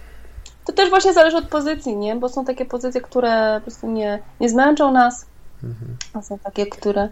To 0.64 0.72
też 0.72 0.90
właśnie 0.90 1.12
zależy 1.12 1.36
od 1.36 1.48
pozycji, 1.48 1.96
nie? 1.96 2.16
Bo 2.16 2.28
są 2.28 2.44
takie 2.44 2.64
pozycje, 2.64 3.00
które 3.00 3.54
po 3.54 3.60
prostu 3.60 3.90
nie, 3.90 4.18
nie 4.40 4.48
zmęczą 4.48 4.92
nas, 4.92 5.26
mhm. 5.62 5.96
a 6.12 6.22
są 6.22 6.38
takie, 6.38 6.66
które, 6.66 7.08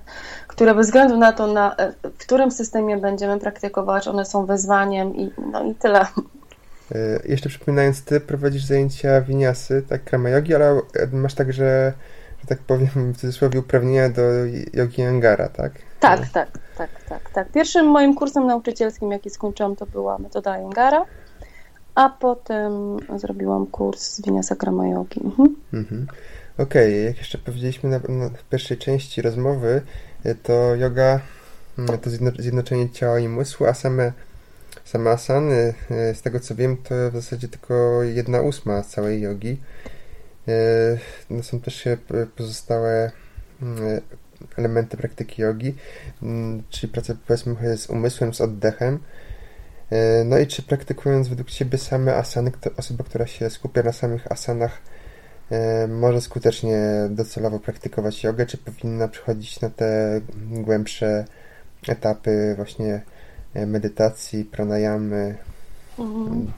które 0.47 0.75
bez 0.75 0.87
względu 0.87 1.17
na 1.17 1.33
to, 1.33 1.47
na, 1.47 1.77
e, 1.77 1.93
w 2.03 2.19
którym 2.19 2.51
systemie 2.51 2.97
będziemy 2.97 3.41
praktykować, 3.41 4.09
one 4.09 4.25
są 4.25 4.47
wyzwaniem 4.47 5.17
i, 5.17 5.33
no 5.53 5.65
i 5.65 5.75
tyle. 5.75 6.07
Jeszcze 7.25 7.49
przypominając, 7.49 8.05
ty 8.05 8.21
prowadzisz 8.21 8.65
zajęcia 8.65 9.21
winiasy, 9.21 9.83
tak, 9.89 10.05
krama 10.05 10.29
jogi, 10.29 10.55
ale 10.55 10.81
masz 11.13 11.35
także 11.35 11.93
tak 12.49 12.59
powiem, 12.59 13.13
w 13.13 13.17
cudzysłowie 13.17 13.61
uprawnienia 13.61 14.09
do 14.09 14.23
jogi 14.73 15.03
Angara, 15.03 15.49
tak? 15.49 15.73
Tak, 16.01 16.29
tak, 16.29 16.49
tak, 16.77 16.91
tak, 17.09 17.31
tak. 17.31 17.53
Pierwszym 17.53 17.87
moim 17.87 18.15
kursem 18.15 18.47
nauczycielskim, 18.47 19.11
jaki 19.11 19.31
skończyłam, 19.31 19.77
to 19.77 19.87
była 19.87 20.19
metoda 20.19 20.53
Angara, 20.53 21.05
a 21.95 22.09
potem 22.09 22.97
zrobiłam 23.17 23.67
kurs 23.67 24.03
z 24.03 24.23
Vinyasa 24.23 24.57
Krama 24.57 24.89
Yogi. 24.89 25.21
Mhm. 25.25 25.57
Mhm. 25.73 26.07
Okej, 26.59 26.93
okay. 26.93 27.05
jak 27.05 27.19
jeszcze 27.19 27.39
powiedzieliśmy 27.39 27.91
na, 27.91 28.01
na, 28.09 28.29
w 28.29 28.45
pierwszej 28.45 28.79
części 28.79 29.23
rozmowy, 29.23 29.83
to 30.43 30.75
yoga 30.75 31.21
mm, 31.79 31.99
to 31.99 32.11
zjednoczenie 32.39 32.91
ciała 32.91 33.19
i 33.19 33.27
umysłu, 33.27 33.67
a 33.67 33.75
same, 33.75 34.13
same 34.85 35.11
asany, 35.11 35.75
z 35.91 36.23
tego 36.23 36.41
co 36.41 36.55
wiem, 36.55 36.77
to 36.77 36.95
w 37.11 37.15
zasadzie 37.15 37.49
tylko 37.49 38.03
jedna 38.03 38.41
ósma 38.41 38.83
całej 38.83 39.21
jogi. 39.21 39.61
E, 40.49 40.53
no 41.31 41.43
są 41.43 41.61
też 41.61 41.89
pozostałe 42.37 43.11
mm, 43.63 44.01
elementy 44.57 44.97
praktyki 44.97 45.43
jogi, 45.43 45.75
mm, 46.23 46.63
czyli 46.69 46.93
praca 46.93 47.15
powiedzmy 47.27 47.77
z 47.77 47.91
umysłem, 47.91 48.35
z 48.35 48.41
oddechem. 48.41 48.99
E, 49.91 50.25
no 50.25 50.39
i 50.39 50.47
czy 50.47 50.63
praktykując 50.63 51.29
według 51.29 51.51
Ciebie 51.51 51.79
same 51.79 52.17
asany, 52.17 52.53
osoba, 52.77 53.05
która 53.05 53.27
się 53.27 53.51
skupia 53.51 53.83
na 53.83 53.93
samych 53.93 54.33
asanach, 54.33 54.79
e, 55.51 55.87
może 55.87 56.21
skutecznie 56.21 56.79
docelowo 57.11 57.59
praktykować 57.59 58.25
jogę, 58.25 58.47
czy 58.47 58.59
powinna 58.59 59.09
przychodzić 59.09 59.61
na 59.61 59.71
te 59.71 60.21
głębsze 60.51 61.25
etapy 61.89 62.55
właśnie 62.57 63.03
medytacji, 63.55 64.45
pranayamy? 64.45 65.37
Mhm. 65.99 66.53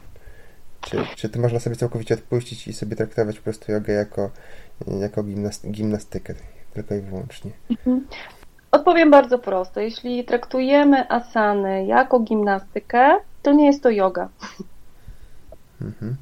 Czy, 0.81 0.97
czy 1.15 1.29
to 1.29 1.39
można 1.39 1.59
sobie 1.59 1.75
całkowicie 1.75 2.13
odpuścić 2.13 2.67
i 2.67 2.73
sobie 2.73 2.95
traktować 2.95 3.37
po 3.37 3.43
prostu 3.43 3.71
jogę 3.71 3.93
jako, 3.93 4.31
jako 5.01 5.23
gimnastykę, 5.71 6.33
tylko 6.73 6.95
i 6.95 7.01
wyłącznie? 7.01 7.51
Mhm. 7.69 8.07
Odpowiem 8.71 9.11
bardzo 9.11 9.39
prosto. 9.39 9.79
Jeśli 9.79 10.25
traktujemy 10.25 11.09
asany 11.09 11.85
jako 11.85 12.19
gimnastykę, 12.19 13.17
to 13.43 13.51
nie 13.51 13.65
jest 13.65 13.83
to 13.83 13.89
yoga. 13.89 14.29
Mhm. 15.81 16.15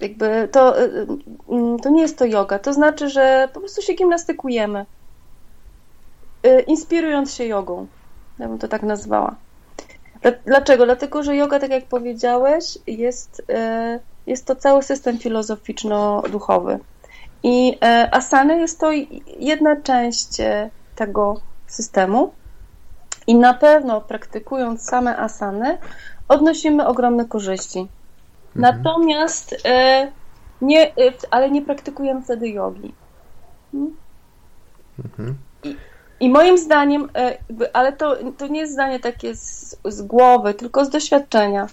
Jakby 0.00 0.48
to, 0.52 0.82
y, 0.82 0.84
y, 0.84 1.82
to 1.82 1.90
nie 1.90 2.02
jest 2.02 2.18
to 2.18 2.24
yoga. 2.24 2.58
To 2.58 2.72
znaczy, 2.72 3.08
że 3.08 3.48
po 3.52 3.60
prostu 3.60 3.82
się 3.82 3.94
gimnastykujemy. 3.94 4.86
Y, 6.46 6.60
inspirując 6.60 7.34
się 7.34 7.44
jogą. 7.44 7.86
Ja 8.38 8.48
bym 8.48 8.58
to 8.58 8.68
tak 8.68 8.82
nazwała. 8.82 9.36
Dlaczego? 10.46 10.84
Dlatego, 10.84 11.22
że 11.22 11.36
yoga, 11.36 11.58
tak 11.60 11.70
jak 11.70 11.84
powiedziałeś, 11.84 12.78
jest, 12.86 13.42
jest 14.26 14.46
to 14.46 14.56
cały 14.56 14.82
system 14.82 15.18
filozoficzno-duchowy. 15.18 16.78
I 17.42 17.78
e, 17.82 18.08
asany 18.14 18.58
jest 18.58 18.80
to 18.80 18.90
jedna 19.38 19.76
część 19.76 20.40
e, 20.40 20.70
tego 20.94 21.40
systemu. 21.66 22.32
I 23.26 23.34
na 23.34 23.54
pewno 23.54 24.00
praktykując 24.00 24.82
same 24.82 25.16
asany, 25.16 25.78
odnosimy 26.28 26.86
ogromne 26.86 27.24
korzyści. 27.24 27.78
Mhm. 27.78 27.88
Natomiast 28.54 29.56
nie, 30.60 30.92
ale 31.30 31.50
nie 31.50 31.62
praktykujemy 31.62 32.22
wtedy 32.22 32.48
jogi. 32.48 32.94
Hmm? 33.72 33.96
Mhm. 35.04 35.36
I, 35.64 35.76
i 36.20 36.30
moim 36.30 36.58
zdaniem, 36.58 37.08
e, 37.16 37.38
ale 37.72 37.92
to, 37.92 38.16
to 38.38 38.46
nie 38.46 38.60
jest 38.60 38.72
zdanie 38.72 39.00
takie 39.00 39.36
z, 39.36 39.76
z 39.84 40.02
głowy, 40.02 40.54
tylko 40.54 40.84
z 40.84 40.90
doświadczenia. 40.90 41.66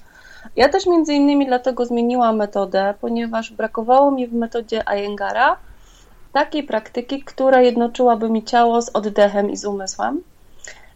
Ja 0.55 0.69
też 0.69 0.87
między 0.87 1.13
innymi 1.13 1.45
dlatego 1.45 1.85
zmieniłam 1.85 2.35
metodę, 2.35 2.93
ponieważ 3.01 3.51
brakowało 3.51 4.11
mi 4.11 4.27
w 4.27 4.33
metodzie 4.33 4.89
Ayengara 4.89 5.57
takiej 6.33 6.63
praktyki, 6.63 7.23
która 7.23 7.61
jednoczyłaby 7.61 8.29
mi 8.29 8.43
ciało 8.43 8.81
z 8.81 8.89
oddechem 8.89 9.51
i 9.51 9.57
z 9.57 9.65
umysłem. 9.65 10.21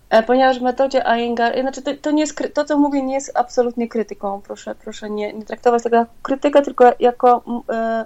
E, 0.10 0.23
ponieważ 0.23 0.60
w 0.60 0.62
metodzie 0.62 1.03
Iyengar, 1.17 1.62
znaczy 1.62 1.81
to, 1.81 1.91
to, 2.01 2.12
nie 2.12 2.21
jest, 2.21 2.43
to, 2.53 2.65
co 2.65 2.77
mówię, 2.77 3.03
nie 3.03 3.13
jest 3.13 3.31
absolutnie 3.38 3.88
krytyką, 3.88 4.41
proszę, 4.41 4.75
proszę 4.75 5.10
nie, 5.10 5.33
nie 5.33 5.45
traktować 5.45 5.83
tego 5.83 5.95
jako 5.95 6.12
krytykę, 6.21 6.62
tylko 6.62 6.91
jako 6.99 7.43
e, 7.69 8.05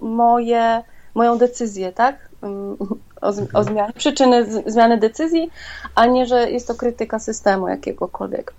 moje, 0.00 0.82
moją 1.14 1.38
decyzję, 1.38 1.92
tak? 1.92 2.28
Mm, 2.42 2.76
o, 3.20 3.58
o 3.58 3.64
zmianie, 3.64 3.92
przyczyny 3.92 4.46
zmiany 4.66 4.98
decyzji, 4.98 5.50
a 5.94 6.06
nie, 6.06 6.26
że 6.26 6.50
jest 6.50 6.68
to 6.68 6.74
krytyka 6.74 7.18
systemu 7.18 7.68
jakiegokolwiek. 7.68 8.52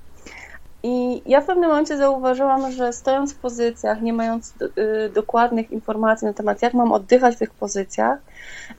I 0.90 1.22
ja 1.26 1.42
w 1.42 1.46
pewnym 1.46 1.70
momencie 1.70 1.98
zauważyłam, 1.98 2.72
że 2.72 2.94
stojąc 2.94 3.34
w 3.34 3.38
pozycjach, 3.38 4.02
nie 4.02 4.14
mając 4.14 4.52
do, 4.52 4.66
y, 4.66 5.10
dokładnych 5.10 5.72
informacji 5.72 6.28
na 6.28 6.34
temat, 6.34 6.62
jak 6.62 6.74
mam 6.74 6.92
oddychać 6.92 7.36
w 7.36 7.40
tych 7.40 7.50
pozycjach, 7.50 8.20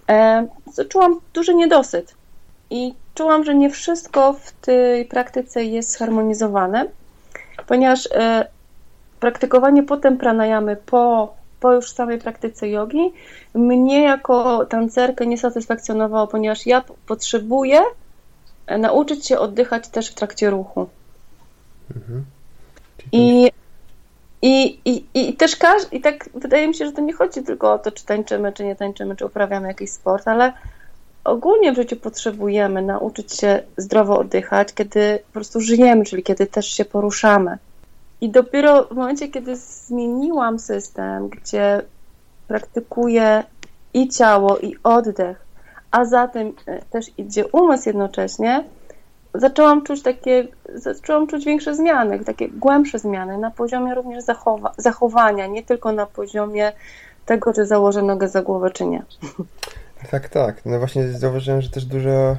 e, 0.08 0.46
czułam 0.88 1.20
duży 1.34 1.54
niedosyt. 1.54 2.14
I 2.70 2.94
czułam, 3.14 3.44
że 3.44 3.54
nie 3.54 3.70
wszystko 3.70 4.32
w 4.32 4.52
tej 4.52 5.04
praktyce 5.04 5.64
jest 5.64 5.98
zharmonizowane, 5.98 6.86
ponieważ 7.66 8.08
e, 8.14 8.46
praktykowanie 9.20 9.82
potem 9.82 10.18
pranayamy 10.18 10.76
po, 10.76 11.34
po 11.60 11.72
już 11.72 11.92
samej 11.92 12.18
praktyce 12.18 12.68
jogi 12.68 13.12
mnie 13.54 14.02
jako 14.02 14.66
tancerkę 14.66 15.26
nie 15.26 15.38
satysfakcjonowało, 15.38 16.26
ponieważ 16.26 16.66
ja 16.66 16.84
potrzebuję 17.06 17.80
e, 18.66 18.78
nauczyć 18.78 19.26
się 19.26 19.38
oddychać 19.38 19.88
też 19.88 20.10
w 20.10 20.14
trakcie 20.14 20.50
ruchu. 20.50 20.88
Mhm. 21.96 22.24
I, 23.12 23.50
i, 24.42 24.78
i, 24.84 25.06
I 25.14 25.36
też 25.36 25.56
każdy, 25.56 25.96
i 25.96 26.00
tak 26.00 26.28
wydaje 26.34 26.68
mi 26.68 26.74
się, 26.74 26.86
że 26.86 26.92
to 26.92 27.00
nie 27.00 27.12
chodzi 27.12 27.42
tylko 27.42 27.72
o 27.72 27.78
to, 27.78 27.92
czy 27.92 28.04
tańczymy, 28.04 28.52
czy 28.52 28.64
nie 28.64 28.76
tańczymy, 28.76 29.16
czy 29.16 29.26
uprawiamy 29.26 29.68
jakiś 29.68 29.90
sport, 29.90 30.28
ale 30.28 30.52
ogólnie 31.24 31.72
w 31.72 31.76
życiu 31.76 31.96
potrzebujemy 31.96 32.82
nauczyć 32.82 33.32
się 33.32 33.62
zdrowo 33.76 34.18
oddychać, 34.18 34.74
kiedy 34.74 35.18
po 35.26 35.32
prostu 35.32 35.60
żyjemy, 35.60 36.04
czyli 36.04 36.22
kiedy 36.22 36.46
też 36.46 36.66
się 36.66 36.84
poruszamy. 36.84 37.58
I 38.20 38.30
dopiero 38.30 38.84
w 38.84 38.90
momencie, 38.90 39.28
kiedy 39.28 39.56
zmieniłam 39.56 40.58
system, 40.58 41.28
gdzie 41.28 41.82
praktykuję 42.48 43.44
i 43.94 44.08
ciało, 44.08 44.58
i 44.58 44.76
oddech, 44.82 45.46
a 45.90 46.04
za 46.04 46.28
tym 46.28 46.52
e, 46.66 46.82
też 46.82 47.06
idzie 47.18 47.46
umysł 47.46 47.88
jednocześnie, 47.88 48.64
zaczęłam 49.34 49.84
czuć 49.84 50.02
takie, 50.02 50.48
zaczęłam 50.74 51.26
czuć 51.26 51.44
większe 51.44 51.74
zmiany, 51.74 52.24
takie 52.24 52.48
głębsze 52.48 52.98
zmiany 52.98 53.38
na 53.38 53.50
poziomie 53.50 53.94
również 53.94 54.24
zachowa 54.24 54.72
zachowania, 54.76 55.46
nie 55.46 55.62
tylko 55.62 55.92
na 55.92 56.06
poziomie 56.06 56.72
tego, 57.26 57.52
czy 57.52 57.66
założę 57.66 58.02
nogę 58.02 58.28
za 58.28 58.42
głowę, 58.42 58.70
czy 58.70 58.86
nie. 58.86 59.02
Tak, 60.10 60.28
tak. 60.28 60.66
No 60.66 60.78
właśnie 60.78 61.08
zauważyłem, 61.08 61.62
że 61.62 61.70
też 61.70 61.84
dużo, 61.84 62.36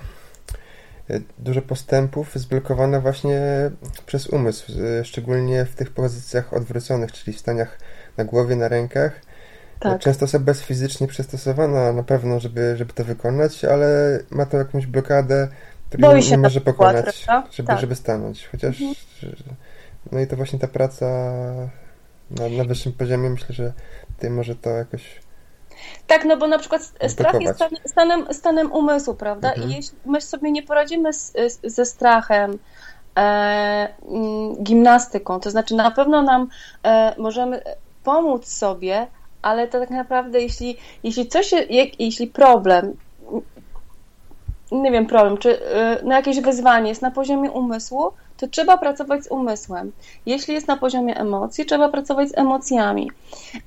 e, 1.09 1.19
dużo 1.37 1.61
postępów 1.61 2.35
zblokowane 2.35 2.99
właśnie 2.99 3.41
przez 4.05 4.27
umysł, 4.27 4.71
e, 4.99 5.05
szczególnie 5.05 5.65
w 5.65 5.75
tych 5.75 5.91
pozycjach 5.91 6.53
odwróconych, 6.53 7.11
czyli 7.11 7.37
w 7.37 7.39
staniach 7.39 7.77
na 8.17 8.23
głowie, 8.25 8.55
na 8.55 8.67
rękach. 8.67 9.21
Tak. 9.79 9.99
Często 9.99 10.25
osoba 10.25 10.51
jest 10.51 10.61
fizycznie 10.61 11.07
przystosowana 11.07 11.93
na 11.93 12.03
pewno, 12.03 12.39
żeby, 12.39 12.77
żeby 12.77 12.93
to 12.93 13.03
wykonać, 13.03 13.65
ale 13.65 14.19
ma 14.29 14.45
to 14.45 14.57
jakąś 14.57 14.85
blokadę, 14.85 15.47
której 15.97 16.23
nie, 16.23 16.29
nie 16.29 16.37
może 16.37 16.61
pokonać, 16.61 17.25
żeby, 17.51 17.67
tak. 17.67 17.79
żeby 17.79 17.95
stanąć. 17.95 18.47
Chociaż 18.47 18.81
mhm. 18.81 18.95
no 20.11 20.19
i 20.19 20.27
to 20.27 20.35
właśnie 20.35 20.59
ta 20.59 20.67
praca 20.67 21.05
na, 22.31 22.49
na 22.57 22.63
wyższym 22.63 22.93
poziomie 22.93 23.29
myślę, 23.29 23.55
że 23.55 23.73
tutaj 24.15 24.29
może 24.29 24.55
to 24.55 24.69
jakoś 24.69 25.21
tak, 26.07 26.25
no 26.25 26.37
bo 26.37 26.47
na 26.47 26.59
przykład 26.59 26.81
strach 27.07 27.41
jest 27.41 27.55
stan, 27.55 27.69
stanem, 27.85 28.33
stanem 28.33 28.71
umysłu, 28.71 29.15
prawda? 29.15 29.49
Mhm. 29.53 29.69
I 29.69 29.75
jeśli 29.75 29.97
my 30.05 30.21
sobie 30.21 30.51
nie 30.51 30.63
poradzimy 30.63 31.13
z, 31.13 31.33
ze 31.63 31.85
strachem, 31.85 32.59
e, 33.17 33.19
mm, 34.11 34.63
gimnastyką, 34.63 35.39
to 35.39 35.51
znaczy 35.51 35.75
na 35.75 35.91
pewno 35.91 36.21
nam 36.21 36.47
e, 36.83 37.15
możemy 37.17 37.61
pomóc 38.03 38.47
sobie, 38.47 39.07
ale 39.41 39.67
to 39.67 39.79
tak 39.79 39.89
naprawdę 39.89 40.41
jeśli, 40.41 40.77
jeśli 41.03 41.27
coś, 41.27 41.51
jeśli 41.99 42.27
problem 42.27 42.97
nie 44.71 44.91
wiem, 44.91 45.05
problem, 45.05 45.37
czy 45.37 45.65
e, 45.65 46.03
na 46.03 46.15
jakieś 46.15 46.39
wyzwanie 46.41 46.89
jest 46.89 47.01
na 47.01 47.11
poziomie 47.11 47.51
umysłu, 47.51 48.11
to 48.37 48.47
trzeba 48.47 48.77
pracować 48.77 49.23
z 49.23 49.31
umysłem. 49.31 49.91
Jeśli 50.25 50.53
jest 50.53 50.67
na 50.67 50.77
poziomie 50.77 51.17
emocji, 51.17 51.65
trzeba 51.65 51.89
pracować 51.89 52.29
z 52.29 52.37
emocjami. 52.37 53.11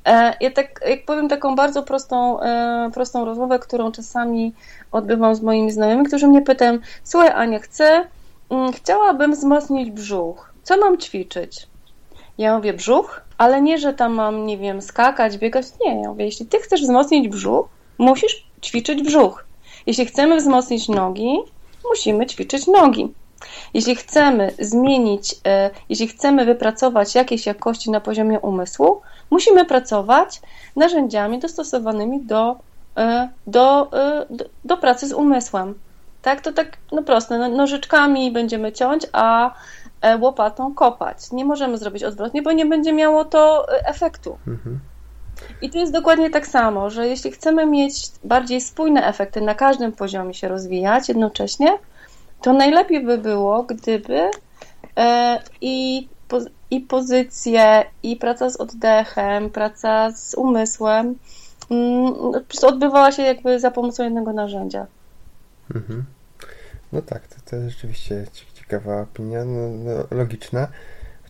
E, 0.06 0.34
ja 0.40 0.50
tak, 0.50 0.80
jak 0.88 1.04
powiem 1.04 1.28
taką 1.28 1.56
bardzo 1.56 1.82
prostą, 1.82 2.40
e, 2.40 2.90
prostą 2.94 3.24
rozmowę, 3.24 3.58
którą 3.58 3.92
czasami 3.92 4.52
odbywam 4.92 5.34
z 5.34 5.42
moimi 5.42 5.70
znajomymi, 5.72 6.08
którzy 6.08 6.28
mnie 6.28 6.42
pytają, 6.42 6.78
słuchaj 7.04 7.30
Ania, 7.34 7.58
chcę, 7.58 8.04
mm, 8.50 8.72
chciałabym 8.72 9.32
wzmocnić 9.32 9.90
brzuch. 9.90 10.52
Co 10.62 10.76
mam 10.76 10.98
ćwiczyć? 10.98 11.66
Ja 12.38 12.56
mówię 12.56 12.72
brzuch, 12.72 13.20
ale 13.38 13.62
nie, 13.62 13.78
że 13.78 13.92
tam 13.92 14.12
mam, 14.12 14.46
nie 14.46 14.58
wiem, 14.58 14.82
skakać, 14.82 15.38
biegać. 15.38 15.66
Nie, 15.84 16.00
ja 16.00 16.08
mówię, 16.08 16.24
jeśli 16.24 16.46
ty 16.46 16.58
chcesz 16.58 16.82
wzmocnić 16.82 17.28
brzuch, 17.28 17.68
musisz 17.98 18.46
ćwiczyć 18.62 19.02
brzuch. 19.02 19.44
Jeśli 19.86 20.06
chcemy 20.06 20.36
wzmocnić 20.36 20.88
nogi, 20.88 21.38
musimy 21.90 22.26
ćwiczyć 22.26 22.66
nogi. 22.66 23.14
Jeśli 23.74 23.96
chcemy 23.96 24.52
zmienić, 24.58 25.34
e, 25.46 25.70
jeśli 25.88 26.08
chcemy 26.08 26.44
wypracować 26.44 27.14
jakieś 27.14 27.46
jakości 27.46 27.90
na 27.90 28.00
poziomie 28.00 28.40
umysłu, 28.40 29.00
musimy 29.30 29.64
pracować 29.64 30.40
narzędziami 30.76 31.38
dostosowanymi 31.38 32.20
do, 32.20 32.56
e, 32.96 33.02
e, 33.02 33.28
do, 33.46 33.90
do 34.64 34.76
pracy 34.76 35.08
z 35.08 35.12
umysłem. 35.12 35.74
Tak, 36.22 36.40
to 36.40 36.52
tak 36.52 36.76
no 36.92 37.02
proste, 37.02 37.38
no, 37.38 37.48
nożyczkami 37.48 38.32
będziemy 38.32 38.72
ciąć, 38.72 39.06
a 39.12 39.54
łopatą 40.20 40.74
kopać. 40.74 41.32
Nie 41.32 41.44
możemy 41.44 41.78
zrobić 41.78 42.04
odwrotnie, 42.04 42.42
bo 42.42 42.52
nie 42.52 42.66
będzie 42.66 42.92
miało 42.92 43.24
to 43.24 43.66
efektu. 43.86 44.38
Mhm. 44.46 44.80
I 45.62 45.70
tu 45.70 45.78
jest 45.78 45.92
dokładnie 45.92 46.30
tak 46.30 46.46
samo, 46.46 46.90
że 46.90 47.08
jeśli 47.08 47.30
chcemy 47.30 47.66
mieć 47.66 47.94
bardziej 48.24 48.60
spójne 48.60 49.06
efekty 49.06 49.40
na 49.40 49.54
każdym 49.54 49.92
poziomie 49.92 50.34
się 50.34 50.48
rozwijać 50.48 51.08
jednocześnie, 51.08 51.78
to 52.42 52.52
najlepiej 52.52 53.04
by 53.04 53.18
było, 53.18 53.62
gdyby 53.62 54.30
e, 54.96 55.42
i, 55.60 56.08
i 56.70 56.80
pozycje, 56.80 57.84
i 58.02 58.16
praca 58.16 58.50
z 58.50 58.56
oddechem, 58.56 59.50
praca 59.50 60.12
z 60.12 60.34
umysłem 60.34 61.14
mm, 61.70 62.14
odbywała 62.62 63.12
się 63.12 63.22
jakby 63.22 63.60
za 63.60 63.70
pomocą 63.70 64.04
jednego 64.04 64.32
narzędzia. 64.32 64.86
Mhm. 65.74 66.04
No 66.92 67.02
tak, 67.02 67.26
to, 67.26 67.36
to 67.50 67.70
rzeczywiście 67.70 68.26
ciekawa 68.54 69.00
opinia, 69.00 69.44
no, 69.44 69.68
no, 69.68 70.04
logiczna. 70.10 70.68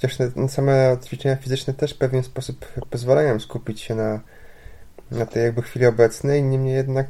Chociaż 0.02 0.18
same 0.48 0.96
ćwiczenia 1.04 1.36
fizyczne 1.36 1.74
też 1.74 1.94
w 1.94 1.98
pewien 1.98 2.22
sposób 2.22 2.66
pozwalają 2.90 3.40
skupić 3.40 3.80
się 3.80 3.94
na, 3.94 4.20
na 5.10 5.26
tej 5.26 5.42
jakby 5.42 5.62
chwili 5.62 5.86
obecnej, 5.86 6.42
niemniej 6.42 6.74
jednak 6.74 7.08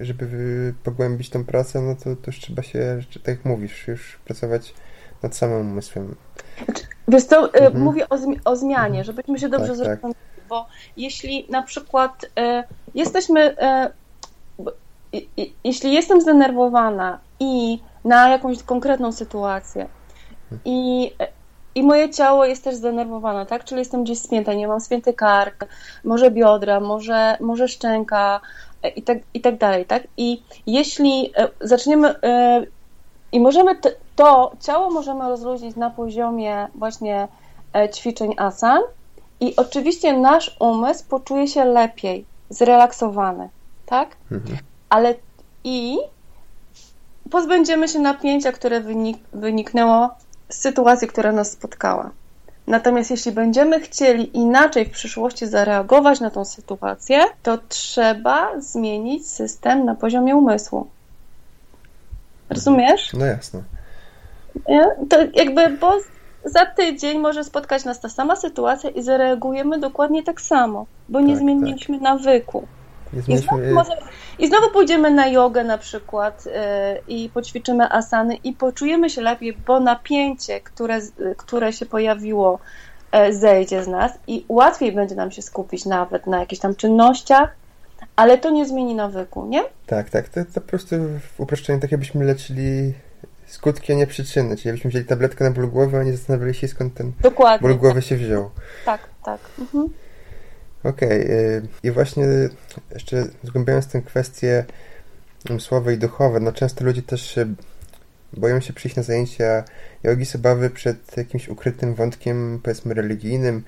żeby 0.00 0.74
pogłębić 0.84 1.30
tą 1.30 1.44
pracę, 1.44 1.80
no 1.80 1.94
to, 1.94 2.02
to 2.02 2.22
już 2.26 2.40
trzeba 2.40 2.62
się, 2.62 3.00
tak 3.12 3.28
jak 3.28 3.44
mówisz, 3.44 3.88
już 3.88 4.18
pracować 4.24 4.74
nad 5.22 5.36
samym 5.36 5.70
umysłem. 5.70 6.14
Wiesz 7.08 7.24
co, 7.24 7.46
y, 7.46 7.58
mhm. 7.58 7.84
mówię 7.84 8.08
o, 8.08 8.18
zmi 8.18 8.40
o 8.44 8.56
zmianie, 8.56 8.98
mhm. 8.98 9.04
żebyśmy 9.04 9.38
się 9.38 9.48
dobrze 9.48 9.68
tak, 9.68 9.76
tak. 9.76 9.86
zrozumieli, 9.86 10.14
tak. 10.36 10.44
bo 10.48 10.66
jeśli 10.96 11.46
na 11.50 11.62
przykład 11.62 12.24
y, 12.24 12.28
jesteśmy, 12.94 13.56
y, 15.12 15.20
jeśli 15.64 15.92
jestem 15.92 16.20
zdenerwowana 16.20 17.18
i 17.40 17.78
na 18.04 18.28
jakąś 18.28 18.62
konkretną 18.62 19.12
sytuację 19.12 19.86
i 20.64 21.10
i 21.76 21.82
moje 21.82 22.10
ciało 22.10 22.44
jest 22.44 22.64
też 22.64 22.74
zdenerwowane, 22.74 23.46
tak? 23.46 23.64
Czyli 23.64 23.78
jestem 23.78 24.04
gdzieś 24.04 24.18
spięta, 24.18 24.54
nie 24.54 24.68
mam 24.68 24.80
spięty 24.80 25.14
kark, 25.14 25.66
może 26.04 26.30
biodra, 26.30 26.80
może, 26.80 27.36
może 27.40 27.68
szczęka, 27.68 28.40
i 28.96 29.02
tak, 29.02 29.18
i 29.34 29.40
tak 29.40 29.58
dalej, 29.58 29.84
tak? 29.84 30.02
I 30.16 30.42
jeśli 30.66 31.32
e, 31.36 31.48
zaczniemy 31.60 32.14
e, 32.22 32.62
i 33.32 33.40
możemy 33.40 33.70
to 34.16 34.52
ciało 34.60 34.90
możemy 34.90 35.28
rozluźnić 35.28 35.76
na 35.76 35.90
poziomie 35.90 36.68
właśnie 36.74 37.28
e, 37.74 37.88
ćwiczeń 37.88 38.34
asan 38.36 38.82
i 39.40 39.56
oczywiście 39.56 40.18
nasz 40.18 40.56
umysł 40.60 41.04
poczuje 41.08 41.48
się 41.48 41.64
lepiej, 41.64 42.24
zrelaksowany, 42.50 43.48
tak? 43.86 44.16
Mhm. 44.32 44.58
Ale 44.88 45.14
i 45.64 45.98
pozbędziemy 47.30 47.88
się 47.88 47.98
napięcia, 47.98 48.52
które 48.52 48.80
wynik 48.80 49.18
wyniknęło 49.32 50.10
z 50.48 50.58
sytuacji, 50.58 51.08
która 51.08 51.32
nas 51.32 51.52
spotkała. 51.52 52.10
Natomiast 52.66 53.10
jeśli 53.10 53.32
będziemy 53.32 53.80
chcieli 53.80 54.36
inaczej 54.36 54.84
w 54.84 54.90
przyszłości 54.90 55.46
zareagować 55.46 56.20
na 56.20 56.30
tą 56.30 56.44
sytuację, 56.44 57.20
to 57.42 57.58
trzeba 57.68 58.60
zmienić 58.60 59.28
system 59.28 59.84
na 59.84 59.94
poziomie 59.94 60.36
umysłu. 60.36 60.86
Rozumiesz? 62.50 63.12
No 63.12 63.26
jasne. 63.26 63.62
To 65.08 65.16
jakby, 65.34 65.68
bo 65.68 65.98
za 66.44 66.66
tydzień 66.66 67.18
może 67.18 67.44
spotkać 67.44 67.84
nas 67.84 68.00
ta 68.00 68.08
sama 68.08 68.36
sytuacja 68.36 68.90
i 68.90 69.02
zareagujemy 69.02 69.78
dokładnie 69.78 70.22
tak 70.22 70.40
samo, 70.40 70.86
bo 71.08 71.20
nie 71.20 71.32
tak, 71.32 71.42
zmieniliśmy 71.42 71.96
tak. 71.96 72.02
nawyku. 72.02 72.66
I 73.28 73.36
znowu, 73.36 73.74
może, 73.74 73.90
I 74.38 74.48
znowu 74.48 74.70
pójdziemy 74.70 75.10
na 75.10 75.28
jogę 75.28 75.64
na 75.64 75.78
przykład 75.78 76.46
yy, 76.46 76.52
i 77.08 77.28
poćwiczymy 77.28 77.92
asany 77.92 78.34
i 78.34 78.52
poczujemy 78.52 79.10
się 79.10 79.22
lepiej, 79.22 79.56
bo 79.66 79.80
napięcie, 79.80 80.60
które, 80.60 81.00
które 81.36 81.72
się 81.72 81.86
pojawiło, 81.86 82.58
yy, 83.12 83.34
zejdzie 83.34 83.84
z 83.84 83.88
nas 83.88 84.12
i 84.26 84.44
łatwiej 84.48 84.92
będzie 84.92 85.14
nam 85.14 85.30
się 85.30 85.42
skupić 85.42 85.84
nawet 85.84 86.26
na 86.26 86.40
jakichś 86.40 86.60
tam 86.60 86.74
czynnościach, 86.74 87.56
ale 88.16 88.38
to 88.38 88.50
nie 88.50 88.66
zmieni 88.66 88.94
nawyku, 88.94 89.46
nie? 89.46 89.62
Tak, 89.86 90.10
tak. 90.10 90.28
To, 90.28 90.44
to 90.44 90.60
po 90.60 90.60
prostu 90.60 90.96
w 91.36 91.40
uproszczeniu 91.40 91.80
tak 91.80 91.92
jakbyśmy 91.92 92.24
leczyli 92.24 92.94
skutki, 93.46 93.92
a 93.92 93.96
nie 93.96 94.06
przyczyny. 94.06 94.56
Czyli 94.56 94.68
jakbyśmy 94.68 94.90
wzięli 94.90 95.04
tabletkę 95.04 95.44
na 95.44 95.50
ból 95.50 95.68
głowy, 95.68 95.98
a 95.98 96.02
nie 96.02 96.12
zastanawiali 96.12 96.54
się 96.54 96.68
skąd 96.68 96.94
ten 96.94 97.12
Dokładnie, 97.20 97.68
ból 97.68 97.78
głowy 97.78 98.02
się 98.02 98.16
wziął. 98.16 98.50
Tak, 98.84 99.00
tak. 99.24 99.40
Mhm. 99.58 99.88
Okej. 100.88 101.24
Okay. 101.24 101.68
I 101.82 101.90
właśnie 101.90 102.24
jeszcze 102.94 103.24
zgłębiając 103.42 103.86
tę 103.86 104.02
kwestię 104.02 104.64
słowe 105.58 105.94
i 105.94 105.98
duchowe, 105.98 106.40
no 106.40 106.52
często 106.52 106.84
ludzie 106.84 107.02
też 107.02 107.38
boją 108.32 108.60
się 108.60 108.72
przyjść 108.72 108.96
na 108.96 109.02
zajęcia 109.02 109.64
jogi 110.02 110.26
z 110.26 110.34
obawy 110.34 110.70
przed 110.70 111.16
jakimś 111.16 111.48
ukrytym 111.48 111.94
wątkiem, 111.94 112.60
powiedzmy, 112.62 112.94
religijnym, 112.94 113.64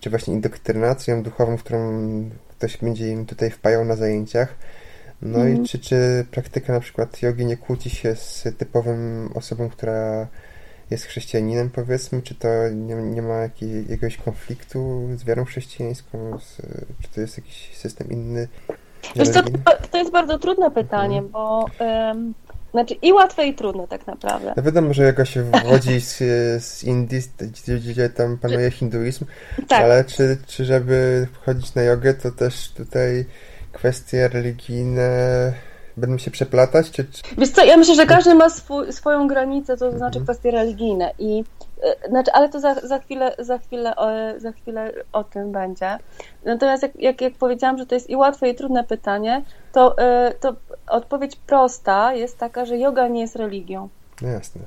czy 0.00 0.10
właśnie 0.10 0.34
indoktrynacją 0.34 1.22
duchową, 1.22 1.56
którą 1.56 1.90
ktoś 2.48 2.76
będzie 2.76 3.08
im 3.08 3.26
tutaj 3.26 3.50
wpajał 3.50 3.84
na 3.84 3.96
zajęciach. 3.96 4.54
No 5.22 5.38
mm. 5.38 5.48
i 5.48 5.50
mhm. 5.50 5.66
czy, 5.68 5.78
czy 5.78 6.26
praktyka 6.30 6.72
na 6.72 6.80
przykład 6.80 7.22
jogi 7.22 7.46
nie 7.46 7.56
kłóci 7.56 7.90
się 7.90 8.16
z 8.16 8.48
typowym 8.58 9.30
osobą, 9.34 9.68
która 9.68 10.26
jest 10.90 11.04
chrześcijaninem, 11.04 11.70
powiedzmy, 11.70 12.22
czy 12.22 12.34
to 12.34 12.48
nie, 12.74 12.94
nie 12.94 13.22
ma 13.22 13.34
jakiej, 13.34 13.90
jakiegoś 13.90 14.16
konfliktu 14.16 15.08
z 15.16 15.24
wiarą 15.24 15.44
chrześcijańską, 15.44 16.38
z, 16.38 16.56
czy 17.02 17.08
to 17.14 17.20
jest 17.20 17.38
jakiś 17.38 17.76
system 17.76 18.10
inny? 18.10 18.48
Wiesz 19.16 19.28
co, 19.28 19.42
to, 19.42 19.50
to 19.90 19.98
jest 19.98 20.10
bardzo 20.10 20.38
trudne 20.38 20.70
pytanie, 20.70 21.18
mhm. 21.18 21.32
bo 21.32 21.66
znaczy 22.70 22.94
i 22.94 23.12
łatwe 23.12 23.46
i 23.46 23.54
trudne 23.54 23.88
tak 23.88 24.06
naprawdę. 24.06 24.52
No 24.56 24.62
wiadomo, 24.62 24.94
że 24.94 25.02
jakoś 25.02 25.30
się 25.30 25.42
wywodzi 25.42 26.00
z, 26.00 26.16
z 26.64 26.84
Indii, 26.84 27.20
gdzie, 27.40 27.76
gdzie 27.76 28.08
tam 28.08 28.38
panuje 28.38 28.70
hinduizm, 28.70 29.24
tak. 29.68 29.82
ale 29.82 30.04
czy, 30.04 30.38
czy 30.46 30.64
żeby 30.64 31.26
wchodzić 31.32 31.74
na 31.74 31.82
jogę, 31.82 32.14
to 32.14 32.30
też 32.30 32.70
tutaj 32.70 33.24
kwestie 33.72 34.28
religijne 34.28 35.52
będą 35.96 36.18
się 36.18 36.30
przeplatać? 36.30 36.90
Czy, 36.90 37.04
czy... 37.04 37.22
Wiesz 37.38 37.50
co, 37.50 37.64
ja 37.64 37.76
myślę, 37.76 37.94
że 37.94 38.06
każdy 38.06 38.34
ma 38.34 38.50
swój, 38.50 38.92
swoją 38.92 39.28
granicę, 39.28 39.76
to 39.76 39.90
znaczy 39.90 40.18
mhm. 40.18 40.24
kwestie 40.24 40.50
religijne 40.50 41.12
i 41.18 41.44
e, 41.82 42.08
znaczy, 42.08 42.32
ale 42.32 42.48
to 42.48 42.60
za, 42.60 42.74
za, 42.74 42.98
chwilę, 42.98 43.34
za, 43.38 43.58
chwilę, 43.58 43.96
o, 43.96 44.08
za 44.38 44.52
chwilę 44.52 44.92
o 45.12 45.24
tym 45.24 45.52
będzie. 45.52 45.98
Natomiast 46.44 46.82
jak, 46.82 46.96
jak, 46.96 47.20
jak 47.20 47.34
powiedziałam, 47.34 47.78
że 47.78 47.86
to 47.86 47.94
jest 47.94 48.10
i 48.10 48.16
łatwe 48.16 48.48
i 48.48 48.54
trudne 48.54 48.84
pytanie, 48.84 49.42
to, 49.72 49.98
e, 49.98 50.34
to 50.40 50.54
odpowiedź 50.88 51.36
prosta 51.36 52.14
jest 52.14 52.38
taka, 52.38 52.64
że 52.64 52.78
yoga 52.78 53.08
nie 53.08 53.20
jest 53.20 53.36
religią. 53.36 53.88
No 54.22 54.28
jasne. 54.28 54.60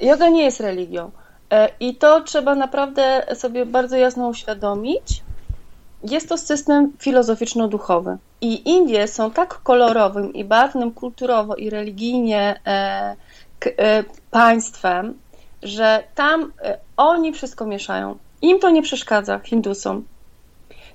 Yoga 0.00 0.28
nie 0.28 0.44
jest 0.44 0.60
religią. 0.60 1.10
E, 1.50 1.68
I 1.80 1.96
to 1.96 2.20
trzeba 2.20 2.54
naprawdę 2.54 3.26
sobie 3.34 3.66
bardzo 3.66 3.96
jasno 3.96 4.28
uświadomić. 4.28 5.23
Jest 6.04 6.28
to 6.28 6.38
system 6.38 6.92
filozoficzno-duchowy. 6.98 8.16
I 8.40 8.70
Indie 8.70 9.08
są 9.08 9.30
tak 9.30 9.62
kolorowym 9.62 10.34
i 10.34 10.44
barwnym 10.44 10.92
kulturowo 10.92 11.56
i 11.56 11.70
religijnie 11.70 12.60
e, 12.66 13.16
e, 13.78 14.04
państwem, 14.30 15.18
że 15.62 16.04
tam 16.14 16.52
e, 16.62 16.78
oni 16.96 17.32
wszystko 17.32 17.66
mieszają. 17.66 18.18
Im 18.42 18.60
to 18.60 18.70
nie 18.70 18.82
przeszkadza, 18.82 19.38
Hindusom. 19.38 20.04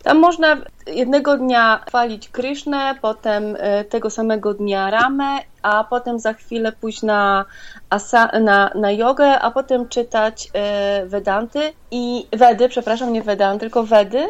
Tam 0.03 0.19
można 0.19 0.57
jednego 0.87 1.37
dnia 1.37 1.79
chwalić 1.87 2.29
Krishnę, 2.29 2.95
potem 3.01 3.55
e, 3.59 3.83
tego 3.83 4.09
samego 4.09 4.53
dnia 4.53 4.89
Ramę, 4.89 5.37
a 5.61 5.83
potem 5.83 6.19
za 6.19 6.33
chwilę 6.33 6.71
pójść 6.71 7.01
na, 7.01 7.45
asa, 7.89 8.39
na, 8.39 8.71
na 8.75 8.91
jogę, 8.91 9.39
a 9.39 9.51
potem 9.51 9.89
czytać 9.89 10.49
e, 10.53 11.05
Vedanty 11.05 11.73
i 11.91 12.27
Wedy, 12.31 12.69
przepraszam, 12.69 13.13
nie 13.13 13.21
Vedanty, 13.21 13.59
tylko 13.59 13.83
Wedy 13.83 14.27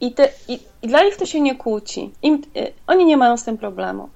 i, 0.00 0.12
te, 0.12 0.28
i, 0.48 0.60
i 0.82 0.88
dla 0.88 1.02
nich 1.02 1.16
to 1.16 1.26
się 1.26 1.40
nie 1.40 1.54
kłóci. 1.54 2.12
Im, 2.22 2.42
y, 2.56 2.72
oni 2.86 3.06
nie 3.06 3.16
mają 3.16 3.36
z 3.36 3.44
tym 3.44 3.58
problemu. 3.58 4.08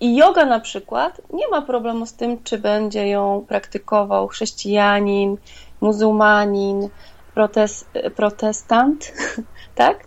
I 0.00 0.16
yoga 0.16 0.44
na 0.44 0.60
przykład 0.60 1.22
nie 1.32 1.48
ma 1.48 1.62
problemu 1.62 2.06
z 2.06 2.12
tym, 2.12 2.42
czy 2.42 2.58
będzie 2.58 3.08
ją 3.08 3.44
praktykował 3.48 4.28
chrześcijanin, 4.28 5.36
muzułmanin, 5.80 6.88
protest, 7.34 7.88
protestant, 8.16 9.12
tak? 9.74 10.06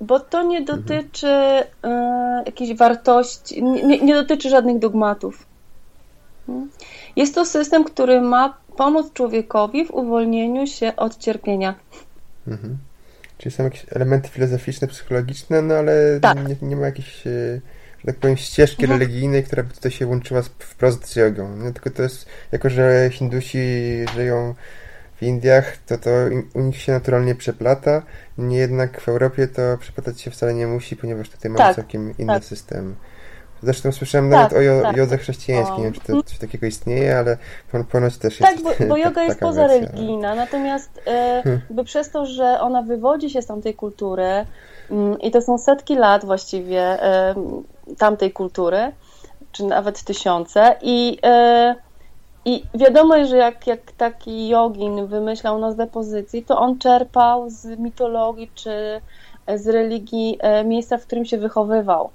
Bo 0.00 0.20
to 0.20 0.42
nie 0.42 0.58
mhm. 0.58 0.82
dotyczy 0.82 1.26
y, 1.26 1.64
jakiejś 2.46 2.74
wartości, 2.74 3.62
nie, 3.62 3.98
nie, 3.98 4.14
dotyczy 4.14 4.50
żadnych 4.50 4.78
dogmatów. 4.78 5.46
Hmm? 6.46 6.70
Jest 7.16 7.34
to 7.34 7.44
system, 7.44 7.84
który 7.84 8.20
ma 8.20 8.56
pomóc 8.76 9.12
człowiekowi 9.12 9.84
w 9.84 9.90
uwolnieniu 9.90 10.66
się 10.66 10.96
od 10.96 11.18
cierpienia. 11.18 11.74
Mhm. 12.46 12.78
Czyli 13.38 13.54
są 13.54 13.64
jakieś 13.64 13.86
elementy 13.90 14.28
filozoficzne, 14.28 14.88
psychologiczne, 14.88 15.62
no 15.62 15.74
ale 15.74 16.20
tak. 16.20 16.48
nie, 16.48 16.56
nie, 16.68 16.76
ma 16.76 16.86
jakiejś, 16.86 17.26
e, 17.26 17.60
że 17.98 18.06
tak 18.06 18.16
powiem, 18.16 18.36
ścieżki 18.36 18.82
mhm. 18.84 19.00
religijnej, 19.00 19.44
która 19.44 19.62
by 19.62 19.74
tutaj 19.74 19.90
się 19.90 20.06
łączyła 20.06 20.42
z, 20.42 20.48
wprost 20.48 21.08
z 21.08 21.16
jogą. 21.16 21.56
No, 21.56 21.72
tylko 21.72 21.90
to 21.90 22.02
jest, 22.02 22.26
jako 22.52 22.70
że 22.70 23.10
Hindusi 23.12 23.58
żyją 24.14 24.54
w 25.16 25.22
Indiach, 25.22 25.76
to 25.86 25.98
to 25.98 26.10
u 26.54 26.60
nich 26.60 26.76
się 26.76 26.92
naturalnie 26.92 27.34
przeplata, 27.34 28.02
nie 28.38 28.58
jednak 28.58 29.00
w 29.00 29.08
Europie 29.08 29.48
to 29.48 29.78
przeplatać 29.78 30.20
się 30.20 30.30
wcale 30.30 30.54
nie 30.54 30.66
musi, 30.66 30.96
ponieważ 30.96 31.30
tutaj 31.30 31.50
mamy 31.50 31.58
tak, 31.58 31.76
całkiem 31.76 32.14
inny 32.18 32.34
tak. 32.34 32.44
system. 32.44 32.94
Zresztą 33.62 33.92
słyszałem 33.92 34.30
tak, 34.30 34.52
nawet 34.52 34.78
o 34.78 34.82
tak. 34.82 34.96
jodze 34.96 35.18
chrześcijańskiej, 35.18 35.78
nie 35.78 35.84
wiem, 35.84 35.92
czy 35.92 36.00
to 36.00 36.22
coś 36.22 36.38
takiego 36.38 36.66
istnieje, 36.66 37.18
ale 37.18 37.36
ponoć 37.92 38.16
też 38.16 38.40
jest 38.40 38.52
Tak, 38.52 38.78
bo, 38.78 38.86
bo 38.86 38.96
joga 39.06 39.22
jest 39.22 39.40
pozareligijna, 39.40 40.34
natomiast 40.34 41.02
e, 41.06 41.42
hmm. 41.44 41.84
przez 41.84 42.10
to, 42.10 42.26
że 42.26 42.60
ona 42.60 42.82
wywodzi 42.82 43.30
się 43.30 43.42
z 43.42 43.46
tamtej 43.46 43.74
kultury 43.74 44.46
mm, 44.90 45.20
i 45.20 45.30
to 45.30 45.42
są 45.42 45.58
setki 45.58 45.94
lat 45.94 46.24
właściwie 46.24 46.80
e, 46.80 47.34
tamtej 47.98 48.32
kultury, 48.32 48.92
czy 49.52 49.64
nawet 49.64 50.02
tysiące 50.02 50.76
i 50.82 51.18
e, 51.24 51.74
i 52.44 52.62
wiadomo, 52.74 53.24
że 53.24 53.36
jak, 53.36 53.66
jak 53.66 53.92
taki 53.92 54.48
jogin 54.48 55.06
wymyślał 55.06 55.58
nazwę 55.58 55.86
pozycji, 55.86 56.44
to 56.44 56.58
on 56.58 56.78
czerpał 56.78 57.50
z 57.50 57.78
mitologii 57.78 58.50
czy 58.54 59.00
z 59.54 59.66
religii 59.66 60.38
miejsca, 60.64 60.98
w 60.98 61.06
którym 61.06 61.24
się 61.24 61.38
wychowywał. 61.38 62.10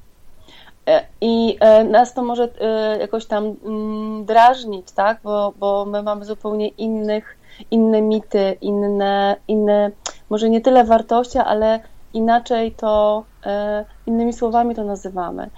E, 0.88 1.06
I 1.22 1.58
e, 1.60 1.84
nas 1.84 2.14
to 2.14 2.24
może 2.24 2.50
e, 2.62 2.98
jakoś 3.00 3.26
tam 3.26 3.56
mm, 3.66 4.26
drażnić, 4.26 4.92
tak? 4.92 5.20
Bo, 5.24 5.54
bo 5.60 5.86
my 5.86 6.04
mamy 6.04 6.26
zupełnie 6.26 6.68
innych, 6.68 7.38
inne 7.72 8.02
mity, 8.02 8.58
inne, 8.62 9.36
inne, 9.48 9.92
może 10.30 10.50
nie 10.50 10.62
tyle 10.62 10.84
wartości, 10.84 11.38
ale 11.38 11.80
inaczej 12.14 12.72
to, 12.72 13.24
innymi 14.08 14.34
słowami 14.34 14.76
to 14.76 14.84
nazywamy. 14.84 15.50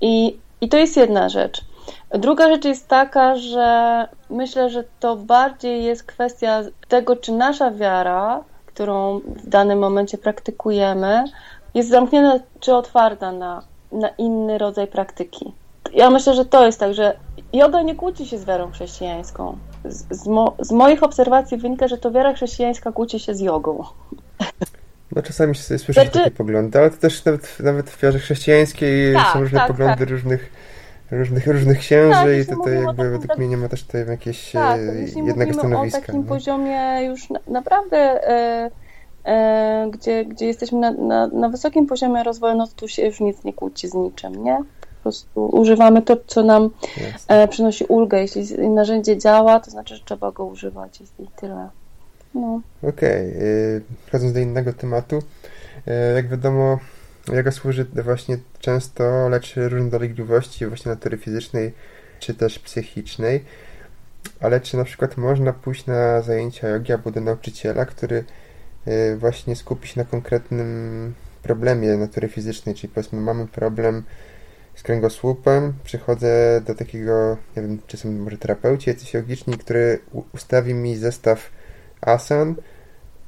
I, 0.00 0.38
I 0.60 0.68
to 0.68 0.76
jest 0.76 0.96
jedna 0.96 1.28
rzecz. 1.28 1.64
Druga 2.10 2.48
rzecz 2.48 2.64
jest 2.64 2.88
taka, 2.88 3.36
że 3.36 4.08
myślę, 4.30 4.70
że 4.70 4.84
to 5.00 5.16
bardziej 5.16 5.84
jest 5.84 6.02
kwestia 6.02 6.62
tego, 6.88 7.16
czy 7.16 7.32
nasza 7.32 7.70
wiara, 7.70 8.44
którą 8.66 9.18
w 9.18 9.48
danym 9.48 9.78
momencie 9.78 10.18
praktykujemy, 10.18 11.24
jest 11.74 11.88
zamknięta 11.88 12.44
czy 12.60 12.74
otwarta 12.74 13.32
na 13.32 13.62
na 13.92 14.08
inny 14.08 14.58
rodzaj 14.58 14.86
praktyki. 14.86 15.52
Ja 15.94 16.10
myślę, 16.10 16.34
że 16.34 16.44
to 16.44 16.66
jest 16.66 16.80
tak, 16.80 16.94
że 16.94 17.16
yoga 17.52 17.82
nie 17.82 17.94
kłóci 17.94 18.26
się 18.26 18.38
z 18.38 18.44
wiarą 18.44 18.70
chrześcijańską. 18.70 19.58
Z, 19.84 20.22
z, 20.22 20.26
mo, 20.26 20.56
z 20.60 20.72
moich 20.72 21.02
obserwacji 21.02 21.56
wynika, 21.56 21.88
że 21.88 21.98
to 21.98 22.10
wiara 22.10 22.34
chrześcijańska 22.34 22.92
kłóci 22.92 23.20
się 23.20 23.34
z 23.34 23.40
jogą. 23.40 23.84
No 25.16 25.22
czasami 25.22 25.54
słyszę 25.54 25.92
znaczy... 25.92 26.10
takie 26.10 26.30
poglądy, 26.30 26.78
ale 26.78 26.90
to 26.90 26.96
też 26.96 27.24
nawet, 27.24 27.60
nawet 27.60 27.90
w 27.90 28.02
wiarze 28.02 28.18
chrześcijańskiej 28.18 29.14
tak, 29.14 29.32
są 29.32 29.40
różne 29.40 29.58
tak, 29.58 29.68
poglądy 29.68 29.98
tak. 29.98 30.10
różnych 30.10 30.50
różnych, 31.10 31.46
różnych 31.46 31.78
księży 31.78 32.12
tak, 32.12 32.38
i 32.38 32.56
tutaj 32.56 32.82
jakby 32.82 33.10
według 33.10 33.26
tak, 33.26 33.38
mnie 33.38 33.48
nie 33.48 33.56
ma 33.56 33.68
też 33.68 33.84
tutaj 33.84 34.06
jakiegoś 34.08 34.52
tak, 34.52 34.80
jednego 35.26 35.54
stanowiska. 35.54 35.98
o 35.98 36.00
takim 36.00 36.20
no. 36.20 36.28
poziomie 36.28 37.04
już 37.04 37.30
na, 37.30 37.40
naprawdę 37.46 37.96
e, 38.28 38.70
E, 38.70 38.70
gdzie, 39.90 40.24
gdzie 40.24 40.46
jesteśmy 40.46 40.78
na, 40.78 40.90
na, 40.90 41.26
na 41.26 41.48
wysokim 41.48 41.86
poziomie 41.86 42.22
rozwoju, 42.22 42.56
no 42.56 42.66
to 42.66 42.72
tu 42.76 42.88
się 42.88 43.06
już 43.06 43.20
nic 43.20 43.44
nie 43.44 43.52
kłóci 43.52 43.88
z 43.88 43.94
niczym, 43.94 44.44
nie? 44.44 44.56
Po 44.80 45.02
prostu 45.02 45.46
używamy 45.46 46.02
to, 46.02 46.16
co 46.26 46.42
nam 46.42 46.70
e, 47.28 47.48
przynosi 47.48 47.84
ulgę. 47.84 48.20
Jeśli 48.20 48.68
narzędzie 48.68 49.18
działa, 49.18 49.60
to 49.60 49.70
znaczy, 49.70 49.96
że 49.96 50.04
trzeba 50.04 50.32
go 50.32 50.44
używać 50.44 51.00
i 51.00 51.26
tyle. 51.36 51.68
No. 52.34 52.60
Okej, 52.82 53.30
okay. 53.30 53.82
przechodząc 54.02 54.32
do 54.32 54.40
innego 54.40 54.72
tematu, 54.72 55.18
e, 55.86 56.12
jak 56.12 56.28
wiadomo, 56.28 56.78
joga 57.32 57.50
służy 57.50 57.86
właśnie 58.04 58.38
często 58.58 59.28
leczy 59.28 59.68
różne 59.68 59.90
dolegliwości 59.90 60.66
właśnie 60.66 60.90
natury 60.90 61.18
fizycznej 61.18 61.72
czy 62.20 62.34
też 62.34 62.58
psychicznej, 62.58 63.44
ale 64.40 64.60
czy 64.60 64.76
na 64.76 64.84
przykład 64.84 65.16
można 65.16 65.52
pójść 65.52 65.86
na 65.86 66.22
zajęcia 66.22 66.68
jogi 66.68 66.92
albo 66.92 67.10
do 67.10 67.20
nauczyciela, 67.20 67.86
który 67.86 68.24
właśnie 69.18 69.56
skupi 69.56 69.88
się 69.88 70.00
na 70.00 70.04
konkretnym 70.04 71.14
problemie 71.42 71.96
natury 71.96 72.28
fizycznej, 72.28 72.74
czyli 72.74 72.92
powiedzmy 72.94 73.20
mamy 73.20 73.46
problem 73.46 74.02
z 74.74 74.82
kręgosłupem, 74.82 75.72
przychodzę 75.84 76.60
do 76.66 76.74
takiego, 76.74 77.36
nie 77.56 77.62
wiem, 77.62 77.78
czy 77.86 77.96
są 77.96 78.12
może 78.12 78.38
terapeuci, 78.38 78.90
jacyś 78.90 79.14
jogiczni, 79.14 79.54
który 79.54 79.98
ustawi 80.32 80.74
mi 80.74 80.96
zestaw 80.96 81.50
asan, 82.00 82.54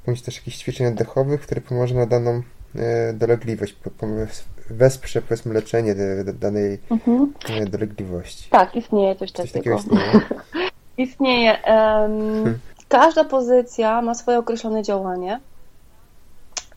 bądź 0.07 0.23
też 0.23 0.37
jakichś 0.37 0.57
ćwiczeń 0.57 0.87
oddechowych, 0.87 1.41
który 1.41 1.61
pomoże 1.61 1.95
na 1.95 2.07
daną 2.07 2.43
e, 2.77 3.13
dolegliwość, 3.13 3.77
wesprze 4.71 5.23
powiedzmy 5.23 5.55
leczenie 5.55 5.95
danej 6.41 6.79
mhm. 6.91 7.33
Dolegliwości. 7.71 8.51
Tak, 8.51 8.77
istnieje 8.77 9.17
coś, 9.17 9.33
coś 9.33 9.53
takiego. 9.53 9.77
istnieje. 9.77 10.21
istnieje. 11.07 11.51
Um, 11.51 11.63
hmm. 11.65 12.59
Każda 12.89 13.25
pozycja 13.25 14.03
ma 14.03 14.15
swoje 14.15 14.39
określone 14.39 14.83
działanie 14.83 15.41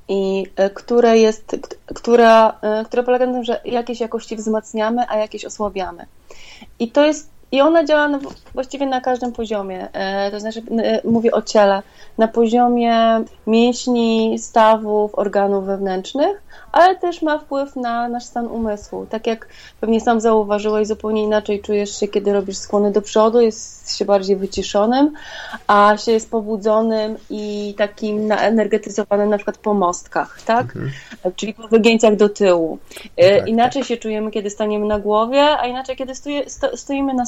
i 0.07 0.45
e, 0.55 0.69
które 0.69 1.17
jest, 1.17 1.55
która, 1.95 2.59
które 2.85 3.03
polega 3.03 3.25
na 3.25 3.33
tym, 3.33 3.43
że 3.43 3.61
jakieś 3.65 3.99
jakości 3.99 4.35
wzmacniamy, 4.35 5.01
a 5.09 5.17
jakieś 5.17 5.45
osłabiamy. 5.45 6.05
I 6.79 6.91
to 6.91 7.05
jest 7.05 7.32
i 7.53 7.61
ona 7.61 7.83
działa 7.83 8.09
właściwie 8.53 8.85
na 8.85 9.01
każdym 9.01 9.31
poziomie. 9.31 9.87
E, 9.93 10.31
to 10.31 10.39
znaczy, 10.39 10.61
e, 10.83 11.01
mówię 11.07 11.31
o 11.31 11.41
ciele, 11.41 11.81
na 12.17 12.27
poziomie 12.27 13.23
mięśni, 13.47 14.39
stawów, 14.39 15.15
organów 15.15 15.65
wewnętrznych, 15.65 16.41
ale 16.71 16.95
też 16.95 17.21
ma 17.21 17.37
wpływ 17.39 17.75
na 17.75 18.09
nasz 18.09 18.23
stan 18.23 18.47
umysłu. 18.47 19.05
Tak 19.09 19.27
jak 19.27 19.47
pewnie 19.81 20.01
sam 20.01 20.21
zauważyłeś, 20.21 20.87
zupełnie 20.87 21.23
inaczej 21.23 21.61
czujesz 21.61 21.99
się, 21.99 22.07
kiedy 22.07 22.33
robisz 22.33 22.57
skłony 22.57 22.91
do 22.91 23.01
przodu, 23.01 23.41
jest 23.41 23.97
się 23.97 24.05
bardziej 24.05 24.35
wyciszonym, 24.35 25.13
a 25.67 25.97
się 25.97 26.11
jest 26.11 26.31
pobudzonym 26.31 27.17
i 27.29 27.73
takim 27.77 28.27
naenergetyzowanym 28.27 29.29
na 29.29 29.37
przykład 29.37 29.57
po 29.57 29.73
mostkach, 29.73 30.41
tak? 30.41 30.61
Mhm. 30.61 30.91
Czyli 31.35 31.53
po 31.53 31.67
wygięciach 31.67 32.15
do 32.15 32.29
tyłu. 32.29 32.77
E, 33.17 33.39
tak, 33.39 33.47
inaczej 33.47 33.81
tak. 33.81 33.89
się 33.89 33.97
czujemy, 33.97 34.31
kiedy 34.31 34.49
staniemy 34.49 34.85
na 34.85 34.99
głowie, 34.99 35.57
a 35.59 35.67
inaczej, 35.67 35.95
kiedy 35.95 36.15
sto, 36.47 36.77
stoimy 36.77 37.13
na 37.13 37.25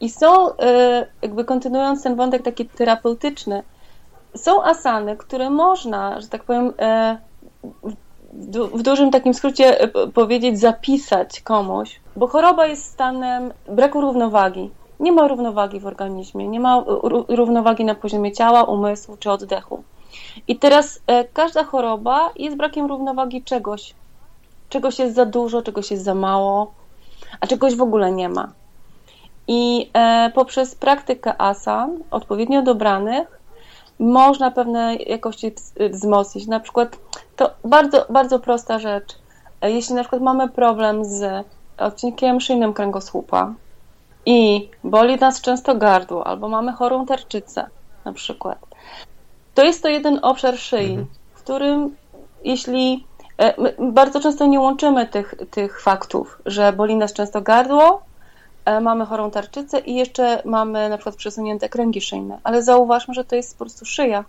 I 0.00 0.10
są, 0.10 0.56
e, 0.56 1.06
jakby 1.22 1.44
kontynuując 1.44 2.02
ten 2.02 2.16
wątek 2.16 2.42
taki 2.42 2.66
terapeutyczny, 2.66 3.62
są 4.34 4.64
asany, 4.64 5.16
które 5.16 5.50
można, 5.50 6.20
że 6.20 6.28
tak 6.28 6.44
powiem, 6.44 6.72
e, 6.78 7.18
w 8.74 8.82
dużym 8.82 9.10
takim 9.10 9.34
skrócie 9.34 9.80
e, 9.80 9.88
powiedzieć, 10.08 10.60
zapisać 10.60 11.40
komuś, 11.40 12.00
bo 12.16 12.26
choroba 12.26 12.66
jest 12.66 12.84
stanem 12.84 13.52
braku 13.68 14.00
równowagi. 14.00 14.70
Nie 15.00 15.12
ma 15.12 15.28
równowagi 15.28 15.80
w 15.80 15.86
organizmie, 15.86 16.48
nie 16.48 16.60
ma 16.60 16.84
równowagi 17.28 17.84
na 17.84 17.94
poziomie 17.94 18.32
ciała, 18.32 18.64
umysłu 18.64 19.16
czy 19.16 19.30
oddechu. 19.30 19.82
I 20.48 20.56
teraz 20.56 21.00
każda 21.32 21.64
choroba 21.64 22.30
jest 22.36 22.56
brakiem 22.56 22.86
równowagi 22.86 23.42
czegoś. 23.42 23.94
Czegoś 24.68 24.98
jest 24.98 25.14
za 25.14 25.26
dużo, 25.26 25.62
czegoś 25.62 25.90
jest 25.90 26.04
za 26.04 26.14
mało, 26.14 26.72
a 27.40 27.46
czegoś 27.46 27.76
w 27.76 27.82
ogóle 27.82 28.12
nie 28.12 28.28
ma. 28.28 28.52
I 29.48 29.90
e, 29.92 30.30
poprzez 30.34 30.74
praktykę 30.74 31.40
asan, 31.42 31.98
odpowiednio 32.10 32.62
dobranych, 32.62 33.40
można 33.98 34.50
pewne 34.50 34.96
jakości 34.96 35.52
wzmocnić. 35.90 36.46
Na 36.46 36.60
przykład 36.60 36.98
to 37.36 37.50
bardzo, 37.64 38.06
bardzo 38.10 38.38
prosta 38.38 38.78
rzecz. 38.78 39.18
Jeśli 39.62 39.94
na 39.94 40.00
przykład 40.00 40.22
mamy 40.22 40.48
problem 40.48 41.04
z 41.04 41.46
odcinkiem 41.78 42.40
szyjnym 42.40 42.72
kręgosłupa 42.72 43.54
i 44.26 44.68
boli 44.84 45.16
nas 45.16 45.40
często 45.40 45.74
gardło, 45.74 46.26
albo 46.26 46.48
mamy 46.48 46.72
chorą 46.72 47.06
tarczycę 47.06 47.66
na 48.04 48.12
przykład, 48.12 48.58
to 49.54 49.64
jest 49.64 49.82
to 49.82 49.88
jeden 49.88 50.18
obszar 50.22 50.58
szyi, 50.58 50.90
mhm. 50.90 51.06
w 51.34 51.42
którym 51.42 51.96
jeśli 52.44 53.06
e, 53.38 53.54
bardzo 53.92 54.20
często 54.20 54.46
nie 54.46 54.60
łączymy 54.60 55.06
tych, 55.06 55.34
tych 55.50 55.80
faktów, 55.80 56.38
że 56.46 56.72
boli 56.72 56.96
nas 56.96 57.12
często 57.12 57.42
gardło, 57.42 57.94
e, 57.94 58.15
mamy 58.80 59.06
chorą 59.06 59.30
tarczycę 59.30 59.78
i 59.78 59.94
jeszcze 59.94 60.42
mamy 60.44 60.88
na 60.88 60.96
przykład 60.96 61.16
przesunięte 61.16 61.68
kręgi 61.68 62.00
szyjne, 62.00 62.38
ale 62.44 62.62
zauważmy, 62.62 63.14
że 63.14 63.24
to 63.24 63.36
jest 63.36 63.58
po 63.58 63.64
prostu 63.64 63.84
szyja. 63.84 64.24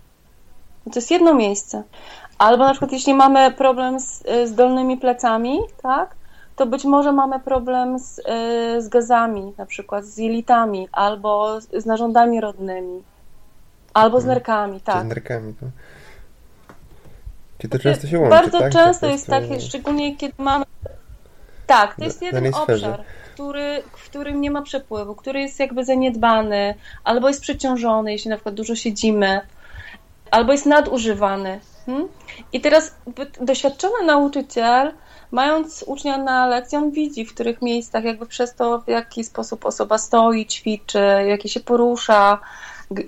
To 0.84 0.98
jest 0.98 1.10
jedno 1.10 1.34
miejsce. 1.34 1.82
Albo 2.38 2.64
na 2.64 2.70
przykład 2.70 2.92
jeśli 2.92 3.14
mamy 3.14 3.50
problem 3.50 4.00
z, 4.00 4.22
z 4.44 4.54
dolnymi 4.54 4.96
plecami, 4.96 5.58
tak, 5.82 6.14
to 6.56 6.66
być 6.66 6.84
może 6.84 7.12
mamy 7.12 7.40
problem 7.40 7.98
z, 7.98 8.18
y, 8.18 8.22
z 8.82 8.88
gazami, 8.88 9.52
na 9.58 9.66
przykład 9.66 10.04
z 10.04 10.18
jelitami, 10.18 10.88
albo 10.92 11.60
z, 11.60 11.82
z 11.82 11.86
narządami 11.86 12.40
rodnymi, 12.40 13.02
albo 13.94 14.20
z 14.20 14.24
mhm. 14.24 14.34
nerkami, 14.34 14.80
tak. 14.80 15.04
z 15.04 15.08
nerkami, 15.08 15.54
to... 15.60 15.66
Czyli 17.58 17.70
to 17.70 17.78
często 17.78 18.06
się 18.06 18.18
łączy, 18.18 18.30
Bardzo 18.30 18.58
tak? 18.58 18.72
często 18.72 19.06
jest 19.06 19.26
tak, 19.26 19.44
szczególnie 19.60 20.16
kiedy 20.16 20.34
mamy... 20.38 20.64
Tak, 21.68 21.96
to 21.96 22.04
jest 22.04 22.22
jeden 22.22 22.54
obszar, 22.54 23.04
który, 23.34 23.82
w 23.96 24.04
którym 24.04 24.40
nie 24.40 24.50
ma 24.50 24.62
przepływu, 24.62 25.14
który 25.14 25.40
jest 25.40 25.60
jakby 25.60 25.84
zaniedbany, 25.84 26.74
albo 27.04 27.28
jest 27.28 27.40
przeciążony, 27.40 28.12
jeśli 28.12 28.30
na 28.30 28.36
przykład 28.36 28.54
dużo 28.54 28.74
siedzimy, 28.74 29.40
albo 30.30 30.52
jest 30.52 30.66
nadużywany. 30.66 31.60
Hmm? 31.86 32.08
I 32.52 32.60
teraz 32.60 32.94
doświadczony 33.40 34.06
nauczyciel, 34.06 34.92
mając 35.30 35.84
ucznia 35.86 36.18
na 36.18 36.46
lekcji, 36.46 36.78
on 36.78 36.90
widzi, 36.90 37.24
w 37.24 37.34
których 37.34 37.62
miejscach, 37.62 38.04
jakby 38.04 38.26
przez 38.26 38.54
to, 38.54 38.80
w 38.80 38.88
jaki 38.88 39.24
sposób 39.24 39.66
osoba 39.66 39.98
stoi, 39.98 40.46
ćwiczy, 40.46 41.02
jakie 41.26 41.48
się 41.48 41.60
porusza, 41.60 42.38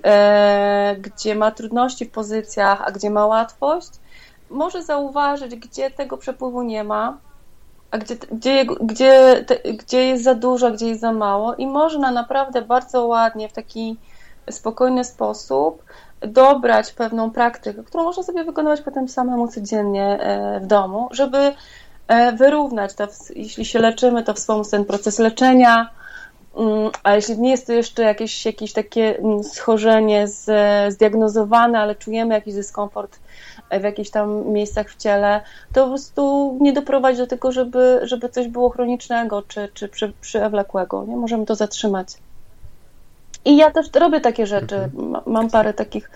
e, 0.03 0.95
gdzie 0.99 1.35
ma 1.35 1.51
trudności 1.51 2.05
w 2.05 2.11
pozycjach, 2.11 2.81
a 2.85 2.91
gdzie 2.91 3.09
ma 3.09 3.25
łatwość, 3.25 3.91
może 4.49 4.83
zauważyć, 4.83 5.55
gdzie 5.55 5.91
tego 5.91 6.17
przepływu 6.17 6.61
nie 6.63 6.83
ma, 6.83 7.17
a 7.91 7.97
gdzie, 7.97 8.15
gdzie, 8.15 8.65
gdzie, 8.65 9.45
gdzie 9.79 10.05
jest 10.05 10.23
za 10.23 10.35
dużo, 10.35 10.71
gdzie 10.71 10.87
jest 10.87 11.01
za 11.01 11.11
mało, 11.11 11.55
i 11.55 11.67
można 11.67 12.11
naprawdę 12.11 12.61
bardzo 12.61 13.05
ładnie, 13.05 13.49
w 13.49 13.53
taki 13.53 13.97
spokojny 14.49 15.03
sposób 15.03 15.83
dobrać 16.21 16.91
pewną 16.91 17.31
praktykę, 17.31 17.83
którą 17.83 18.03
można 18.03 18.23
sobie 18.23 18.43
wykonywać 18.43 18.81
potem 18.81 19.09
samemu 19.09 19.47
codziennie 19.47 20.19
e, 20.21 20.59
w 20.59 20.65
domu, 20.65 21.09
żeby 21.11 21.53
e, 22.07 22.31
wyrównać 22.31 22.93
to, 22.93 23.07
jeśli 23.35 23.65
się 23.65 23.79
leczymy, 23.79 24.23
to 24.23 24.33
wspomóc 24.33 24.69
ten 24.69 24.85
proces 24.85 25.19
leczenia, 25.19 25.89
mm, 26.57 26.91
a 27.03 27.15
jeśli 27.15 27.39
nie 27.39 27.51
jest 27.51 27.67
to 27.67 27.73
jeszcze 27.73 28.03
jakieś, 28.03 28.45
jakieś 28.45 28.73
takie 28.73 29.19
mm, 29.19 29.43
schorzenie 29.43 30.27
zdiagnozowane, 30.89 31.79
ale 31.79 31.95
czujemy 31.95 32.33
jakiś 32.33 32.53
dyskomfort 32.53 33.15
e, 33.15 33.19
w 33.79 33.83
jakichś 33.83 34.09
tam 34.09 34.47
miejscach 34.47 34.89
w 34.89 34.97
ciele, 34.97 35.41
to 35.73 35.83
po 35.83 35.89
prostu 35.89 36.57
nie 36.61 36.73
doprowadzi 36.73 37.17
do 37.17 37.27
tego, 37.27 37.51
żeby, 37.51 37.99
żeby 38.03 38.29
coś 38.29 38.47
było 38.47 38.69
chronicznego 38.69 39.41
czy, 39.41 39.69
czy 39.73 39.87
przy, 39.87 40.13
przywlekłego. 40.21 41.05
Nie 41.05 41.15
możemy 41.15 41.45
to 41.45 41.55
zatrzymać. 41.55 42.07
I 43.45 43.57
ja 43.57 43.71
też 43.71 43.87
robię 43.93 44.21
takie 44.21 44.47
rzeczy. 44.47 44.75
Mhm. 44.75 45.23
Mam 45.25 45.49
parę 45.49 45.73
takich 45.73 46.09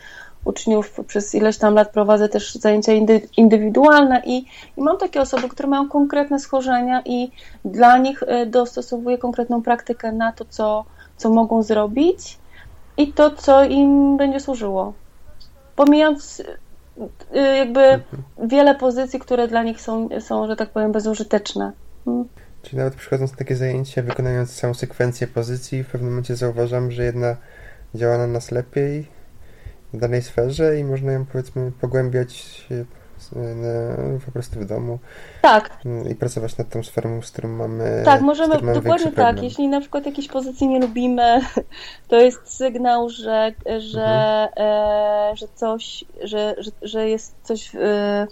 uczniów, 0.45 0.99
przez 1.07 1.35
ileś 1.35 1.57
tam 1.57 1.73
lat 1.73 1.91
prowadzę 1.91 2.29
też 2.29 2.55
zajęcia 2.55 2.91
indywidualne 3.37 4.21
i, 4.25 4.45
i 4.77 4.81
mam 4.81 4.97
takie 4.97 5.21
osoby, 5.21 5.49
które 5.49 5.69
mają 5.69 5.89
konkretne 5.89 6.39
schorzenia 6.39 7.01
i 7.05 7.31
dla 7.65 7.97
nich 7.97 8.23
e, 8.23 8.45
dostosowuję 8.45 9.17
konkretną 9.17 9.61
praktykę 9.61 10.11
na 10.11 10.31
to, 10.31 10.45
co, 10.49 10.85
co 11.17 11.29
mogą 11.29 11.63
zrobić 11.63 12.37
i 12.97 13.13
to, 13.13 13.31
co 13.31 13.63
im 13.63 14.17
będzie 14.17 14.39
służyło. 14.39 14.93
Pomijając 15.75 16.43
jakby 17.33 17.81
mhm. 17.81 18.23
wiele 18.49 18.75
pozycji, 18.75 19.19
które 19.19 19.47
dla 19.47 19.63
nich 19.63 19.81
są, 19.81 20.09
są 20.19 20.47
że 20.47 20.55
tak 20.55 20.69
powiem, 20.69 20.91
bezużyteczne. 20.91 21.71
Hmm. 22.05 22.25
Czyli 22.61 22.77
nawet 22.77 22.95
przychodząc 22.95 23.31
na 23.31 23.37
takie 23.37 23.55
zajęcia, 23.55 24.01
wykonując 24.01 24.55
całą 24.55 24.73
sekwencję 24.73 25.27
pozycji, 25.27 25.83
w 25.83 25.87
pewnym 25.87 26.09
momencie 26.09 26.35
zauważam, 26.35 26.91
że 26.91 27.03
jedna 27.03 27.35
działa 27.95 28.17
na 28.17 28.27
nas 28.27 28.51
lepiej 28.51 29.07
w 29.93 29.97
danej 29.97 30.21
sferze 30.21 30.79
i 30.79 30.83
można 30.83 31.11
ją 31.11 31.25
powiedzmy 31.25 31.71
pogłębiać 31.81 32.67
po 34.25 34.31
prostu 34.31 34.59
w 34.59 34.65
domu. 34.65 34.99
Tak. 35.41 35.69
I 36.11 36.15
pracować 36.15 36.57
nad 36.57 36.69
tą 36.69 36.83
sferą, 36.83 37.21
z 37.21 37.31
którą 37.31 37.49
mamy. 37.49 38.01
Tak, 38.05 38.21
możemy, 38.21 38.55
mamy 38.55 38.73
dokładnie 38.73 39.11
tak. 39.11 39.43
Jeśli 39.43 39.67
na 39.67 39.81
przykład 39.81 40.05
jakiejś 40.05 40.27
pozycji 40.27 40.67
nie 40.67 40.79
lubimy, 40.79 41.41
to 42.09 42.15
jest 42.15 42.57
sygnał, 42.57 43.09
że, 43.09 43.51
że, 43.77 44.05
mhm. 44.05 44.49
e, 44.57 45.35
że 45.35 45.47
coś, 45.55 46.05
że, 46.23 46.55
że, 46.57 46.71
że 46.81 47.09
jest 47.09 47.35
coś. 47.43 47.75
E, 47.75 48.27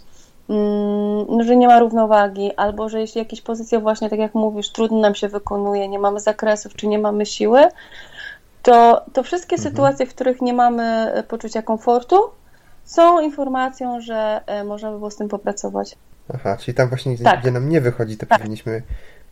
Mm, 0.50 1.44
że 1.44 1.56
nie 1.56 1.68
ma 1.68 1.80
równowagi, 1.80 2.56
albo 2.56 2.90
że 2.90 3.00
jeśli 3.00 3.20
jakieś 3.20 3.42
pozycje 3.42 3.80
właśnie, 3.80 4.10
tak 4.10 4.20
jak 4.20 4.36
mówisz, 4.36 4.70
trudno 4.70 5.00
nam 5.00 5.16
się 5.16 5.28
wykonuje, 5.28 5.88
nie 5.88 6.00
mamy 6.00 6.20
zakresów, 6.20 6.76
czy 6.76 6.88
nie 6.88 7.00
mamy 7.00 7.26
siły, 7.26 7.62
to, 8.64 9.02
to 9.14 9.24
wszystkie 9.24 9.56
mhm. 9.56 9.72
sytuacje, 9.72 10.06
w 10.06 10.16
których 10.16 10.42
nie 10.42 10.54
mamy 10.54 11.12
poczucia 11.28 11.62
komfortu, 11.62 12.16
są 12.84 13.22
informacją, 13.22 14.02
że 14.02 14.42
e, 14.46 14.64
można 14.64 14.92
by 14.92 14.98
było 14.98 15.12
z 15.12 15.16
tym 15.16 15.30
popracować. 15.30 15.96
Aha, 16.34 16.58
czyli 16.60 16.76
tam 16.76 16.90
właśnie, 16.90 17.18
tak. 17.18 17.42
gdzie 17.42 17.52
nam 17.52 17.70
nie 17.70 17.82
wychodzi, 17.82 18.18
to 18.18 18.26
tak. 18.26 18.40
powinniśmy 18.40 18.82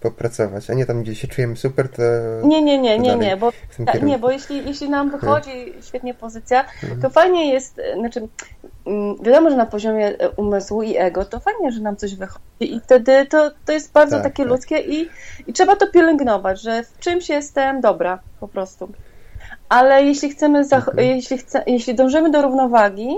popracować, 0.01 0.69
a 0.69 0.73
nie 0.73 0.85
tam, 0.85 1.03
gdzie 1.03 1.15
się 1.15 1.27
czujemy 1.27 1.55
super, 1.55 1.89
to. 1.89 2.01
Nie, 2.43 2.61
nie, 2.61 2.77
nie, 2.77 2.99
nie, 2.99 3.15
nie, 3.15 3.37
bo, 3.37 3.51
tak, 3.85 4.03
nie, 4.03 4.19
bo 4.19 4.31
jeśli, 4.31 4.65
jeśli 4.65 4.89
nam 4.89 5.11
wychodzi 5.11 5.73
świetnie 5.81 6.13
pozycja, 6.13 6.63
hmm. 6.63 7.01
to 7.01 7.09
fajnie 7.09 7.53
jest, 7.53 7.81
znaczy, 7.99 8.27
mm, 8.85 9.15
wiadomo, 9.23 9.49
że 9.49 9.57
na 9.57 9.65
poziomie 9.65 10.07
e, 10.19 10.29
umysłu 10.29 10.83
i 10.83 10.97
ego, 10.97 11.25
to 11.25 11.39
fajnie, 11.39 11.71
że 11.71 11.81
nam 11.81 11.95
coś 11.95 12.15
wychodzi 12.15 12.41
i 12.59 12.79
wtedy 12.79 13.25
to, 13.25 13.51
to 13.65 13.71
jest 13.73 13.91
bardzo 13.91 14.15
tak, 14.15 14.23
takie 14.23 14.43
tak. 14.43 14.51
ludzkie 14.51 14.79
i, 14.79 15.09
i 15.47 15.53
trzeba 15.53 15.75
to 15.75 15.87
pielęgnować, 15.87 16.61
że 16.61 16.83
w 16.83 16.99
czymś 16.99 17.29
jestem 17.29 17.81
dobra, 17.81 18.19
po 18.39 18.47
prostu. 18.47 18.89
Ale 19.69 20.03
jeśli 20.03 20.29
chcemy, 20.29 20.59
mhm. 20.59 20.97
jeśli, 20.97 21.37
chce, 21.37 21.63
jeśli 21.67 21.95
dążymy 21.95 22.31
do 22.31 22.41
równowagi, 22.41 23.17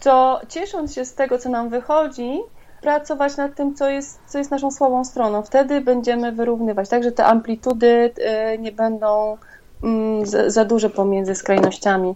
to 0.00 0.40
ciesząc 0.48 0.94
się 0.94 1.04
z 1.04 1.14
tego, 1.14 1.38
co 1.38 1.48
nam 1.48 1.68
wychodzi, 1.68 2.40
pracować 2.80 3.36
nad 3.36 3.54
tym, 3.54 3.74
co 3.74 3.88
jest, 3.88 4.20
co 4.26 4.38
jest 4.38 4.50
naszą 4.50 4.70
słabą 4.70 5.04
stroną. 5.04 5.42
Wtedy 5.42 5.80
będziemy 5.80 6.32
wyrównywać, 6.32 6.88
tak, 6.88 7.02
że 7.02 7.12
te 7.12 7.24
amplitudy 7.24 8.10
y, 8.54 8.58
nie 8.58 8.72
będą 8.72 9.36
mm, 9.82 10.26
za 10.46 10.64
duże 10.64 10.90
pomiędzy 10.90 11.34
skrajnościami. 11.34 12.14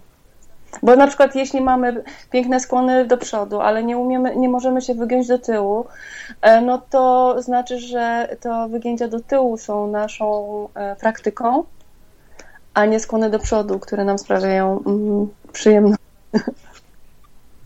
Bo 0.83 0.95
na 0.95 1.07
przykład 1.07 1.35
jeśli 1.35 1.61
mamy 1.61 2.03
piękne 2.31 2.59
skłony 2.59 3.05
do 3.05 3.17
przodu, 3.17 3.61
ale 3.61 3.83
nie 3.83 3.97
umiemy, 3.97 4.35
nie 4.35 4.49
możemy 4.49 4.81
się 4.81 4.93
wygiąć 4.93 5.27
do 5.27 5.39
tyłu, 5.39 5.85
e, 6.41 6.61
no 6.61 6.81
to 6.89 7.35
znaczy, 7.41 7.79
że 7.79 8.35
to 8.41 8.69
wygięcia 8.69 9.07
do 9.07 9.19
tyłu 9.19 9.57
są 9.57 9.87
naszą 9.87 10.67
e, 10.73 10.95
praktyką, 10.95 11.63
a 12.73 12.85
nie 12.85 12.99
skłony 12.99 13.29
do 13.29 13.39
przodu, 13.39 13.79
które 13.79 14.03
nam 14.03 14.17
sprawiają 14.17 14.83
mm, 14.85 15.27
przyjemność. 15.51 16.01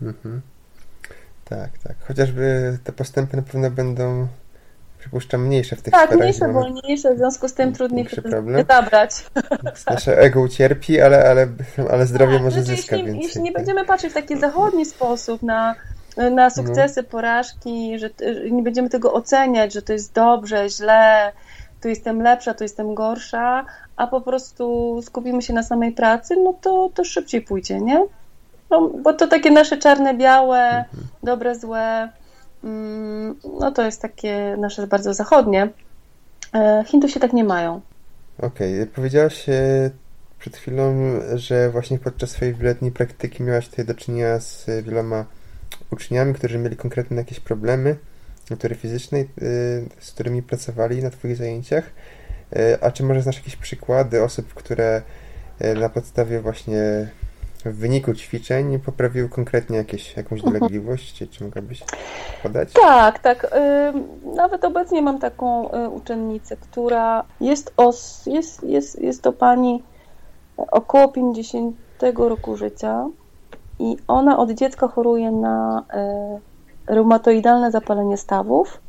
Mhm. 0.02 0.40
Tak, 1.44 1.78
tak. 1.78 1.96
Chociażby 2.08 2.78
te 2.84 2.92
postępy 2.92 3.36
na 3.36 3.42
pewno 3.42 3.70
będą, 3.70 4.28
przypuszczam, 4.98 5.46
mniejsze 5.46 5.76
w 5.76 5.82
tych 5.82 5.92
Tak, 5.92 6.16
mniejsze, 6.16 6.52
wolniejsze, 6.52 7.14
w 7.14 7.18
związku 7.18 7.48
z 7.48 7.54
tym 7.54 7.72
trudniej 7.72 8.08
wydabrać. 8.42 9.26
Nasze 9.90 10.18
ego 10.18 10.40
ucierpi, 10.40 11.00
ale, 11.00 11.30
ale, 11.30 11.48
ale 11.90 12.06
zdrowie 12.06 12.34
tak, 12.34 12.42
może 12.42 12.62
znaczy, 12.62 12.76
zyska 12.76 12.96
jeśli, 12.96 13.12
więcej. 13.12 13.26
Jeśli 13.26 13.42
nie 13.42 13.52
będziemy 13.52 13.84
patrzeć 13.84 14.10
w 14.10 14.14
taki 14.14 14.40
zachodni 14.40 14.86
sposób 14.86 15.42
na, 15.42 15.74
na 16.30 16.50
sukcesy, 16.50 17.02
no. 17.02 17.08
porażki, 17.08 17.98
że, 17.98 18.10
że 18.34 18.50
nie 18.50 18.62
będziemy 18.62 18.88
tego 18.88 19.12
oceniać, 19.12 19.72
że 19.72 19.82
to 19.82 19.92
jest 19.92 20.12
dobrze, 20.12 20.68
źle, 20.68 21.32
tu 21.82 21.88
jestem 21.88 22.22
lepsza, 22.22 22.54
tu 22.54 22.64
jestem 22.64 22.94
gorsza, 22.94 23.66
a 23.96 24.06
po 24.06 24.20
prostu 24.20 25.00
skupimy 25.02 25.42
się 25.42 25.52
na 25.52 25.62
samej 25.62 25.92
pracy, 25.92 26.36
no 26.36 26.54
to, 26.60 26.90
to 26.94 27.04
szybciej 27.04 27.42
pójdzie, 27.42 27.80
nie? 27.80 28.06
No, 28.70 28.88
bo 28.88 29.12
to 29.12 29.28
takie 29.28 29.50
nasze 29.50 29.76
czarne, 29.76 30.14
białe, 30.14 30.68
mhm. 30.68 31.06
dobre, 31.22 31.54
złe, 31.54 32.08
mm, 32.64 33.34
no 33.60 33.72
to 33.72 33.82
jest 33.82 34.02
takie 34.02 34.56
nasze 34.58 34.86
bardzo 34.86 35.14
zachodnie. 35.14 35.68
E, 36.54 36.84
Hindusi 36.86 37.20
tak 37.20 37.32
nie 37.32 37.44
mają. 37.44 37.80
Okej, 38.38 38.82
okay. 38.82 38.94
powiedziałaś 38.94 39.48
e, 39.48 39.90
przed 40.38 40.56
chwilą, 40.56 40.94
że 41.34 41.70
właśnie 41.70 41.98
podczas 41.98 42.30
swojej 42.30 42.54
wieloletniej 42.54 42.92
praktyki 42.92 43.42
miałaś 43.42 43.68
tutaj 43.68 43.84
do 43.84 43.94
czynienia 43.94 44.40
z 44.40 44.66
wieloma 44.82 45.24
uczniami, 45.90 46.34
którzy 46.34 46.58
mieli 46.58 46.76
konkretne 46.76 47.16
jakieś 47.16 47.40
problemy 47.40 47.96
natury 48.50 48.74
fizycznej, 48.74 49.22
e, 49.22 49.26
z 50.00 50.12
którymi 50.12 50.42
pracowali 50.42 51.02
na 51.02 51.10
Twoich 51.10 51.36
zajęciach. 51.36 51.90
A 52.80 52.90
czy 52.90 53.02
może 53.02 53.22
znasz 53.22 53.36
jakieś 53.36 53.56
przykłady 53.56 54.22
osób, 54.22 54.54
które 54.54 55.02
na 55.76 55.88
podstawie 55.88 56.40
właśnie 56.40 57.10
w 57.64 57.76
wyniku 57.76 58.14
ćwiczeń 58.14 58.78
poprawiły 58.78 59.28
konkretnie 59.28 59.76
jakieś, 59.76 60.16
jakąś 60.16 60.40
mhm. 60.40 60.52
dolegliwość? 60.52 61.14
Czy, 61.14 61.26
czy 61.26 61.44
mogłabyś 61.44 61.84
podać? 62.42 62.72
Tak, 62.72 63.18
tak. 63.18 63.56
Nawet 64.36 64.64
obecnie 64.64 65.02
mam 65.02 65.18
taką 65.18 65.70
y, 65.72 65.88
uczennicę, 65.88 66.56
która 66.56 67.24
jest, 67.40 67.72
os, 67.76 68.26
jest, 68.26 68.62
jest, 68.62 69.02
jest 69.02 69.22
to 69.22 69.32
pani 69.32 69.82
około 70.56 71.08
50 71.08 71.76
roku 72.16 72.56
życia 72.56 73.08
i 73.78 73.96
ona 74.08 74.38
od 74.38 74.50
dziecka 74.50 74.88
choruje 74.88 75.30
na 75.30 75.84
y, 76.88 76.92
reumatoidalne 76.94 77.70
zapalenie 77.70 78.16
stawów 78.16 78.80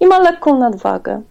i 0.00 0.06
ma 0.06 0.18
lekką 0.18 0.58
nadwagę 0.58 1.22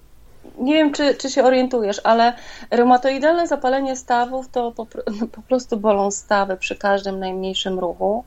nie 0.58 0.74
wiem, 0.74 0.94
czy, 0.94 1.16
czy 1.16 1.30
się 1.30 1.44
orientujesz, 1.44 2.02
ale 2.04 2.34
reumatoidalne 2.72 3.48
zapalenie 3.48 3.96
stawów 3.96 4.50
to 4.50 4.72
po, 4.72 4.86
po, 5.36 5.42
prostu 5.42 5.78
bolą 5.78 6.12
stawy 6.12 6.58
przy 6.58 6.76
każdym 6.76 7.20
najmniejszym 7.20 7.80
ruchu. 7.80 8.24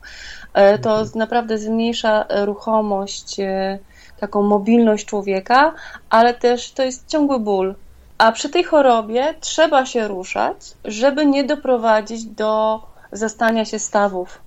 E, 0.53 0.79
to 0.79 0.99
mhm. 0.99 1.09
naprawdę 1.15 1.57
zmniejsza 1.57 2.25
ruchomość, 2.29 3.39
e, 3.39 3.79
taką 4.19 4.43
mobilność 4.43 5.05
człowieka, 5.05 5.73
ale 6.09 6.33
też 6.33 6.71
to 6.71 6.83
jest 6.83 7.07
ciągły 7.07 7.39
ból. 7.39 7.75
A 8.17 8.31
przy 8.31 8.49
tej 8.49 8.63
chorobie 8.63 9.33
trzeba 9.39 9.85
się 9.85 10.07
ruszać, 10.07 10.57
żeby 10.85 11.25
nie 11.25 11.43
doprowadzić 11.43 12.25
do 12.25 12.81
zastania 13.11 13.65
się 13.65 13.79
stawów. 13.79 14.41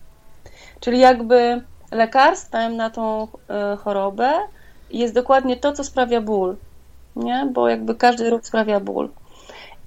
Czyli 0.81 0.99
jakby 0.99 1.63
lekarstwem 1.93 2.77
na 2.77 2.91
tą 2.91 3.29
e, 3.49 3.77
chorobę 3.77 4.33
jest 4.91 5.15
dokładnie 5.15 5.57
to, 5.57 5.73
co 5.73 5.85
sprawia 5.85 6.21
ból 6.21 6.57
nie? 7.17 7.49
Bo 7.53 7.69
jakby 7.69 7.95
każdy 7.95 8.31
ruch 8.31 8.47
sprawia 8.47 8.81
ból. 8.81 9.09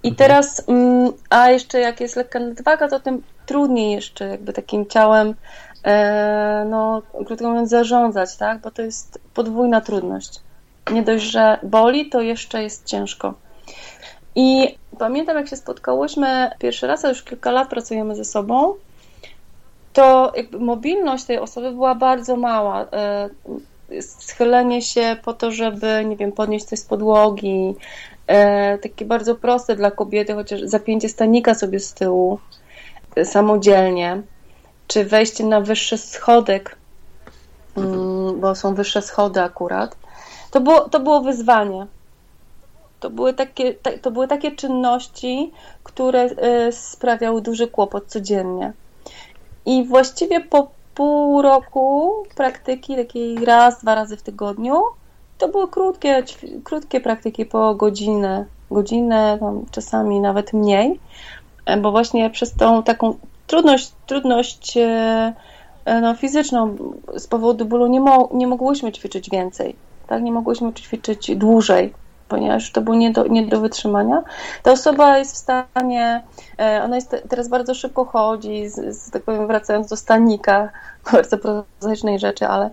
I 0.04 0.08
mhm. 0.08 0.16
teraz, 0.16 0.70
mm, 0.70 1.12
a 1.30 1.50
jeszcze 1.50 1.80
jak 1.80 2.02
jest 2.02 2.16
lekka 2.16 2.40
nadwaga, 2.40 2.88
to 2.88 3.00
tym 3.00 3.24
trudniej 3.46 3.92
jeszcze 3.92 4.28
jakby 4.28 4.54
takim 4.54 4.86
ciałem, 4.86 5.36
e, 5.84 6.66
no 6.70 7.02
krótko 7.26 7.50
mówiąc, 7.50 7.70
zarządzać, 7.70 8.38
tak? 8.38 8.62
Bo 8.62 8.72
to 8.72 8.82
jest 8.82 9.20
podwójna 9.34 9.82
trudność. 9.82 10.40
Nie 10.92 11.04
dość, 11.04 11.24
że 11.24 11.58
boli, 11.64 12.10
to 12.10 12.22
jeszcze 12.22 12.64
jest 12.64 12.86
ciężko. 12.86 13.34
I 14.36 14.78
pamiętam, 15.00 15.38
jak 15.38 15.48
się 15.48 15.56
spotkałyśmy 15.56 16.52
pierwszy 16.60 16.88
raz, 16.88 17.06
a 17.06 17.10
już 17.10 17.24
kilka 17.24 17.52
lat 17.52 17.70
pracujemy 17.70 18.16
ze 18.16 18.26
sobą, 18.26 18.74
to 19.94 20.32
jakby 20.36 20.60
mobilność 20.60 21.24
tej 21.24 21.40
osoby 21.40 21.72
była 21.72 21.96
bardzo 21.96 22.36
mała. 22.36 22.86
Schylenie 24.02 24.82
się 24.82 25.18
po 25.24 25.34
to, 25.34 25.52
żeby, 25.52 26.06
nie 26.06 26.16
wiem, 26.16 26.32
podnieść 26.32 26.66
coś 26.66 26.80
z 26.80 26.86
podłogi, 26.86 27.76
e, 28.28 28.78
takie 28.78 29.06
bardzo 29.06 29.36
proste 29.36 29.76
dla 29.76 29.92
kobiety, 29.92 30.34
chociaż 30.34 30.62
zapięcie 30.62 31.10
stanika 31.10 31.54
sobie 31.54 31.80
z 31.80 31.94
tyłu 31.94 32.40
e, 33.16 33.26
samodzielnie, 33.26 34.22
czy 34.88 35.06
wejście 35.06 35.44
na 35.44 35.62
wyższy 35.62 35.98
schodek, 35.98 36.76
mm, 37.78 38.40
bo 38.40 38.56
są 38.56 38.76
wyższe 38.76 39.02
schody 39.02 39.42
akurat, 39.42 39.96
to 40.52 40.62
było, 40.62 40.90
to 40.90 41.00
było 41.00 41.22
wyzwanie. 41.22 41.88
To 43.00 43.10
były, 43.10 43.34
takie, 43.34 43.74
to 44.02 44.12
były 44.12 44.28
takie 44.28 44.52
czynności, 44.52 45.52
które 45.84 46.22
e, 46.22 46.72
sprawiały 46.72 47.42
duży 47.42 47.68
kłopot 47.68 48.06
codziennie. 48.08 48.74
I 49.66 49.84
właściwie 49.84 50.42
po 50.42 50.68
pół 50.96 51.42
roku 51.42 52.14
praktyki, 52.36 52.96
takiej 52.96 53.46
raz, 53.46 53.82
dwa 53.82 53.96
razy 53.96 54.18
w 54.18 54.22
tygodniu. 54.22 54.84
To 55.38 55.48
były 55.48 55.68
krótkie, 55.68 56.24
krótkie 56.64 57.02
praktyki 57.02 57.46
po 57.46 57.76
godzinę, 57.76 58.46
godzinę, 58.72 59.38
tam 59.40 59.66
czasami 59.72 60.20
nawet 60.20 60.54
mniej, 60.54 61.00
e, 61.66 61.78
bo 61.78 61.92
właśnie 61.92 62.30
przez 62.30 62.54
tą 62.54 62.84
taką 62.84 63.18
trudność, 63.48 63.92
trudność 64.06 64.78
e, 64.78 65.34
e, 65.86 66.02
no, 66.02 66.16
fizyczną 66.16 66.76
z 67.18 67.28
powodu 67.28 67.66
bólu 67.66 67.88
nie, 67.88 68.02
mo 68.02 68.30
nie 68.34 68.48
mogłyśmy 68.48 68.92
ćwiczyć 68.92 69.30
więcej, 69.30 69.76
tak? 70.08 70.24
Nie 70.24 70.32
mogłyśmy 70.32 70.74
ćwiczyć 70.74 71.36
dłużej 71.36 71.94
ponieważ 72.28 72.72
to 72.72 72.82
było 72.82 72.96
nie 72.96 73.12
do, 73.12 73.28
nie 73.28 73.48
do 73.48 73.62
wytrzymania. 73.62 74.24
Ta 74.64 74.72
osoba 74.72 75.18
jest 75.18 75.34
w 75.34 75.38
stanie, 75.38 76.24
e, 76.60 76.82
ona 76.84 76.96
jest 76.96 77.24
teraz 77.30 77.48
bardzo 77.48 77.74
szybko 77.76 78.06
chodzi, 78.06 78.70
z, 78.70 78.98
z 78.98 79.12
tak 79.12 79.24
powiem, 79.24 79.48
wracając 79.48 79.90
do 79.90 79.96
stanika, 79.96 80.70
bardzo 81.12 81.38
prozaicznej 81.38 82.20
rzeczy, 82.20 82.48
ale, 82.48 82.70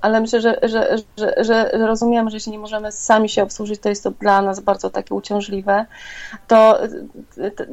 ale 0.00 0.20
myślę, 0.20 0.40
że, 0.40 0.58
że, 0.62 0.96
że, 1.16 1.34
że, 1.44 1.70
rozumiemy, 1.72 2.30
że 2.30 2.36
jeśli 2.36 2.52
nie 2.52 2.58
możemy 2.58 2.92
sami 2.92 3.28
się 3.28 3.42
obsłużyć, 3.42 3.80
to 3.80 3.88
jest 3.88 4.04
to 4.04 4.10
dla 4.10 4.42
nas 4.42 4.60
bardzo 4.60 4.90
takie 4.90 5.14
uciążliwe, 5.14 5.86
to 6.46 6.78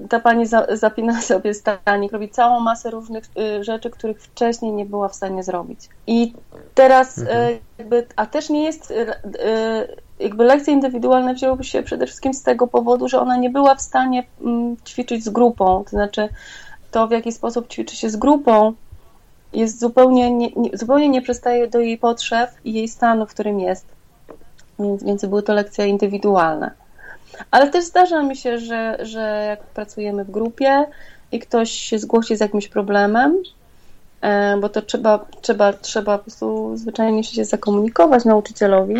ta 0.09 0.19
pani 0.19 0.45
zapina 0.69 1.21
sobie 1.31 1.53
stanik, 1.53 2.11
robi 2.11 2.29
całą 2.29 2.59
masę 2.59 2.91
różnych 2.91 3.23
y, 3.25 3.63
rzeczy, 3.63 3.89
których 3.89 4.21
wcześniej 4.21 4.71
nie 4.71 4.85
była 4.85 5.09
w 5.09 5.15
stanie 5.15 5.43
zrobić. 5.43 5.79
I 6.07 6.33
teraz 6.75 7.17
mhm. 7.17 7.57
jakby, 7.77 8.07
a 8.15 8.25
też 8.25 8.49
nie 8.49 8.63
jest 8.63 8.91
y, 8.91 10.06
jakby 10.19 10.43
lekcje 10.43 10.73
indywidualne 10.73 11.33
wzięłyby 11.33 11.63
się 11.63 11.83
przede 11.83 12.07
wszystkim 12.07 12.33
z 12.33 12.43
tego 12.43 12.67
powodu, 12.67 13.07
że 13.07 13.21
ona 13.21 13.37
nie 13.37 13.49
była 13.49 13.75
w 13.75 13.81
stanie 13.81 14.23
mm, 14.41 14.77
ćwiczyć 14.85 15.23
z 15.23 15.29
grupą, 15.29 15.83
to 15.83 15.89
znaczy 15.89 16.29
to 16.91 17.07
w 17.07 17.11
jaki 17.11 17.31
sposób 17.31 17.67
ćwiczy 17.67 17.95
się 17.95 18.09
z 18.09 18.15
grupą 18.15 18.73
jest 19.53 19.79
zupełnie 19.79 20.31
nie, 20.31 20.51
nie, 20.55 20.77
zupełnie 20.77 21.09
nie 21.09 21.21
przystaje 21.21 21.67
do 21.67 21.79
jej 21.79 21.97
potrzeb 21.97 22.49
i 22.65 22.73
jej 22.73 22.87
stanu, 22.87 23.25
w 23.25 23.29
którym 23.29 23.59
jest. 23.59 23.85
Więc, 24.79 25.03
więc 25.03 25.25
były 25.25 25.43
to 25.43 25.53
lekcje 25.53 25.87
indywidualne. 25.87 26.71
Ale 27.51 27.69
też 27.69 27.85
zdarza 27.85 28.23
mi 28.23 28.35
się, 28.35 28.59
że, 28.59 28.97
że 29.01 29.45
jak 29.49 29.63
pracujemy 29.63 30.25
w 30.25 30.31
grupie 30.31 30.85
i 31.31 31.39
ktoś 31.39 31.71
się 31.71 31.99
zgłosi 31.99 32.37
z 32.37 32.39
jakimś 32.39 32.67
problemem, 32.67 33.37
e, 34.21 34.57
bo 34.57 34.69
to 34.69 34.81
trzeba, 34.81 35.25
trzeba, 35.41 35.73
trzeba 35.73 36.17
po 36.17 36.23
prostu 36.23 36.77
zwyczajnie 36.77 37.23
się 37.23 37.45
zakomunikować 37.45 38.25
nauczycielowi, 38.25 38.95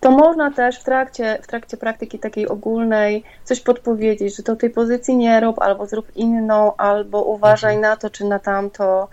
to 0.00 0.10
można 0.10 0.50
też 0.50 0.80
w 0.80 0.84
trakcie, 0.84 1.38
w 1.42 1.46
trakcie 1.46 1.76
praktyki 1.76 2.18
takiej 2.18 2.48
ogólnej 2.48 3.24
coś 3.44 3.60
podpowiedzieć, 3.60 4.36
że 4.36 4.42
to 4.42 4.56
tej 4.56 4.70
pozycji 4.70 5.16
nie 5.16 5.40
rób, 5.40 5.58
albo 5.58 5.86
zrób 5.86 6.16
inną, 6.16 6.76
albo 6.76 7.22
uważaj 7.22 7.74
mhm. 7.74 7.90
na 7.92 7.96
to 7.96 8.10
czy 8.10 8.24
na 8.24 8.38
tamto, 8.38 9.08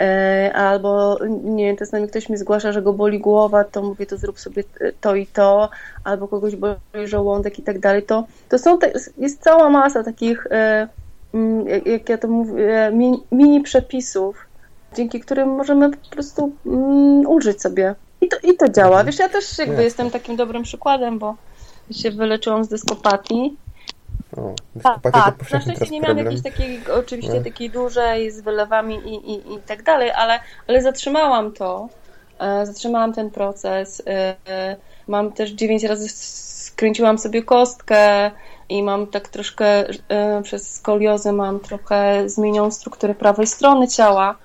e, 0.00 0.52
albo 0.54 1.18
nie 1.42 1.66
wiem, 1.66 1.76
czasami 1.76 2.08
ktoś 2.08 2.28
mi 2.28 2.36
zgłasza, 2.36 2.72
że 2.72 2.82
go 2.82 2.92
boli 2.92 3.20
głowa, 3.20 3.64
to 3.64 3.82
mówię, 3.82 4.06
to 4.06 4.16
zrób 4.16 4.40
sobie 4.40 4.64
to 5.00 5.14
i 5.14 5.26
to, 5.26 5.70
albo 6.04 6.28
kogoś 6.28 6.56
boli 6.56 6.76
żołądek 7.04 7.58
i 7.58 7.62
tak 7.62 7.78
dalej. 7.78 8.02
To, 8.02 8.26
to 8.48 8.58
są 8.58 8.78
te, 8.78 8.92
jest 9.18 9.42
cała 9.42 9.70
masa 9.70 10.02
takich, 10.04 10.46
e, 10.50 10.88
jak 11.84 12.08
ja 12.08 12.18
to 12.18 12.28
mówię, 12.28 12.90
mini, 12.92 13.22
mini 13.32 13.60
przepisów, 13.60 14.46
dzięki 14.94 15.20
którym 15.20 15.48
możemy 15.48 15.90
po 15.90 16.10
prostu 16.10 16.52
mm, 16.66 17.26
użyć 17.26 17.62
sobie 17.62 17.94
i 18.20 18.28
to, 18.28 18.36
I 18.42 18.56
to 18.56 18.68
działa. 18.68 18.88
Mhm. 18.88 19.06
Wiesz, 19.06 19.18
ja 19.18 19.28
też 19.28 19.58
jakby 19.58 19.84
jestem 19.84 20.10
takim 20.10 20.36
dobrym 20.36 20.62
przykładem, 20.62 21.18
bo 21.18 21.34
się 21.90 22.10
wyleczyłam 22.10 22.64
z 22.64 22.68
dyskopatii. 22.68 23.56
O, 24.36 24.54
tak, 24.82 25.12
tak. 25.12 25.52
na 25.52 25.60
szczęście 25.60 25.90
nie 25.90 26.00
miałam 26.00 26.18
jakiejś 26.18 26.42
takiej, 26.42 26.80
oczywiście 26.98 27.44
takiej 27.44 27.70
dużej 27.70 28.30
z 28.30 28.40
wylewami 28.40 28.96
i, 28.96 29.32
i, 29.32 29.54
i 29.54 29.58
tak 29.66 29.82
dalej, 29.82 30.10
ale, 30.10 30.40
ale 30.68 30.82
zatrzymałam 30.82 31.52
to. 31.52 31.88
E, 32.38 32.66
zatrzymałam 32.66 33.12
ten 33.12 33.30
proces. 33.30 34.02
E, 34.06 34.76
mam 35.08 35.32
też 35.32 35.50
dziewięć 35.50 35.84
razy 35.84 36.08
skręciłam 36.08 37.18
sobie 37.18 37.42
kostkę 37.42 38.30
i 38.68 38.82
mam 38.82 39.06
tak 39.06 39.28
troszkę 39.28 39.84
e, 40.08 40.42
przez 40.42 40.74
skoliozę 40.74 41.32
mam 41.32 41.60
trochę 41.60 42.28
zmienioną 42.28 42.70
strukturę 42.70 43.14
prawej 43.14 43.46
strony 43.46 43.88
ciała 43.88 44.36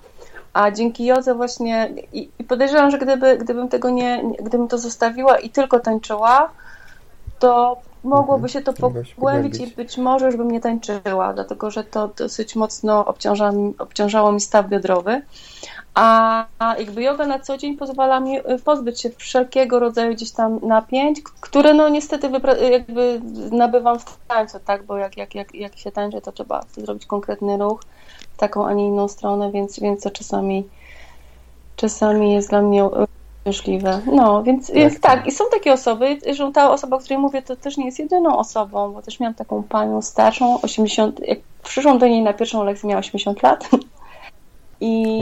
a 0.53 0.71
dzięki 0.71 1.05
jodze 1.05 1.35
właśnie 1.35 1.89
i, 2.13 2.29
i 2.39 2.43
podejrzewam, 2.43 2.91
że 2.91 2.97
gdyby, 2.97 3.37
gdybym 3.37 3.69
tego 3.69 3.89
nie, 3.89 4.23
gdybym 4.39 4.67
to 4.67 4.77
zostawiła 4.77 5.37
i 5.37 5.49
tylko 5.49 5.79
tańczyła, 5.79 6.49
to 7.39 7.77
mogłoby 8.03 8.49
się 8.49 8.61
to 8.61 8.71
mhm. 8.71 9.05
pogłębić 9.15 9.59
i 9.59 9.67
być 9.67 9.97
może 9.97 10.25
już 10.25 10.35
bym 10.35 10.51
nie 10.51 10.59
tańczyła, 10.59 11.33
dlatego 11.33 11.71
że 11.71 11.83
to 11.83 12.07
dosyć 12.07 12.55
mocno 12.55 13.05
obciąża, 13.05 13.51
obciążało 13.77 14.31
mi 14.31 14.41
staw 14.41 14.67
biodrowy. 14.67 15.21
A, 15.95 16.45
jakby 16.79 17.03
yoga 17.03 17.27
na 17.27 17.39
co 17.39 17.57
dzień 17.57 17.77
pozwala 17.77 18.19
mi 18.19 18.37
y, 18.37 18.59
pozbyć 18.65 19.01
się 19.01 19.09
wszelkiego 19.09 19.79
rodzaju 19.79 20.13
gdzieś 20.13 20.31
tam 20.31 20.59
napięć, 20.63 21.21
które 21.41 21.73
no 21.73 21.89
niestety 21.89 22.29
jakby 22.71 23.21
nabywam 23.51 23.99
w 23.99 24.17
tańcu, 24.27 24.59
tak, 24.65 24.83
bo 24.83 24.97
jak, 24.97 25.17
jak, 25.17 25.35
jak, 25.35 25.55
jak 25.55 25.77
się 25.77 25.91
tańczy, 25.91 26.21
to 26.21 26.31
trzeba 26.31 26.61
zrobić 26.77 27.05
konkretny 27.05 27.57
ruch 27.57 27.83
taką, 28.37 28.65
a 28.65 28.73
nie 28.73 28.87
inną 28.87 29.07
stronę, 29.07 29.51
więc, 29.51 29.79
więc 29.79 30.03
to 30.03 30.11
czasami, 30.11 30.63
czasami 31.75 32.33
jest 32.33 32.49
dla 32.49 32.61
mnie 32.61 32.89
uciążliwe. 33.45 34.01
No, 34.13 34.43
więc 34.43 34.67
tak, 34.67 34.75
jest 34.75 35.01
tak. 35.01 35.27
I 35.27 35.31
są 35.31 35.43
takie 35.51 35.73
osoby, 35.73 36.17
że 36.31 36.51
ta 36.51 36.71
osoba, 36.71 36.97
o 36.97 36.99
której 36.99 37.17
mówię, 37.17 37.41
to 37.41 37.55
też 37.55 37.77
nie 37.77 37.85
jest 37.85 37.99
jedyną 37.99 38.37
osobą, 38.37 38.93
bo 38.93 39.01
też 39.01 39.19
miałam 39.19 39.33
taką 39.33 39.63
panią 39.63 40.01
starszą, 40.01 40.61
80, 40.61 41.19
jak 41.27 41.39
przyszłam 41.63 41.97
do 41.97 42.07
niej 42.07 42.21
na 42.21 42.33
pierwszą 42.33 42.63
lekcję, 42.63 42.89
miała 42.89 42.99
80 42.99 43.43
lat. 43.43 43.69
I, 44.81 45.19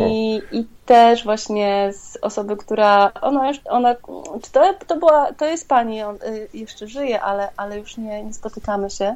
I 0.52 0.66
też 0.86 1.24
właśnie 1.24 1.89
z 1.93 2.18
osoby, 2.22 2.58
która, 2.58 3.12
ona 3.22 3.47
już, 3.47 3.60
ona, 3.70 3.95
czy 4.41 4.52
to, 4.52 4.74
to 4.88 4.95
była, 4.95 5.34
to 5.34 5.45
jest 5.45 5.68
pani, 5.68 6.04
on 6.04 6.16
y, 6.16 6.47
jeszcze 6.54 6.88
żyje, 6.88 7.22
ale, 7.22 7.49
ale 7.58 7.80
już 7.80 7.97
nie, 7.97 8.24
nie 8.24 8.34
spotykamy 8.34 8.89
się. 8.89 9.16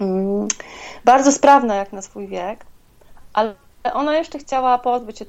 Mm, 0.00 0.48
bardzo 1.04 1.32
sprawna 1.32 1.74
jak 1.74 1.92
na 1.92 2.02
swój 2.02 2.28
wiek, 2.28 2.66
ale 3.32 3.54
ona 3.92 4.16
jeszcze 4.16 4.38
chciała 4.38 4.78
pozbyć 4.78 5.18
się 5.18 5.24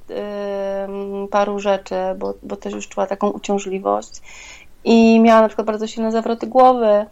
paru 1.32 1.60
rzeczy, 1.60 1.96
bo, 2.18 2.34
bo 2.44 2.56
też 2.56 2.74
już 2.74 2.88
czuła 2.88 3.08
taką 3.08 3.30
uciążliwość 3.30 4.22
i 4.84 5.20
miała 5.20 5.42
na 5.42 5.48
przykład 5.48 5.68
bardzo 5.68 5.88
silne 5.88 6.12
zawroty 6.12 6.48
głowy, 6.48 7.06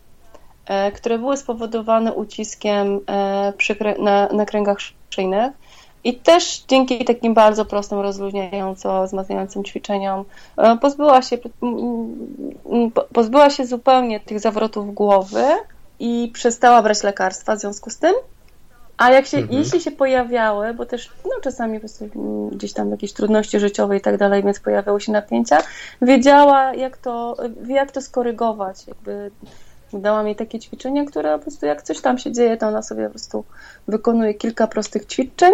e, 0.65 0.91
które 0.91 1.19
były 1.19 1.37
spowodowane 1.37 2.13
uciskiem 2.13 2.99
e, 3.09 3.53
na, 3.99 4.27
na 4.27 4.45
kręgach 4.45 4.77
szyjnych. 5.09 5.51
I 6.03 6.15
też 6.15 6.63
dzięki 6.67 7.05
takim 7.05 7.33
bardzo 7.33 7.65
prostym, 7.65 7.99
rozluźniająco, 7.99 9.05
wzmacniającym 9.05 9.63
ćwiczeniom 9.63 10.25
e, 10.57 10.77
pozbyła 10.77 11.21
się, 11.21 11.37
pozbyła 13.13 13.49
się 13.49 13.65
zupełnie 13.65 14.19
tych 14.19 14.39
zawrotów 14.39 14.93
głowy, 14.93 15.43
i 16.01 16.31
przestała 16.33 16.81
brać 16.81 17.03
lekarstwa 17.03 17.55
w 17.55 17.59
związku 17.59 17.89
z 17.89 17.97
tym. 17.97 18.13
A 18.97 19.11
jak 19.11 19.25
się, 19.25 19.37
mhm. 19.37 19.59
jeśli 19.59 19.81
się 19.81 19.91
pojawiały, 19.91 20.73
bo 20.73 20.85
też 20.85 21.09
no, 21.25 21.31
czasami 21.41 21.73
po 21.73 21.79
prostu 21.79 22.09
gdzieś 22.51 22.73
tam 22.73 22.91
jakieś 22.91 23.13
trudności 23.13 23.59
życiowe 23.59 23.97
i 23.97 24.01
tak 24.01 24.17
dalej, 24.17 24.43
więc 24.43 24.59
pojawiały 24.59 25.01
się 25.01 25.11
napięcia, 25.11 25.57
wiedziała, 26.01 26.73
jak 26.73 26.97
to, 26.97 27.37
jak 27.67 27.91
to 27.91 28.01
skorygować. 28.01 28.87
Jakby 28.87 29.31
dała 29.93 30.23
mi 30.23 30.35
takie 30.35 30.59
ćwiczenia, 30.59 31.05
które 31.05 31.37
po 31.37 31.39
prostu 31.39 31.65
jak 31.65 31.81
coś 31.81 32.01
tam 32.01 32.17
się 32.17 32.31
dzieje, 32.31 32.57
to 32.57 32.67
ona 32.67 32.81
sobie 32.81 33.03
po 33.03 33.09
prostu 33.09 33.43
wykonuje 33.87 34.33
kilka 34.33 34.67
prostych 34.67 35.05
ćwiczeń 35.05 35.53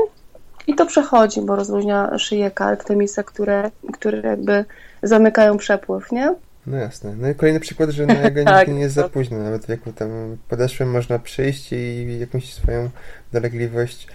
i 0.67 0.75
to 0.75 0.85
przechodzi, 0.85 1.41
bo 1.41 1.55
rozluźnia 1.55 2.17
szyję 2.17 2.51
kark, 2.51 2.83
te 2.83 2.95
miejsca, 2.95 3.23
które, 3.23 3.71
które 3.93 4.29
jakby 4.29 4.65
zamykają 5.03 5.57
przepływ, 5.57 6.11
nie? 6.11 6.35
No 6.67 6.77
jasne. 6.77 7.15
No 7.17 7.29
i 7.29 7.35
kolejny 7.35 7.59
przykład, 7.59 7.89
że 7.89 8.05
na 8.05 8.13
jego 8.29 8.43
tak, 8.43 8.67
nie 8.67 8.79
jest 8.79 8.95
za 8.95 9.09
późno. 9.09 9.37
Nawet 9.37 9.65
w 9.65 9.67
wieku 9.67 9.93
tam 9.93 10.37
podeszłym 10.49 10.91
można 10.91 11.19
przyjść 11.19 11.73
i 11.73 12.19
jakąś 12.19 12.53
swoją 12.53 12.89
dolegliwość, 13.33 14.07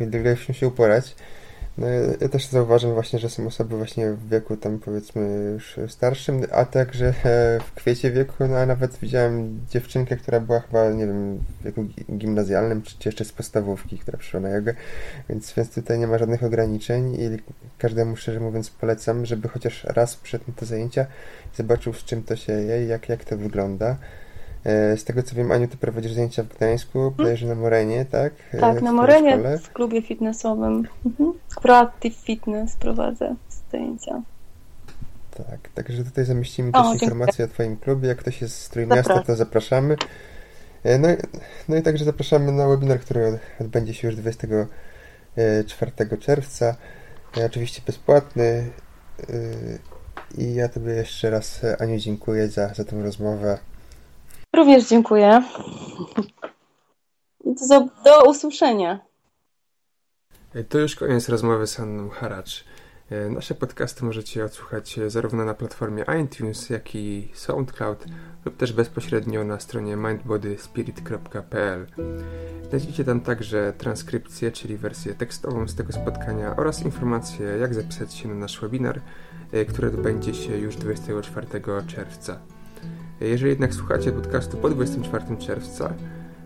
dolegliwością 0.00 0.52
się 0.52 0.68
uporać. 0.68 1.14
No, 1.78 1.86
ja 2.20 2.28
też 2.28 2.46
zauważam 2.46 2.94
właśnie, 2.94 3.18
że 3.18 3.28
są 3.30 3.46
osoby 3.46 3.76
właśnie 3.76 4.12
w 4.12 4.28
wieku 4.28 4.56
tam 4.56 4.78
powiedzmy 4.78 5.50
już 5.52 5.78
starszym, 5.88 6.42
a 6.52 6.64
także 6.64 7.14
w 7.66 7.72
kwiecie 7.74 8.10
wieku, 8.10 8.34
no 8.48 8.56
a 8.56 8.66
nawet 8.66 8.98
widziałem 8.98 9.60
dziewczynkę, 9.70 10.16
która 10.16 10.40
była 10.40 10.60
chyba, 10.60 10.90
nie 10.90 11.06
wiem, 11.06 11.38
w 11.38 11.64
wieku 11.64 11.84
gimnazjalnym, 12.12 12.82
czy 12.82 13.08
jeszcze 13.08 13.24
z 13.24 13.32
podstawówki, 13.32 13.98
która 13.98 14.18
przyszła 14.18 14.40
na 14.40 14.48
jogę, 14.48 14.74
więc, 15.28 15.52
więc 15.52 15.74
tutaj 15.74 15.98
nie 15.98 16.06
ma 16.06 16.18
żadnych 16.18 16.42
ograniczeń 16.42 17.14
i 17.14 17.38
każdemu 17.78 18.16
szczerze 18.16 18.40
mówiąc 18.40 18.70
polecam, 18.70 19.26
żeby 19.26 19.48
chociaż 19.48 19.84
raz 19.84 20.16
przed 20.16 20.42
te 20.56 20.66
zajęcia 20.66 21.06
zobaczył 21.56 21.92
z 21.92 22.04
czym 22.04 22.22
to 22.22 22.36
się 22.36 22.52
je 22.52 22.86
jak, 22.86 23.08
jak 23.08 23.24
to 23.24 23.36
wygląda. 23.36 23.96
E, 24.64 24.96
z 24.96 25.04
tego 25.04 25.22
co 25.22 25.36
wiem, 25.36 25.52
Aniu, 25.52 25.68
ty 25.68 25.76
prowadzisz 25.76 26.12
zajęcia 26.12 26.42
w 26.42 26.48
Gdańsku, 26.48 27.10
bodajże 27.10 27.46
na 27.46 27.54
Morenie, 27.54 28.04
tak? 28.04 28.32
E, 28.52 28.58
tak, 28.58 28.82
na 28.82 28.92
Morenie 28.92 29.32
szkole. 29.32 29.58
w 29.58 29.72
klubie 29.72 30.02
fitnessowym. 30.02 30.88
Mhm. 31.06 31.32
Proactive 31.62 32.16
Fitness 32.16 32.76
prowadzę 32.76 33.34
zajęcia. 33.72 34.22
Tak, 35.36 35.68
także 35.74 36.04
tutaj 36.04 36.24
zamieścimy 36.24 36.72
o, 36.72 36.92
też 36.92 37.02
informacje 37.02 37.44
o 37.44 37.48
Twoim 37.48 37.76
klubie. 37.76 38.08
Jak 38.08 38.18
ktoś 38.18 38.42
jest 38.42 38.62
z 38.62 38.68
Trójmiasta, 38.68 39.22
to 39.22 39.36
zapraszamy. 39.36 39.96
E, 40.84 40.98
no, 40.98 41.08
no 41.68 41.76
i 41.76 41.82
także 41.82 42.04
zapraszamy 42.04 42.52
na 42.52 42.68
webinar, 42.68 43.00
który 43.00 43.38
odbędzie 43.60 43.94
się 43.94 44.08
już 44.08 44.16
24 44.16 45.92
czerwca. 46.20 46.76
Oczywiście 47.46 47.82
bezpłatny. 47.86 48.70
I 50.38 50.54
ja 50.54 50.68
Tobie 50.68 50.92
jeszcze 50.92 51.30
raz, 51.30 51.60
Aniu, 51.78 51.98
dziękuję 51.98 52.48
za, 52.48 52.74
za 52.74 52.84
tę 52.84 53.02
rozmowę. 53.02 53.58
Również 54.56 54.88
dziękuję. 54.88 55.42
Do, 57.44 57.80
do 58.04 58.30
usłyszenia. 58.30 59.00
To 60.68 60.78
już 60.78 60.96
koniec 60.96 61.28
rozmowy 61.28 61.66
z 61.66 61.80
Anną 61.80 62.08
Haracz. 62.08 62.64
Nasze 63.30 63.54
podcasty 63.54 64.04
możecie 64.04 64.44
odsłuchać 64.44 65.00
zarówno 65.06 65.44
na 65.44 65.54
platformie 65.54 66.04
iTunes, 66.24 66.70
jak 66.70 66.94
i 66.94 67.30
SoundCloud 67.34 68.04
lub 68.44 68.56
też 68.56 68.72
bezpośrednio 68.72 69.44
na 69.44 69.60
stronie 69.60 69.96
mindbodyspirit.pl. 69.96 71.86
Znajdziecie 72.68 73.04
tam 73.04 73.20
także 73.20 73.72
transkrypcję, 73.78 74.52
czyli 74.52 74.76
wersję 74.76 75.14
tekstową 75.14 75.68
z 75.68 75.74
tego 75.74 75.92
spotkania 75.92 76.56
oraz 76.56 76.82
informacje, 76.84 77.46
jak 77.46 77.74
zapisać 77.74 78.14
się 78.14 78.28
na 78.28 78.34
nasz 78.34 78.60
webinar, 78.60 79.00
który 79.68 79.88
odbędzie 79.88 80.34
się 80.34 80.56
już 80.56 80.76
24 80.76 81.46
czerwca. 81.86 82.40
Jeżeli 83.20 83.50
jednak 83.50 83.74
słuchacie 83.74 84.12
podcastu 84.12 84.56
po 84.56 84.70
24 84.70 85.36
czerwca 85.36 85.92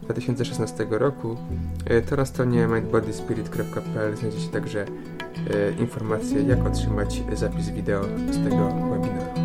2016 0.03 0.87
roku, 0.91 1.37
e, 1.87 2.03
to 2.03 2.16
na 2.16 2.25
stronie 2.25 2.66
mindbodyspirit.pl 2.66 4.16
znajdziecie 4.16 4.49
także 4.49 4.85
e, 4.85 5.72
informacje, 5.81 6.43
jak 6.43 6.66
otrzymać 6.66 7.22
zapis 7.33 7.70
wideo 7.70 8.05
z 8.31 8.45
tego 8.45 8.68
webinaru. 8.68 9.43